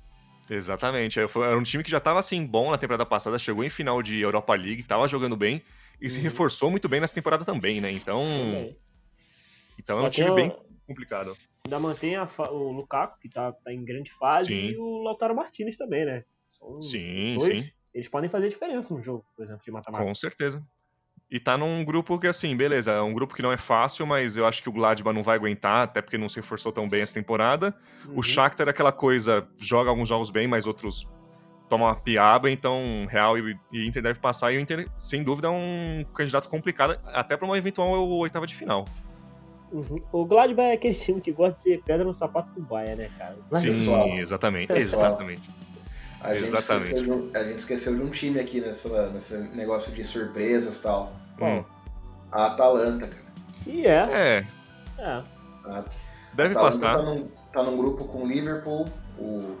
Exatamente. 0.49 1.19
Era 1.19 1.55
um 1.55 1.61
time 1.61 1.83
que 1.83 1.91
já 1.91 1.99
estava 1.99 2.19
assim 2.19 2.43
bom 2.43 2.71
na 2.71 2.79
temporada 2.79 3.05
passada, 3.05 3.37
chegou 3.37 3.63
em 3.63 3.69
final 3.69 4.01
de 4.01 4.19
Europa 4.19 4.55
League, 4.55 4.81
estava 4.81 5.07
jogando 5.07 5.35
bem 5.35 5.61
e 6.01 6.05
uhum. 6.05 6.09
se 6.09 6.19
reforçou 6.19 6.71
muito 6.71 6.89
bem 6.89 6.99
nessa 6.99 7.13
temporada 7.13 7.45
também, 7.45 7.79
né? 7.79 7.91
Então, 7.91 8.25
então 9.77 9.99
é 9.99 10.01
um 10.01 10.09
time 10.09 10.31
bem 10.31 10.51
complicado. 10.87 11.37
Ainda 11.67 11.79
mantém 11.79 12.15
a, 12.15 12.25
o 12.49 12.71
Lukaku, 12.71 13.19
que 13.19 13.27
tá, 13.27 13.51
tá, 13.51 13.73
em 13.73 13.83
grande 13.83 14.09
fase, 14.13 14.47
sim. 14.47 14.69
e 14.69 14.77
o 14.77 15.03
Lautaro 15.03 15.35
Martinez 15.35 15.75
também, 15.75 16.05
né? 16.05 16.23
São 16.49 16.81
sim, 16.81 17.35
dois, 17.37 17.59
sim. 17.59 17.71
Eles 17.93 18.07
podem 18.07 18.29
fazer 18.29 18.47
diferença 18.47 18.93
no 18.93 19.03
jogo, 19.03 19.25
por 19.35 19.43
exemplo, 19.43 19.61
de 19.65 19.71
matemática. 19.71 20.07
Com 20.07 20.15
certeza. 20.15 20.65
E 21.29 21.41
tá 21.41 21.57
num 21.57 21.83
grupo 21.83 22.17
que, 22.17 22.25
assim, 22.25 22.55
beleza, 22.55 22.93
é 22.93 23.01
um 23.01 23.13
grupo 23.13 23.35
que 23.35 23.41
não 23.41 23.51
é 23.51 23.57
fácil, 23.57 24.07
mas 24.07 24.37
eu 24.37 24.45
acho 24.45 24.63
que 24.63 24.69
o 24.69 24.71
Gladbach 24.71 25.13
não 25.13 25.21
vai 25.21 25.35
aguentar, 25.35 25.83
até 25.83 26.01
porque 26.01 26.17
não 26.17 26.29
se 26.29 26.37
reforçou 26.37 26.71
tão 26.71 26.87
bem 26.87 27.01
essa 27.01 27.13
temporada. 27.13 27.77
Uhum. 28.05 28.19
O 28.19 28.23
Shakhtar 28.23 28.67
é 28.67 28.69
aquela 28.69 28.93
coisa, 28.93 29.45
joga 29.59 29.89
alguns 29.89 30.07
jogos 30.07 30.29
bem, 30.29 30.47
mas 30.47 30.65
outros 30.65 31.05
tomam 31.67 31.89
uma 31.89 31.95
piaba, 31.95 32.49
então 32.49 33.05
Real 33.09 33.37
e, 33.37 33.59
e 33.73 33.85
Inter 33.85 34.01
deve 34.01 34.19
passar, 34.19 34.53
e 34.53 34.57
o 34.57 34.61
Inter, 34.61 34.89
sem 34.97 35.21
dúvida, 35.21 35.49
é 35.49 35.51
um 35.51 36.05
candidato 36.13 36.47
complicado, 36.47 36.97
até 37.07 37.35
para 37.35 37.45
uma 37.45 37.57
eventual 37.57 38.07
oitava 38.07 38.47
de 38.47 38.55
final. 38.55 38.85
Uhum. 39.71 40.01
O 40.11 40.25
Gladbach 40.25 40.69
é 40.69 40.73
aquele 40.73 40.95
time 40.95 41.19
que 41.19 41.31
gosta 41.31 41.55
de 41.55 41.59
ser 41.59 41.83
pedra 41.83 42.05
no 42.05 42.13
sapato 42.13 42.49
do 42.53 42.61
Baia, 42.61 42.95
né, 42.95 43.09
cara? 43.17 43.35
Sim, 43.53 43.67
pessoal, 43.67 44.07
exatamente, 44.17 44.67
pessoal. 44.67 45.05
exatamente. 45.05 45.49
A 46.21 46.33
gente, 46.33 46.47
Exatamente. 46.47 47.01
De 47.03 47.11
um, 47.11 47.29
a 47.33 47.43
gente 47.43 47.59
esqueceu 47.59 47.95
de 47.95 48.01
um 48.01 48.09
time 48.09 48.39
aqui 48.39 48.59
nessa, 48.59 49.09
nesse 49.11 49.37
negócio 49.55 49.91
de 49.93 50.03
surpresas 50.03 50.79
e 50.79 50.81
tal. 50.81 51.13
Hum. 51.39 51.63
A 52.31 52.47
Atalanta, 52.47 53.07
cara. 53.07 53.27
E 53.67 53.85
é. 53.85 54.07
É. 54.11 54.45
é. 54.97 55.23
A, 55.65 55.85
Deve 56.33 56.55
a 56.55 56.59
passar. 56.59 56.97
Tá 56.97 57.03
num, 57.03 57.27
tá 57.53 57.63
num 57.63 57.77
grupo 57.77 58.05
com 58.05 58.23
o 58.23 58.27
Liverpool, 58.27 58.87
o 59.17 59.57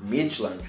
Midland. 0.00 0.62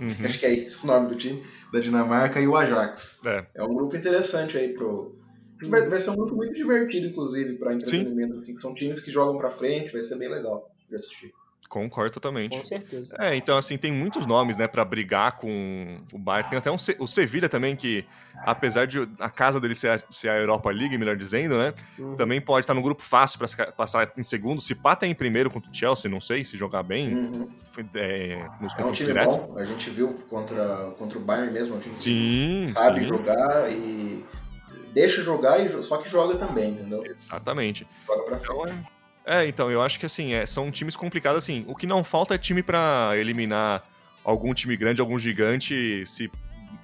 Uhum. 0.00 0.08
Acho 0.24 0.38
que 0.38 0.46
é 0.46 0.54
esse 0.54 0.82
o 0.84 0.86
nome 0.86 1.08
do 1.08 1.14
time, 1.14 1.44
da 1.72 1.80
Dinamarca, 1.80 2.40
e 2.40 2.48
o 2.48 2.56
Ajax. 2.56 3.20
É, 3.24 3.46
é 3.54 3.62
um 3.62 3.74
grupo 3.74 3.96
interessante 3.96 4.56
aí 4.56 4.68
pro. 4.74 5.16
Vai, 5.62 5.88
vai 5.88 6.00
ser 6.00 6.10
um 6.10 6.16
grupo 6.16 6.34
muito 6.34 6.54
divertido, 6.54 7.06
inclusive, 7.06 7.56
para 7.56 7.74
entretenimento. 7.74 8.38
Assim, 8.38 8.54
que 8.54 8.60
são 8.60 8.74
times 8.74 9.00
que 9.00 9.10
jogam 9.10 9.38
para 9.38 9.50
frente, 9.50 9.92
vai 9.92 10.02
ser 10.02 10.16
bem 10.16 10.28
legal 10.28 10.70
de 10.88 10.96
assistir. 10.96 11.32
Concordo 11.68 12.12
totalmente. 12.12 12.58
Com 12.58 12.64
certeza. 12.64 13.16
É, 13.18 13.34
então 13.34 13.56
assim, 13.56 13.76
tem 13.76 13.90
muitos 13.90 14.26
nomes, 14.26 14.56
né, 14.56 14.68
para 14.68 14.84
brigar 14.84 15.36
com 15.36 15.98
o 16.12 16.18
Bayern. 16.18 16.48
Tem 16.48 16.58
até 16.58 16.70
um, 16.70 16.76
o 16.98 17.06
Sevilha 17.06 17.48
também, 17.48 17.74
que 17.74 18.04
apesar 18.36 18.86
de 18.86 19.08
a 19.18 19.30
casa 19.30 19.58
dele 19.58 19.74
ser 19.74 19.88
a, 19.88 20.00
ser 20.10 20.28
a 20.28 20.36
Europa 20.36 20.70
League, 20.70 20.96
melhor 20.96 21.16
dizendo, 21.16 21.56
né, 21.58 21.74
uhum. 21.98 22.14
também 22.14 22.40
pode 22.40 22.64
estar 22.64 22.74
no 22.74 22.82
grupo 22.82 23.02
fácil 23.02 23.38
para 23.38 23.72
passar 23.72 24.12
em 24.16 24.22
segundo. 24.22 24.60
Se 24.60 24.74
pata 24.74 25.06
em 25.06 25.14
primeiro 25.14 25.50
contra 25.50 25.70
o 25.70 25.74
Chelsea, 25.74 26.08
não 26.08 26.20
sei, 26.20 26.44
se 26.44 26.56
jogar 26.56 26.82
bem, 26.82 27.12
uhum. 27.12 27.48
é, 27.94 28.46
nos 28.60 28.72
é 28.78 28.84
um 28.84 28.92
time 28.92 29.08
direto. 29.08 29.36
bom, 29.36 29.58
a 29.58 29.64
gente 29.64 29.90
viu 29.90 30.14
contra, 30.28 30.92
contra 30.98 31.18
o 31.18 31.22
Bayern 31.22 31.52
mesmo, 31.52 31.76
a 31.76 31.80
gente 31.80 31.96
sim, 31.96 32.68
sabe 32.68 33.00
sim. 33.00 33.08
jogar 33.08 33.72
e 33.72 34.24
deixa 34.94 35.22
jogar, 35.22 35.58
e, 35.58 35.68
só 35.82 35.98
que 35.98 36.08
joga 36.08 36.36
também, 36.36 36.70
entendeu? 36.70 37.04
Exatamente. 37.04 37.86
Joga 38.06 38.22
pra 38.22 38.38
frente. 38.38 38.52
Então, 38.52 38.66
é 38.66 38.94
é, 39.26 39.46
então, 39.46 39.70
eu 39.70 39.80
acho 39.80 39.98
que 39.98 40.04
assim, 40.04 40.34
é, 40.34 40.44
são 40.44 40.70
times 40.70 40.94
complicados, 40.94 41.42
assim. 41.42 41.64
O 41.66 41.74
que 41.74 41.86
não 41.86 42.04
falta 42.04 42.34
é 42.34 42.38
time 42.38 42.62
para 42.62 43.12
eliminar 43.16 43.82
algum 44.22 44.52
time 44.52 44.76
grande, 44.76 45.00
algum 45.00 45.18
gigante, 45.18 46.04
se, 46.04 46.30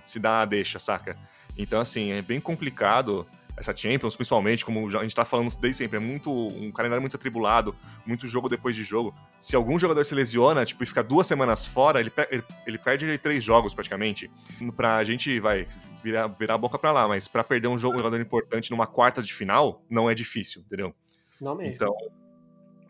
se 0.05 0.19
dá 0.19 0.41
a 0.41 0.45
deixa, 0.47 0.79
saca? 0.79 1.17
Então, 1.59 1.81
assim, 1.81 2.13
é 2.13 2.23
bem 2.23 2.41
complicado 2.41 3.27
essa 3.61 3.77
Champions, 3.77 4.17
principalmente, 4.17 4.65
como 4.65 4.87
a 4.87 5.03
gente 5.03 5.15
tá 5.15 5.25
falando 5.25 5.55
desde 5.57 5.79
sempre, 5.79 5.99
é 5.99 6.01
muito 6.01 6.31
um 6.33 6.73
calendário 6.73 7.01
muito 7.01 7.17
atribulado, 7.17 7.77
muito 8.07 8.27
jogo 8.27 8.49
depois 8.49 8.75
de 8.75 8.83
jogo. 8.83 9.15
Se 9.39 9.55
algum 9.55 9.79
jogador 9.79 10.03
se 10.05 10.15
lesiona, 10.15 10.65
tipo, 10.65 10.83
e 10.83 10.87
fica 10.87 11.03
duas 11.03 11.27
semanas 11.27 11.67
fora, 11.67 12.01
ele, 12.01 12.11
ele, 12.31 12.43
ele 12.67 12.79
perde 12.79 13.19
três 13.19 13.45
jogos 13.45 13.75
praticamente. 13.75 14.31
Pra 14.75 15.05
gente, 15.05 15.39
vai, 15.39 15.69
virar, 16.03 16.27
virar 16.29 16.55
a 16.55 16.59
boca 16.59 16.79
pra 16.79 16.91
lá, 16.91 17.07
mas 17.07 17.29
pra 17.29 17.45
perder 17.45 17.69
um 17.69 17.79
jogador 17.79 18.21
importante 18.21 18.71
numa 18.71 18.87
quarta 18.87 19.23
de 19.23 19.33
final, 19.33 19.85
não 19.89 20.11
é 20.11 20.15
difícil, 20.15 20.63
entendeu? 20.63 20.95
Não 21.41 21.55
mesmo. 21.55 21.75
Então, 21.75 21.95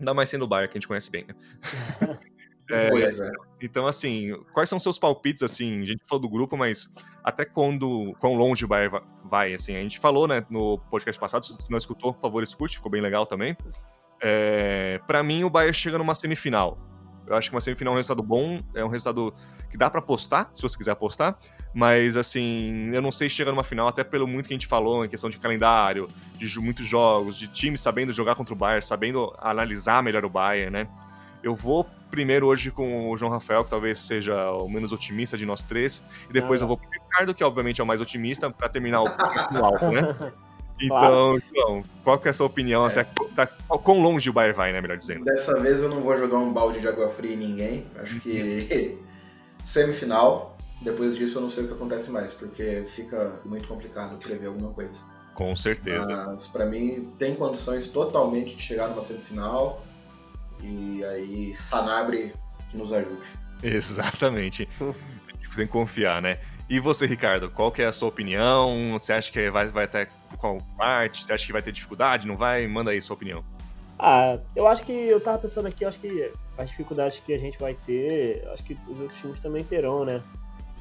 Ainda 0.00 0.14
mais 0.14 0.30
sendo 0.30 0.46
o 0.46 0.48
Bayern, 0.48 0.72
que 0.72 0.78
a 0.78 0.80
gente 0.80 0.88
conhece 0.88 1.10
bem, 1.10 1.26
né? 1.28 1.34
é, 2.70 2.88
é. 2.88 3.30
Então, 3.62 3.86
assim, 3.86 4.34
quais 4.52 4.68
são 4.68 4.78
seus 4.78 4.98
palpites, 4.98 5.42
assim? 5.42 5.80
A 5.80 5.84
gente 5.84 6.02
falou 6.08 6.22
do 6.22 6.28
grupo, 6.28 6.56
mas 6.56 6.92
até 7.22 7.44
quando, 7.44 8.14
quão 8.18 8.34
longe 8.34 8.64
o 8.64 8.68
Bayern 8.68 9.00
vai, 9.24 9.54
assim? 9.54 9.76
A 9.76 9.80
gente 9.80 9.98
falou, 9.98 10.26
né, 10.26 10.44
no 10.48 10.78
podcast 10.90 11.20
passado, 11.20 11.44
se 11.44 11.70
não 11.70 11.78
escutou, 11.78 12.14
por 12.14 12.20
favor, 12.20 12.42
escute, 12.42 12.76
ficou 12.76 12.90
bem 12.90 13.02
legal 13.02 13.26
também. 13.26 13.56
É, 14.22 15.00
para 15.06 15.22
mim, 15.22 15.44
o 15.44 15.50
Bayern 15.50 15.74
chega 15.74 15.98
numa 15.98 16.14
semifinal. 16.14 16.78
Eu 17.26 17.36
acho 17.36 17.48
que 17.48 17.54
uma 17.54 17.60
semifinal 17.60 17.92
é 17.92 17.94
um 17.94 17.98
resultado 17.98 18.22
bom, 18.24 18.58
é 18.74 18.84
um 18.84 18.88
resultado 18.88 19.32
que 19.70 19.76
dá 19.76 19.88
para 19.88 20.00
apostar, 20.00 20.50
se 20.52 20.62
você 20.62 20.76
quiser 20.76 20.90
apostar, 20.90 21.38
mas 21.72 22.16
assim, 22.16 22.90
eu 22.92 23.00
não 23.00 23.12
sei 23.12 23.28
se 23.28 23.36
chega 23.36 23.52
numa 23.52 23.62
final, 23.62 23.86
até 23.86 24.02
pelo 24.02 24.26
muito 24.26 24.48
que 24.48 24.52
a 24.52 24.56
gente 24.56 24.66
falou 24.66 25.04
em 25.04 25.08
questão 25.08 25.30
de 25.30 25.38
calendário, 25.38 26.08
de 26.36 26.58
muitos 26.58 26.84
jogos, 26.84 27.38
de 27.38 27.46
times 27.46 27.80
sabendo 27.80 28.12
jogar 28.12 28.34
contra 28.34 28.52
o 28.52 28.56
Bayern, 28.56 28.84
sabendo 28.84 29.32
analisar 29.38 30.02
melhor 30.02 30.24
o 30.24 30.28
Bayern, 30.28 30.72
né? 30.72 30.86
Eu 31.42 31.54
vou 31.54 31.86
primeiro 32.10 32.46
hoje 32.46 32.70
com 32.70 33.10
o 33.10 33.16
João 33.16 33.30
Rafael, 33.30 33.64
que 33.64 33.70
talvez 33.70 33.98
seja 33.98 34.50
o 34.52 34.68
menos 34.68 34.92
otimista 34.92 35.36
de 35.36 35.46
nós 35.46 35.62
três, 35.62 36.02
e 36.28 36.32
depois 36.32 36.60
ah, 36.60 36.64
eu 36.64 36.68
vou 36.68 36.76
com 36.76 36.86
o 36.86 36.90
Ricardo, 36.90 37.32
que 37.32 37.44
obviamente 37.44 37.80
é 37.80 37.84
o 37.84 37.86
mais 37.86 38.00
otimista, 38.00 38.50
para 38.50 38.68
terminar 38.68 39.02
o 39.02 39.06
alto, 39.64 39.90
né? 39.90 40.32
Então, 40.82 41.38
João, 41.54 41.82
qual 42.02 42.18
que 42.18 42.28
é 42.28 42.30
a 42.30 42.34
sua 42.34 42.46
opinião? 42.46 42.88
É. 42.88 42.90
Até 42.90 43.04
tá, 43.34 43.46
quão 43.46 44.00
longe 44.00 44.28
o 44.30 44.32
Bayern 44.32 44.56
vai, 44.56 44.72
né? 44.72 44.80
Melhor 44.80 44.96
dizendo. 44.96 45.24
Dessa 45.24 45.58
vez 45.60 45.82
eu 45.82 45.88
não 45.88 46.00
vou 46.00 46.16
jogar 46.16 46.38
um 46.38 46.52
balde 46.52 46.80
de 46.80 46.88
água 46.88 47.08
fria 47.08 47.34
em 47.34 47.36
ninguém. 47.36 47.84
Acho 47.98 48.18
que 48.20 48.98
semifinal. 49.64 50.56
Depois 50.80 51.16
disso 51.16 51.36
eu 51.36 51.42
não 51.42 51.50
sei 51.50 51.64
o 51.64 51.68
que 51.68 51.74
acontece 51.74 52.10
mais, 52.10 52.32
porque 52.32 52.82
fica 52.86 53.38
muito 53.44 53.68
complicado 53.68 54.16
prever 54.16 54.46
alguma 54.46 54.70
coisa. 54.70 55.00
Com 55.34 55.54
certeza. 55.54 56.26
Mas 56.26 56.46
pra 56.46 56.64
mim 56.64 57.08
tem 57.18 57.34
condições 57.34 57.88
totalmente 57.88 58.56
de 58.56 58.62
chegar 58.62 58.88
numa 58.88 59.02
semifinal. 59.02 59.82
E 60.62 61.04
aí 61.04 61.54
Sanabre 61.54 62.32
que 62.70 62.76
nos 62.76 62.92
ajude. 62.92 63.26
Exatamente. 63.62 64.68
a 64.80 64.84
gente 64.84 65.56
tem 65.56 65.66
que 65.66 65.72
confiar, 65.72 66.22
né? 66.22 66.38
E 66.68 66.78
você, 66.78 67.04
Ricardo, 67.04 67.50
qual 67.50 67.72
que 67.72 67.82
é 67.82 67.86
a 67.86 67.92
sua 67.92 68.08
opinião? 68.08 68.92
Você 68.92 69.12
acha 69.12 69.32
que 69.32 69.50
vai, 69.50 69.66
vai 69.66 69.84
até 69.84 70.06
qual 70.38 70.58
parte? 70.76 71.24
Você 71.24 71.32
acha 71.32 71.44
que 71.44 71.52
vai 71.52 71.60
ter 71.60 71.72
dificuldade? 71.72 72.28
Não 72.28 72.36
vai? 72.36 72.66
Manda 72.68 72.92
aí 72.92 73.02
sua 73.02 73.14
opinião. 73.16 73.44
Ah, 73.98 74.38
eu 74.54 74.66
acho 74.68 74.82
que 74.84 74.92
eu 74.92 75.20
tava 75.20 75.38
pensando 75.38 75.66
aqui, 75.66 75.84
eu 75.84 75.88
acho 75.88 75.98
que 75.98 76.32
as 76.56 76.70
dificuldades 76.70 77.20
que 77.20 77.34
a 77.34 77.38
gente 77.38 77.58
vai 77.58 77.74
ter, 77.74 78.48
acho 78.52 78.62
que 78.62 78.78
os 78.88 79.00
outros 79.00 79.18
times 79.20 79.40
também 79.40 79.64
terão, 79.64 80.04
né? 80.04 80.22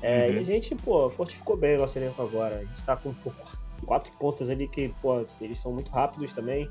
É, 0.02 0.28
uhum. 0.28 0.34
E 0.36 0.38
a 0.38 0.44
gente, 0.44 0.76
pô, 0.76 1.10
fortificou 1.10 1.58
bem 1.58 1.76
o 1.76 1.80
nosso 1.80 1.98
elenco 1.98 2.22
agora. 2.22 2.58
A 2.58 2.64
gente 2.64 2.84
tá 2.84 2.96
com 2.96 3.12
pô, 3.14 3.32
quatro 3.86 4.12
pontas 4.14 4.50
ali 4.50 4.68
que, 4.68 4.94
pô, 5.02 5.26
eles 5.42 5.60
são 5.60 5.74
muito 5.74 5.92
rápidos 5.92 6.32
também. 6.34 6.70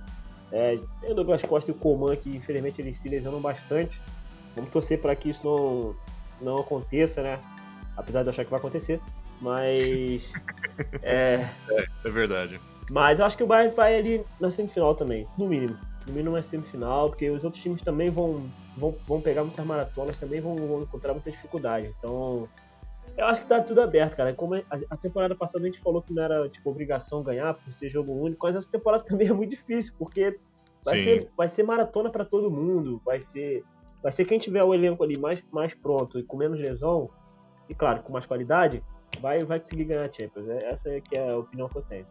É, 0.51 0.79
tem 1.01 1.11
o 1.11 1.15
Douglas 1.15 1.43
Costa 1.43 1.71
e 1.71 1.75
o 1.75 1.77
Coman 1.77 2.17
que, 2.17 2.35
infelizmente, 2.37 2.81
eles 2.81 2.97
se 2.97 3.09
lesionam 3.09 3.41
bastante. 3.41 4.01
Vamos 4.57 4.71
torcer 4.73 5.01
para 5.01 5.15
que 5.15 5.29
isso 5.29 5.45
não, 5.45 5.95
não 6.41 6.59
aconteça, 6.59 7.23
né? 7.23 7.39
apesar 7.99 8.23
de 8.23 8.29
eu 8.29 8.31
achar 8.31 8.45
que 8.45 8.51
vai 8.51 8.59
acontecer. 8.59 9.01
Mas. 9.41 10.33
é... 11.03 11.47
é. 11.71 11.87
É 12.05 12.11
verdade. 12.11 12.59
Mas 12.91 13.19
eu 13.19 13.27
acho 13.27 13.37
que 13.37 13.43
o 13.43 13.47
Bayern 13.47 13.75
vai 13.75 13.97
ali 13.99 14.25
na 14.41 14.51
semifinal 14.51 14.95
também, 14.95 15.27
no 15.37 15.47
mínimo. 15.47 15.77
No 16.07 16.15
mínimo 16.15 16.37
é 16.39 16.43
semifinal, 16.43 17.11
porque 17.11 17.29
os 17.29 17.45
outros 17.45 17.63
times 17.63 17.83
também 17.83 18.09
vão, 18.09 18.43
vão, 18.77 18.95
vão 19.07 19.21
pegar 19.21 19.45
muitas 19.45 19.65
maratonas, 19.67 20.19
também 20.19 20.41
vão, 20.41 20.57
vão 20.57 20.83
encontrar 20.83 21.13
muita 21.13 21.31
dificuldade. 21.31 21.93
Então, 21.99 22.49
eu 23.19 23.27
acho 23.27 23.43
que 23.43 23.49
tá 23.49 23.61
tudo 23.61 23.81
aberto, 23.81 24.17
cara. 24.17 24.33
Como 24.33 24.55
a, 24.55 24.97
temporada 24.97 25.35
passada 25.35 25.65
a 25.65 25.67
gente 25.67 25.81
falou 25.81 26.01
que 26.01 26.15
não 26.15 26.23
era 26.23 26.49
tipo 26.49 26.71
obrigação 26.71 27.21
ganhar 27.21 27.53
por 27.53 27.73
ser 27.73 27.89
jogo 27.89 28.13
único, 28.13 28.47
mas 28.47 28.55
essa 28.55 28.71
temporada 28.71 29.03
também 29.05 29.27
é 29.27 29.33
muito 29.33 29.51
difícil, 29.51 29.93
porque 29.99 30.39
vai, 30.85 30.99
ser, 30.99 31.31
vai 31.37 31.49
ser 31.49 31.65
maratona 31.65 32.11
para 32.11 32.25
todo 32.25 32.49
mundo. 32.49 33.03
Vai 33.05 33.21
ser, 33.21 33.65
vai 34.01 34.13
ser 34.13 34.25
quem 34.25 34.39
tiver 34.39 34.63
o 34.63 34.73
elenco 34.73 35.03
ali 35.03 35.19
mais, 35.19 35.45
mais 35.51 35.75
pronto 35.75 36.17
e 36.19 36.23
com 36.23 36.37
menos 36.37 36.61
lesão, 36.61 37.11
e 37.69 37.75
claro, 37.75 38.05
com 38.05 38.13
mais 38.13 38.25
qualidade, 38.25 38.85
vai, 39.21 39.41
vai 39.41 39.59
conseguir 39.59 39.85
ganhar 39.85 40.09
a 40.09 40.13
Champions. 40.13 40.49
É, 40.49 40.71
essa 40.71 40.89
é 40.89 41.01
que 41.01 41.17
é 41.17 41.29
a 41.29 41.39
opinião 41.39 41.69
que 41.69 41.77
eu 41.77 41.83
tenho. 41.83 42.07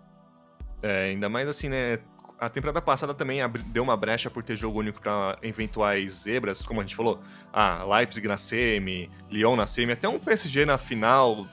É, 0.84 1.06
ainda 1.06 1.30
mais 1.30 1.48
assim, 1.48 1.70
né? 1.70 2.00
A 2.40 2.50
temporada 2.50 2.80
passada 2.82 3.16
também 3.16 3.40
deu 3.68 3.82
uma 3.82 3.98
brecha 3.98 4.30
por 4.30 4.44
ter 4.44 4.56
jogo 4.56 4.80
único 4.80 5.02
para 5.02 5.40
eventuais 5.42 6.12
zebras, 6.24 6.62
como 6.62 6.80
a 6.80 6.84
gente 6.84 6.96
falou. 6.96 7.20
Ah, 7.52 7.84
Leipzig 7.84 8.28
na 8.28 8.38
semi, 8.38 9.10
Lyon 9.32 9.56
na 9.56 9.66
semi, 9.66 9.94
até 9.94 10.08
um 10.08 10.20
PSG 10.20 10.66
na 10.66 10.78
final. 10.78 11.48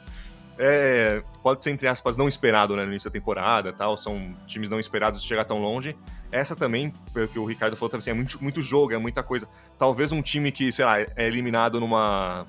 É, 0.58 1.22
pode 1.42 1.64
ser, 1.64 1.70
entre 1.70 1.88
aspas, 1.88 2.16
não 2.16 2.28
esperado 2.28 2.76
né, 2.76 2.84
no 2.84 2.90
início 2.90 3.10
da 3.10 3.12
temporada 3.12 3.72
tal. 3.72 3.96
São 3.96 4.36
times 4.46 4.68
não 4.68 4.78
esperados 4.78 5.22
de 5.22 5.26
chegar 5.26 5.46
tão 5.46 5.58
longe. 5.58 5.96
Essa 6.30 6.54
também, 6.54 6.92
pelo 7.14 7.28
que 7.28 7.38
o 7.38 7.46
Ricardo 7.46 7.76
falou, 7.76 7.96
assim, 7.96 8.10
é 8.10 8.14
muito, 8.14 8.42
muito 8.42 8.60
jogo, 8.60 8.92
é 8.92 8.98
muita 8.98 9.22
coisa. 9.22 9.48
Talvez 9.78 10.12
um 10.12 10.20
time 10.20 10.52
que, 10.52 10.70
sei 10.70 10.84
lá, 10.84 11.00
é 11.00 11.26
eliminado 11.26 11.80
numa 11.80 12.46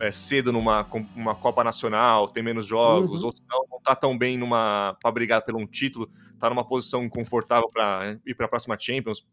é, 0.00 0.10
cedo 0.10 0.52
numa 0.52 0.86
uma 1.14 1.34
Copa 1.34 1.62
Nacional, 1.62 2.28
tem 2.28 2.42
menos 2.42 2.66
jogos, 2.66 3.22
uhum. 3.22 3.28
ou 3.28 3.34
não, 3.48 3.66
não 3.72 3.80
tá 3.80 3.94
tão 3.94 4.16
bem 4.16 4.38
numa 4.38 4.96
para 5.00 5.10
brigar 5.10 5.42
por 5.42 5.54
um 5.54 5.66
título, 5.66 6.08
tá 6.38 6.48
numa 6.50 6.64
posição 6.64 7.08
confortável 7.08 7.68
para 7.72 8.18
ir 8.26 8.34
para 8.34 8.46
a 8.46 8.48
próxima 8.48 8.76
Champions. 8.78 9.26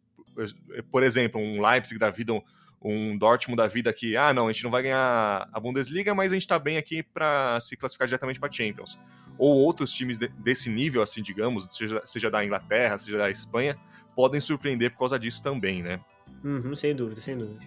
Por 0.91 1.03
exemplo, 1.03 1.39
um 1.39 1.61
Leipzig 1.61 1.99
da 1.99 2.09
vida, 2.09 2.33
um, 2.33 2.41
um 2.81 3.17
Dortmund 3.17 3.57
da 3.57 3.67
vida 3.67 3.93
que, 3.93 4.17
ah, 4.17 4.33
não, 4.33 4.47
a 4.47 4.51
gente 4.51 4.63
não 4.63 4.71
vai 4.71 4.83
ganhar 4.83 5.47
a 5.51 5.59
Bundesliga, 5.59 6.13
mas 6.13 6.31
a 6.31 6.35
gente 6.35 6.47
tá 6.47 6.57
bem 6.57 6.77
aqui 6.77 7.03
para 7.03 7.59
se 7.59 7.77
classificar 7.77 8.07
diretamente 8.07 8.39
para 8.39 8.51
Champions. 8.51 8.99
Ou 9.37 9.55
outros 9.57 9.91
times 9.93 10.19
de, 10.19 10.27
desse 10.27 10.69
nível, 10.69 11.01
assim, 11.01 11.21
digamos, 11.21 11.67
seja, 11.69 12.01
seja 12.05 12.29
da 12.29 12.43
Inglaterra, 12.43 12.97
seja 12.97 13.17
da 13.17 13.29
Espanha, 13.29 13.75
podem 14.15 14.39
surpreender 14.39 14.91
por 14.91 14.99
causa 14.99 15.17
disso 15.17 15.41
também, 15.41 15.81
né? 15.81 15.99
Uhum, 16.43 16.75
sem 16.75 16.95
dúvida, 16.95 17.21
sem 17.21 17.37
dúvida. 17.37 17.59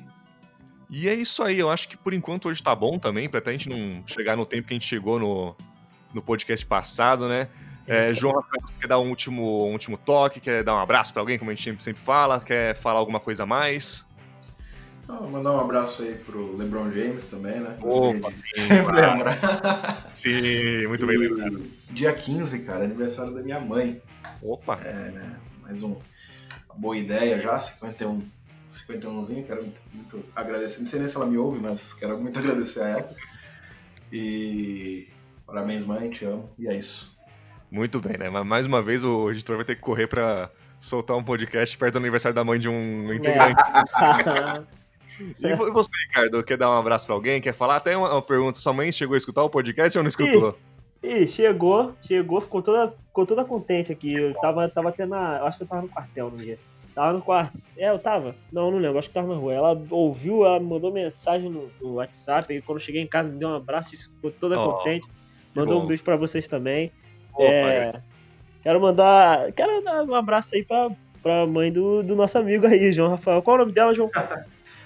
E 0.88 1.09
é 1.09 1.14
isso 1.14 1.42
aí, 1.42 1.59
eu 1.59 1.70
acho 1.70 1.88
que 1.88 1.96
por 1.96 2.14
enquanto 2.14 2.49
hoje 2.49 2.62
tá 2.62 2.75
bom 2.75 2.99
também, 2.99 3.29
pra 3.29 3.38
até 3.38 3.51
a 3.51 3.53
gente 3.53 3.68
não 3.68 4.07
chegar 4.07 4.37
no 4.37 4.46
tempo 4.46 4.68
que 4.68 4.75
a 4.75 4.77
gente 4.77 4.87
chegou 4.87 5.18
no, 5.18 5.57
no 6.14 6.22
podcast 6.22 6.64
passado, 6.64 7.29
né? 7.29 7.49
É, 7.87 8.12
João 8.12 8.35
Rafael, 8.35 8.61
você 8.66 8.79
quer 8.81 8.88
dar 8.88 8.99
um 8.99 9.09
último, 9.09 9.66
um 9.66 9.72
último 9.72 9.96
toque? 9.96 10.40
Quer 10.40 10.64
dar 10.64 10.75
um 10.75 10.79
abraço 10.79 11.12
para 11.12 11.22
alguém, 11.22 11.38
como 11.38 11.51
a 11.51 11.55
gente 11.55 11.83
sempre 11.83 12.03
fala? 12.03 12.40
Quer 12.40 12.75
falar 12.75 12.99
alguma 12.99 13.20
coisa 13.20 13.44
a 13.44 13.46
mais? 13.46 14.07
Não, 15.07 15.29
mandar 15.29 15.53
um 15.53 15.61
abraço 15.61 16.03
aí 16.03 16.14
pro 16.16 16.57
LeBron 16.57 16.90
James 16.90 17.29
também, 17.29 17.61
né? 17.61 17.79
Opa, 17.81 18.33
sim, 18.33 18.42
sempre 18.61 19.01
lembrar. 19.01 20.05
Sim, 20.11 20.87
muito 20.89 21.07
bem 21.07 21.16
lembrado. 21.16 21.62
Dia 21.91 22.12
15, 22.12 22.64
cara, 22.64 22.84
aniversário 22.84 23.32
da 23.32 23.41
minha 23.41 23.61
mãe. 23.61 24.03
Opa! 24.43 24.80
É, 24.82 25.11
né? 25.11 25.39
Mais 25.62 25.84
um, 25.84 25.97
uma 26.68 26.74
boa 26.76 26.97
ideia 26.97 27.41
já, 27.41 27.59
51 27.61 28.28
51zinho, 28.68 29.47
quero 29.47 29.64
muito 29.93 30.24
agradecer. 30.34 30.80
Não 30.80 30.87
sei 30.89 30.99
nem 30.99 31.09
se 31.09 31.16
ela 31.16 31.26
me 31.26 31.39
ouve, 31.39 31.61
mas 31.61 31.95
quero 31.95 32.18
muito 32.20 32.37
agradecer 32.41 32.82
a 32.82 32.89
ela. 32.89 33.14
E 34.12 35.09
parabéns, 35.47 35.84
mãe, 35.84 36.11
te 36.11 36.24
amo. 36.24 36.51
E 36.59 36.66
é 36.66 36.76
isso. 36.76 37.16
Muito 37.71 38.01
bem, 38.01 38.17
né? 38.17 38.31
Mas 38.31 38.47
mais 38.47 38.67
uma 38.67 38.81
vez 38.81 39.03
o 39.03 39.31
editor 39.31 39.57
vai 39.57 39.64
ter 39.64 39.75
que 39.75 39.81
correr 39.81 40.07
para 40.07 40.51
soltar 40.79 41.17
um 41.17 41.25
podcast 41.25 41.77
perto 41.77 41.95
do 41.95 41.99
aniversário 41.99 42.35
da 42.35 42.45
mãe 42.45 42.59
de 42.59 42.69
um 42.69 43.12
integrante. 43.12 43.62
E 45.41 45.55
você, 45.55 45.91
Ricardo, 46.09 46.43
quer 46.43 46.59
dar 46.59 46.71
um 46.71 46.79
abraço 46.79 47.07
para 47.07 47.14
alguém? 47.14 47.41
Quer 47.41 47.55
falar? 47.55 47.77
Até 47.77 47.97
uma, 47.97 48.21
pergunta: 48.21 48.59
sua 48.59 48.73
mãe 48.73 48.93
chegou 48.93 49.14
a 49.14 49.19
escutar 49.19 49.43
o 49.43 49.49
podcast 49.49 49.97
ou 49.97 50.05
não 50.05 50.09
escutou? 50.09 50.59
Ih, 51.03 51.23
ih 51.23 51.29
chegou, 51.29 51.95
chegou, 52.03 52.41
ficou 52.41 52.61
toda, 52.61 52.93
ficou 53.07 53.25
toda 53.25 53.45
contente 53.45 53.93
aqui. 53.93 54.12
Eu 54.12 54.35
tava, 54.35 54.69
tava 54.69 54.91
até 54.91 55.07
na. 55.07 55.39
Eu 55.39 55.47
acho 55.47 55.57
que 55.57 55.64
eu 55.64 55.69
tava 55.69 55.83
no 55.83 55.89
quartel 55.89 56.31
no 56.31 56.37
dia. 56.37 56.59
Tava 56.95 57.12
no 57.12 57.21
quarto 57.21 57.59
É, 57.77 57.91
eu 57.91 57.99
tava? 57.99 58.35
Não, 58.51 58.71
não 58.71 58.79
lembro, 58.79 58.99
acho 58.99 59.09
que 59.09 59.14
tava 59.14 59.29
na 59.29 59.35
rua. 59.35 59.53
Ela 59.53 59.83
ouviu, 59.91 60.45
ela 60.45 60.59
mandou 60.59 60.93
mensagem 60.93 61.51
no, 61.51 61.71
no 61.81 61.95
WhatsApp, 61.95 62.53
e 62.53 62.62
quando 62.62 62.79
eu 62.79 62.85
cheguei 62.85 63.03
em 63.03 63.07
casa 63.07 63.29
me 63.29 63.39
deu 63.39 63.51
um 63.51 63.55
abraço 63.55 63.95
e 63.95 63.99
ficou 63.99 64.31
toda 64.31 64.59
Oh, 64.61 64.73
contente. 64.73 65.07
Mandou 65.55 65.79
bom. 65.79 65.85
um 65.85 65.89
beijo 65.89 66.03
pra 66.03 66.17
vocês 66.17 66.49
também. 66.49 66.91
Opa, 67.37 67.45
É, 67.45 68.01
quero 68.62 68.80
mandar. 68.80 69.53
Quero 69.53 69.82
dar 69.82 70.03
um 70.05 70.14
abraço 70.14 70.55
aí 70.55 70.64
pra, 70.64 70.91
pra 71.22 71.47
mãe 71.47 71.70
do, 71.72 72.03
do 72.03 72.16
nosso 72.16 72.39
amigo 72.39 72.66
aí, 72.66 72.91
João 72.93 73.11
Rafael. 73.11 73.43
Qual 73.43 73.57
é 73.57 73.61
o 73.61 73.62
nome 73.62 73.72
dela, 73.72 73.95
João? 73.95 74.11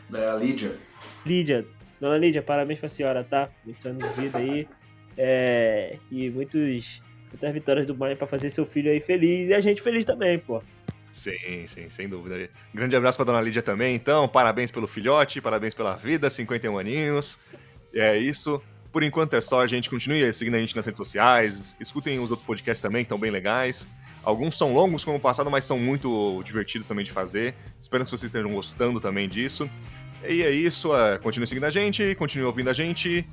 Da 0.09 0.35
Lídia. 0.35 0.73
Lídia. 1.25 1.65
Dona 2.01 2.19
Lídia, 2.19 2.43
parabéns 2.43 2.81
pra 2.81 2.89
senhora, 2.89 3.23
tá? 3.23 3.49
Muitos 3.65 3.87
anos 3.87 4.13
de 4.13 4.21
vida 4.21 4.39
aí. 4.39 4.67
É, 5.17 5.99
e 6.11 6.31
muitos, 6.31 7.01
muitas 7.31 7.53
vitórias 7.53 7.87
do 7.87 7.95
Bayern 7.95 8.19
pra 8.19 8.27
fazer 8.27 8.51
seu 8.51 8.65
filho 8.65 8.91
aí 8.91 9.01
feliz 9.01 9.51
e 9.51 9.55
a 9.55 9.61
gente 9.61 9.81
feliz 9.83 10.05
também, 10.05 10.39
pô. 10.39 10.63
Sim, 11.11 11.67
sim, 11.67 11.89
sem 11.89 12.09
dúvida. 12.09 12.49
Grande 12.75 12.97
abraço 12.97 13.19
pra 13.19 13.27
dona 13.27 13.41
Lídia 13.41 13.63
também, 13.63 13.95
então. 13.95 14.27
Parabéns 14.29 14.71
pelo 14.71 14.87
filhote, 14.87 15.41
parabéns 15.41 15.75
pela 15.75 15.97
vida, 15.97 16.31
51 16.31 16.79
aninhos. 16.79 17.39
E 17.93 18.01
é 18.01 18.17
isso. 18.17 18.63
Por 18.93 19.03
enquanto 19.03 19.35
é 19.35 19.41
só, 19.41 19.67
gente. 19.67 19.89
Continue 19.89 20.33
seguindo 20.33 20.57
a 20.57 20.59
gente 20.59 20.75
nas 20.75 20.85
redes 20.85 20.97
sociais. 20.97 21.77
Escutem 21.81 22.19
os 22.19 22.31
outros 22.31 22.47
podcasts 22.47 22.81
também, 22.81 23.03
que 23.03 23.07
estão 23.07 23.19
bem 23.19 23.31
legais. 23.31 23.89
Alguns 24.23 24.57
são 24.57 24.73
longos 24.73 25.05
como 25.05 25.17
o 25.17 25.21
passado, 25.21 25.51
mas 25.51 25.65
são 25.65 25.79
muito 25.79 26.43
divertidos 26.45 26.87
também 26.87 27.05
de 27.05 27.11
fazer. 27.11 27.55
Espero 27.81 28.05
que 28.05 28.11
vocês 28.11 28.25
estejam 28.25 28.51
gostando 28.53 29.01
também 29.01 29.29
disso. 29.29 29.71
E 30.27 30.43
é 30.43 30.51
isso. 30.51 30.95
é, 30.95 31.19
continue 31.19 31.47
seguindo 31.47 31.65
a 31.65 31.71
gente, 31.71 32.15
continue 32.17 32.45
ouvindo 32.45 32.69
a 32.69 32.73
gente. 32.73 33.27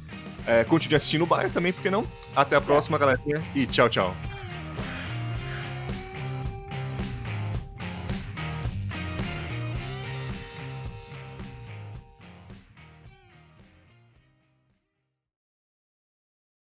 é, 0.46 0.64
continue 0.64 0.96
assistindo 0.96 1.24
o 1.24 1.28
Bayern 1.28 1.52
também, 1.52 1.74
por 1.74 1.82
que 1.82 1.90
não? 1.90 2.08
Até 2.36 2.56
a 2.56 2.62
próxima, 2.62 2.98
galerinha. 2.98 3.44
E 3.54 3.66
tchau, 3.66 3.90
tchau. 3.90 4.16